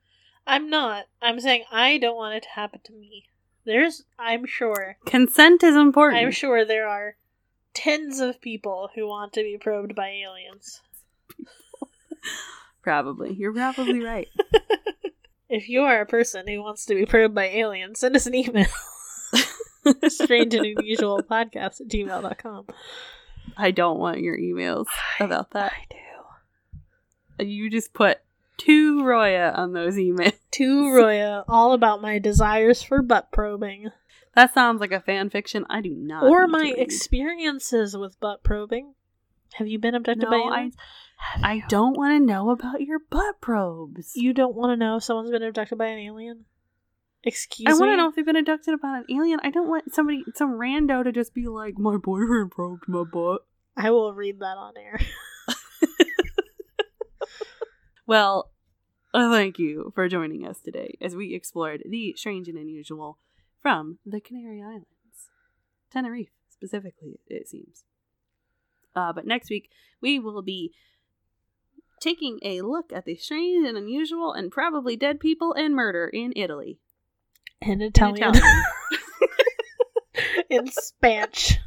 I'm 0.47 0.69
not. 0.69 1.05
I'm 1.21 1.39
saying 1.39 1.63
I 1.71 1.97
don't 1.97 2.15
want 2.15 2.35
it 2.35 2.43
to 2.43 2.49
happen 2.49 2.81
to 2.83 2.93
me. 2.93 3.25
There's, 3.63 4.03
I'm 4.19 4.45
sure, 4.45 4.97
Consent 5.05 5.63
is 5.63 5.75
important. 5.75 6.21
I'm 6.21 6.31
sure 6.31 6.63
there 6.65 6.87
are 6.87 7.15
tens 7.75 8.19
of 8.19 8.41
people 8.41 8.89
who 8.95 9.07
want 9.07 9.33
to 9.33 9.43
be 9.43 9.57
probed 9.59 9.93
by 9.93 10.09
aliens. 10.09 10.81
Probably. 12.81 13.33
You're 13.33 13.53
probably 13.53 14.03
right. 14.03 14.27
If 15.47 15.69
you 15.69 15.81
are 15.81 16.01
a 16.01 16.05
person 16.05 16.47
who 16.47 16.63
wants 16.63 16.85
to 16.87 16.95
be 16.95 17.05
probed 17.05 17.35
by 17.35 17.45
aliens, 17.45 17.99
send 17.99 18.15
us 18.15 18.25
an 18.25 18.33
email. 18.33 18.65
Strange 20.07 20.55
and 20.55 20.65
unusual 20.65 21.21
podcast 21.21 21.81
at 21.81 21.87
gmail.com. 21.87 22.65
I 23.55 23.71
don't 23.71 23.99
want 23.99 24.21
your 24.21 24.37
emails 24.37 24.87
about 25.19 25.51
that. 25.51 25.71
I 25.71 25.85
do. 27.39 27.45
You 27.45 27.69
just 27.69 27.93
put 27.93 28.19
to 28.57 29.03
Roya 29.05 29.53
on 29.55 29.73
those 29.73 29.97
emails. 29.97 30.33
To 30.51 30.91
Roya, 30.91 31.43
all 31.47 31.73
about 31.73 32.01
my 32.01 32.17
desires 32.17 32.81
for 32.81 33.03
butt 33.03 33.31
probing. 33.31 33.91
That 34.35 34.53
sounds 34.53 34.81
like 34.81 34.91
a 34.91 34.99
fan 34.99 35.29
fiction. 35.29 35.65
I 35.69 35.81
do 35.81 35.95
not. 35.95 36.23
or 36.23 36.47
my 36.47 36.73
experiences 36.77 37.95
with 37.95 38.19
butt 38.19 38.43
probing. 38.43 38.93
Have 39.53 39.67
you 39.67 39.79
been 39.79 39.95
abducted 39.95 40.29
by 40.29 40.37
No, 40.37 40.43
I, 40.43 40.57
aliens? 40.57 40.75
Have 41.17 41.43
I 41.43 41.63
don't 41.69 41.95
want 41.97 42.19
to 42.19 42.25
know 42.25 42.49
about 42.49 42.81
your 42.81 42.99
butt 43.09 43.39
probes. 43.39 44.11
You 44.15 44.33
don't 44.33 44.55
want 44.55 44.71
to 44.71 44.75
know 44.77 44.97
if 44.97 45.03
someone's 45.03 45.31
been 45.31 45.43
abducted 45.43 45.77
by 45.77 45.85
an 45.85 45.99
alien? 45.99 46.45
Excuse 47.23 47.67
I 47.67 47.71
me? 47.71 47.75
I 47.75 47.79
want 47.79 47.91
to 47.93 47.97
know 47.97 48.09
if 48.09 48.15
they've 48.15 48.25
been 48.25 48.35
abducted 48.35 48.81
by 48.81 48.97
an 48.97 49.05
alien. 49.09 49.39
I 49.41 49.49
don't 49.49 49.69
want 49.69 49.93
somebody, 49.93 50.23
some 50.35 50.59
rando, 50.59 51.03
to 51.03 51.11
just 51.11 51.33
be 51.33 51.47
like, 51.47 51.77
"My 51.77 51.95
boyfriend 51.97 52.51
probed 52.51 52.87
my 52.87 53.03
butt." 53.03 53.45
I 53.77 53.91
will 53.91 54.13
read 54.13 54.39
that 54.39 54.57
on 54.57 54.73
air. 54.77 54.99
Well, 58.07 58.51
uh, 59.15 59.31
thank 59.31 59.57
you 59.57 59.91
for 59.95 60.07
joining 60.07 60.45
us 60.45 60.59
today 60.59 60.95
as 61.01 61.15
we 61.15 61.33
explored 61.33 61.81
the 61.89 62.13
strange 62.15 62.47
and 62.47 62.57
unusual 62.57 63.17
from 63.65 63.97
the 64.05 64.21
Canary 64.21 64.61
Islands, 64.61 64.85
Tenerife 65.91 66.29
specifically. 66.51 67.19
It 67.25 67.47
seems. 67.47 67.83
Uh, 68.95 69.11
but 69.11 69.25
next 69.25 69.49
week 69.49 69.71
we 69.99 70.19
will 70.19 70.43
be 70.43 70.71
taking 71.99 72.37
a 72.43 72.61
look 72.61 72.93
at 72.93 73.05
the 73.05 73.15
strange 73.15 73.67
and 73.67 73.75
unusual 73.75 74.33
and 74.33 74.51
probably 74.51 74.95
dead 74.95 75.19
people 75.19 75.51
and 75.53 75.73
murder 75.73 76.07
in 76.07 76.31
Italy. 76.35 76.77
In 77.59 77.81
In 77.81 77.81
Italian. 77.81 78.35
Italian. 78.35 78.63
In 80.51 80.67
Spanish. 80.67 81.57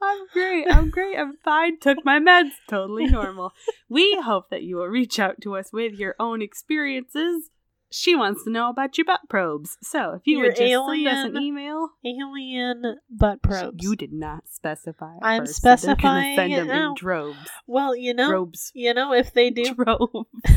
I'm 0.00 0.28
great. 0.32 0.66
I'm 0.70 0.90
great. 0.90 1.18
I'm 1.18 1.38
fine. 1.44 1.80
Took 1.80 2.04
my 2.04 2.20
meds. 2.20 2.52
Totally 2.68 3.06
normal. 3.06 3.50
We 3.88 4.16
hope 4.22 4.48
that 4.50 4.62
you 4.62 4.76
will 4.76 4.86
reach 4.86 5.18
out 5.18 5.40
to 5.40 5.56
us 5.56 5.72
with 5.72 5.94
your 5.94 6.14
own 6.20 6.40
experiences. 6.40 7.50
She 7.92 8.16
wants 8.16 8.42
to 8.44 8.50
know 8.50 8.70
about 8.70 8.96
your 8.96 9.04
butt 9.04 9.20
probes. 9.28 9.76
So 9.82 10.14
if 10.14 10.22
you 10.24 10.38
Your 10.38 10.46
would 10.48 10.56
just 10.56 10.70
send 10.72 11.06
us 11.08 11.26
an 11.26 11.36
email. 11.36 11.90
Alien 12.04 12.96
butt 13.10 13.42
probes. 13.42 13.84
You 13.84 13.94
did 13.96 14.12
not 14.12 14.48
specify. 14.48 15.16
I'm 15.22 15.42
first, 15.42 15.56
so 15.62 15.76
specifying 15.76 16.36
send 16.36 16.52
it 16.54 16.66
them 16.66 16.70
in 16.70 16.94
droves. 16.94 17.36
well, 17.66 17.94
you 17.94 18.14
know, 18.14 18.28
Probes. 18.30 18.72
you 18.74 18.94
know, 18.94 19.12
if 19.12 19.32
they 19.34 19.50
do 19.50 19.74
Droves. 19.74 20.26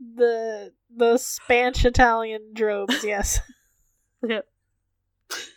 the 0.00 0.72
the 0.94 1.16
Spanish 1.18 1.84
Italian 1.84 2.52
drobes, 2.54 3.04
yes, 3.04 3.40
Yep. 4.26 4.46
that's 5.28 5.48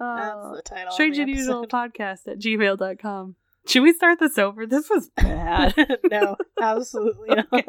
Uh, 0.00 0.52
the 0.56 0.62
title. 0.62 0.92
strange 0.92 1.18
and 1.18 1.28
unusual 1.30 1.66
podcast 1.66 2.26
at 2.26 2.38
gmail.com. 2.38 3.36
Should 3.66 3.82
we 3.82 3.92
start 3.94 4.18
this 4.20 4.38
over? 4.38 4.66
This 4.66 4.88
was 4.90 5.08
bad. 5.16 5.74
no, 6.10 6.36
absolutely 6.60 7.28
not. 7.36 7.46
Okay. 7.52 7.64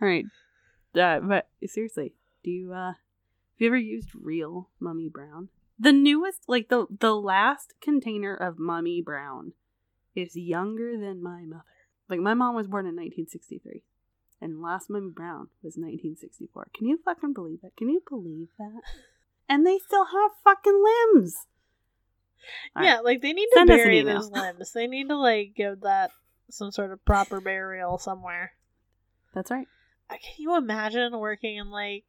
All 0.00 0.08
right. 0.08 0.24
Uh, 0.94 1.20
but 1.20 1.48
seriously, 1.66 2.14
do 2.42 2.50
you 2.50 2.72
uh 2.72 2.92
have 2.92 2.96
you 3.58 3.66
ever 3.68 3.76
used 3.76 4.10
real 4.14 4.70
Mummy 4.78 5.08
Brown? 5.08 5.48
The 5.78 5.92
newest, 5.92 6.42
like 6.48 6.68
the 6.68 6.86
the 6.90 7.14
last 7.14 7.74
container 7.80 8.34
of 8.34 8.58
Mummy 8.58 9.02
Brown 9.02 9.52
is 10.14 10.36
younger 10.36 10.96
than 10.98 11.22
my 11.22 11.44
mother. 11.44 11.64
Like 12.08 12.20
my 12.20 12.34
mom 12.34 12.54
was 12.54 12.66
born 12.66 12.86
in 12.86 12.96
1963, 12.96 13.82
and 14.40 14.62
last 14.62 14.88
Mummy 14.88 15.10
Brown 15.10 15.48
was 15.62 15.76
1964. 15.76 16.68
Can 16.74 16.88
you 16.88 16.98
fucking 17.04 17.32
believe 17.32 17.60
that? 17.62 17.76
Can 17.76 17.88
you 17.88 18.02
believe 18.08 18.48
that? 18.58 18.80
And 19.48 19.66
they 19.66 19.78
still 19.78 20.06
have 20.06 20.30
fucking 20.44 20.84
limbs. 21.14 21.36
All 22.76 22.82
right. 22.82 22.88
Yeah, 22.88 23.00
like 23.00 23.20
they 23.22 23.32
need 23.32 23.46
to 23.46 23.56
Send 23.56 23.68
bury 23.68 24.02
those 24.02 24.30
limbs. 24.32 24.72
They 24.72 24.86
need 24.86 25.08
to 25.08 25.16
like 25.16 25.54
give 25.54 25.80
that 25.82 26.10
some 26.50 26.70
sort 26.70 26.92
of 26.92 27.04
proper 27.04 27.40
burial 27.40 27.98
somewhere. 27.98 28.52
That's 29.34 29.50
right. 29.50 29.68
Can 30.10 30.34
you 30.38 30.56
imagine 30.56 31.18
working 31.18 31.56
in 31.56 31.70
like 31.70 32.04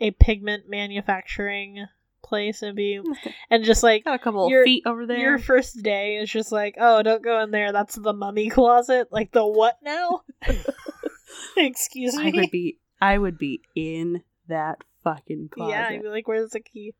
a 0.00 0.10
pigment 0.12 0.64
manufacturing 0.68 1.86
place 2.22 2.62
and 2.62 2.76
be 2.76 3.00
and 3.50 3.64
just 3.64 3.82
like 3.82 4.04
Got 4.04 4.14
a 4.14 4.18
couple 4.18 4.48
Your- 4.50 4.64
feet 4.64 4.82
over 4.86 5.06
there. 5.06 5.18
your 5.18 5.38
first 5.38 5.82
day 5.82 6.16
is 6.16 6.30
just 6.30 6.52
like, 6.52 6.76
oh, 6.78 7.02
don't 7.02 7.22
go 7.22 7.40
in 7.42 7.50
there. 7.50 7.72
That's 7.72 7.94
the 7.94 8.12
mummy 8.12 8.48
closet. 8.50 9.08
Like 9.10 9.32
the 9.32 9.46
what 9.46 9.78
now? 9.82 10.22
Excuse 11.56 12.16
me. 12.16 12.28
I 12.28 12.30
would 12.40 12.50
be 12.50 12.78
I 13.00 13.18
would 13.18 13.38
be 13.38 13.62
in 13.74 14.22
that 14.48 14.78
fucking 15.04 15.48
closet. 15.50 15.70
yeah, 15.70 15.88
I'd 15.88 16.02
be 16.02 16.08
like, 16.08 16.28
where's 16.28 16.50
the 16.50 16.60
key? 16.60 16.94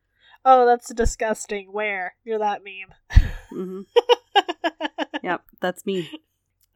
Oh, 0.45 0.64
that's 0.64 0.93
disgusting. 0.95 1.68
Where? 1.72 2.14
You're 2.24 2.39
that 2.39 2.62
meme. 2.64 3.24
hmm 3.51 3.81
Yep, 5.22 5.43
that's 5.61 5.85
me. 5.85 6.11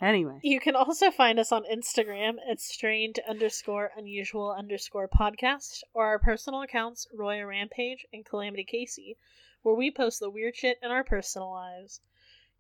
Anyway, 0.01 0.41
You 0.43 0.59
can 0.59 0.75
also 0.75 1.11
find 1.11 1.39
us 1.39 1.53
on 1.53 1.65
Instagram 1.65 2.37
at 2.51 2.61
strange 2.61 3.19
underscore 3.29 3.93
unusual 3.97 4.51
underscore 4.51 5.09
podcast 5.09 5.83
or 5.93 6.07
our 6.07 6.19
personal 6.19 6.63
accounts, 6.63 7.07
Roya 7.13 7.47
Rampage 7.47 8.05
and 8.13 8.25
Calamity 8.25 8.65
Casey, 8.65 9.17
where 9.63 9.75
we 9.75 9.91
post 9.91 10.19
the 10.19 10.31
weird 10.31 10.57
shit 10.57 10.79
in 10.83 10.91
our 10.91 11.05
personal 11.05 11.51
lives. 11.51 12.01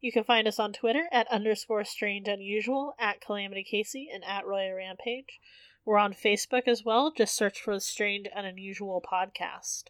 You 0.00 0.12
can 0.12 0.22
find 0.24 0.46
us 0.46 0.58
on 0.58 0.72
Twitter 0.72 1.08
at 1.10 1.26
underscore 1.28 1.84
strange 1.84 2.28
unusual, 2.28 2.94
at 2.98 3.20
Calamity 3.20 3.64
Casey, 3.64 4.08
and 4.12 4.22
at 4.24 4.46
Roya 4.46 4.74
Rampage. 4.74 5.40
We're 5.84 5.98
on 5.98 6.14
Facebook 6.14 6.68
as 6.68 6.84
well, 6.84 7.10
just 7.10 7.34
search 7.34 7.60
for 7.60 7.74
the 7.74 7.80
Strange 7.80 8.28
and 8.34 8.46
Unusual 8.46 9.02
podcast. 9.02 9.84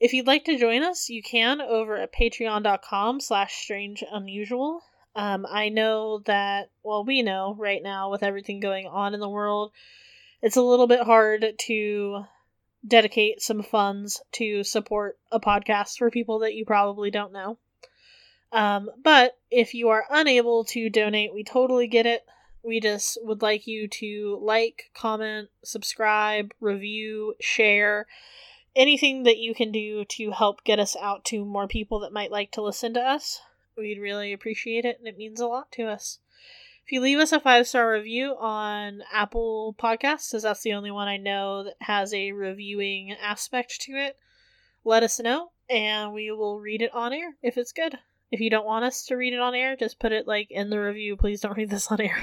If 0.00 0.12
you'd 0.12 0.26
like 0.26 0.44
to 0.46 0.58
join 0.58 0.82
us, 0.82 1.08
you 1.08 1.22
can 1.22 1.60
over 1.60 1.96
at 1.96 2.12
patreon.com 2.12 3.20
slash 3.20 3.54
strange 3.54 4.02
unusual. 4.10 4.82
Um, 5.16 5.46
I 5.50 5.70
know 5.70 6.20
that, 6.26 6.68
well, 6.82 7.02
we 7.02 7.22
know 7.22 7.56
right 7.58 7.82
now 7.82 8.10
with 8.10 8.22
everything 8.22 8.60
going 8.60 8.86
on 8.86 9.14
in 9.14 9.20
the 9.20 9.28
world, 9.28 9.72
it's 10.42 10.56
a 10.56 10.62
little 10.62 10.86
bit 10.86 11.00
hard 11.00 11.54
to 11.60 12.24
dedicate 12.86 13.40
some 13.40 13.62
funds 13.62 14.20
to 14.32 14.62
support 14.62 15.18
a 15.32 15.40
podcast 15.40 15.96
for 15.96 16.10
people 16.10 16.40
that 16.40 16.54
you 16.54 16.66
probably 16.66 17.10
don't 17.10 17.32
know. 17.32 17.56
Um, 18.52 18.90
but 19.02 19.38
if 19.50 19.72
you 19.72 19.88
are 19.88 20.04
unable 20.10 20.64
to 20.66 20.90
donate, 20.90 21.32
we 21.32 21.42
totally 21.42 21.86
get 21.86 22.04
it. 22.04 22.24
We 22.62 22.78
just 22.78 23.16
would 23.22 23.40
like 23.40 23.66
you 23.66 23.88
to 23.88 24.38
like, 24.42 24.90
comment, 24.94 25.48
subscribe, 25.64 26.52
review, 26.60 27.34
share, 27.40 28.06
anything 28.74 29.22
that 29.22 29.38
you 29.38 29.54
can 29.54 29.72
do 29.72 30.04
to 30.04 30.30
help 30.32 30.62
get 30.62 30.78
us 30.78 30.94
out 31.00 31.24
to 31.24 31.42
more 31.42 31.66
people 31.66 32.00
that 32.00 32.12
might 32.12 32.30
like 32.30 32.50
to 32.52 32.62
listen 32.62 32.92
to 32.94 33.00
us. 33.00 33.40
We'd 33.76 34.00
really 34.00 34.32
appreciate 34.32 34.84
it, 34.84 34.98
and 34.98 35.06
it 35.06 35.18
means 35.18 35.40
a 35.40 35.46
lot 35.46 35.70
to 35.72 35.86
us. 35.88 36.18
If 36.86 36.92
you 36.92 37.00
leave 37.00 37.18
us 37.18 37.32
a 37.32 37.40
five 37.40 37.66
star 37.66 37.92
review 37.92 38.36
on 38.38 39.02
Apple 39.12 39.74
Podcasts, 39.76 40.32
as 40.34 40.44
that's 40.44 40.62
the 40.62 40.72
only 40.72 40.90
one 40.90 41.08
I 41.08 41.16
know 41.16 41.64
that 41.64 41.76
has 41.80 42.14
a 42.14 42.32
reviewing 42.32 43.12
aspect 43.12 43.80
to 43.82 43.92
it, 43.92 44.16
let 44.84 45.02
us 45.02 45.18
know, 45.18 45.50
and 45.68 46.12
we 46.12 46.30
will 46.30 46.60
read 46.60 46.80
it 46.80 46.94
on 46.94 47.12
air 47.12 47.34
if 47.42 47.58
it's 47.58 47.72
good. 47.72 47.98
If 48.30 48.40
you 48.40 48.50
don't 48.50 48.64
want 48.64 48.84
us 48.84 49.04
to 49.06 49.16
read 49.16 49.34
it 49.34 49.40
on 49.40 49.54
air, 49.54 49.76
just 49.76 49.98
put 49.98 50.12
it 50.12 50.26
like 50.26 50.50
in 50.50 50.70
the 50.70 50.80
review. 50.80 51.16
Please 51.16 51.40
don't 51.40 51.56
read 51.56 51.70
this 51.70 51.90
on 51.90 52.00
air. 52.00 52.16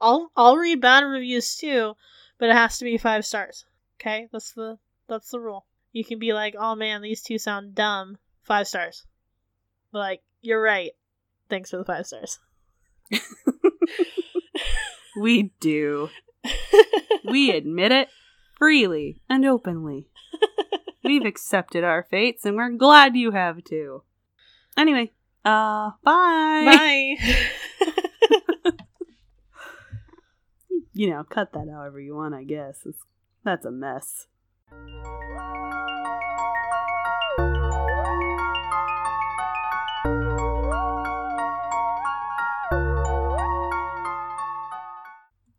I'll 0.00 0.30
I'll 0.36 0.56
read 0.56 0.80
bad 0.80 1.00
reviews 1.00 1.56
too, 1.56 1.96
but 2.38 2.50
it 2.50 2.56
has 2.56 2.78
to 2.78 2.84
be 2.84 2.98
five 2.98 3.24
stars. 3.24 3.64
Okay, 3.98 4.28
that's 4.30 4.52
the 4.52 4.78
that's 5.08 5.30
the 5.30 5.40
rule. 5.40 5.64
You 5.92 6.04
can 6.04 6.18
be 6.18 6.34
like, 6.34 6.54
oh 6.58 6.74
man, 6.74 7.00
these 7.00 7.22
two 7.22 7.38
sound 7.38 7.74
dumb. 7.74 8.18
Five 8.42 8.68
stars. 8.68 9.06
Like, 9.96 10.22
you're 10.42 10.60
right. 10.60 10.92
Thanks 11.48 11.70
for 11.70 11.78
the 11.78 11.84
five 11.84 12.06
stars. 12.06 12.38
we 15.20 15.52
do. 15.60 16.10
We 17.24 17.50
admit 17.50 17.92
it 17.92 18.08
freely 18.58 19.22
and 19.28 19.44
openly. 19.44 20.08
We've 21.04 21.24
accepted 21.24 21.84
our 21.84 22.02
fates 22.02 22.44
and 22.44 22.56
we're 22.56 22.70
glad 22.70 23.16
you 23.16 23.30
have 23.30 23.64
too. 23.64 24.02
Anyway, 24.76 25.12
uh 25.44 25.92
bye. 26.02 27.16
Bye. 27.16 27.16
You 30.98 31.10
know, 31.10 31.24
cut 31.24 31.52
that 31.52 31.68
however 31.70 32.00
you 32.00 32.16
want, 32.16 32.34
I 32.34 32.44
guess. 32.44 32.78
It's, 32.86 33.04
that's 33.44 33.66
a 33.66 33.70
mess. 33.70 34.28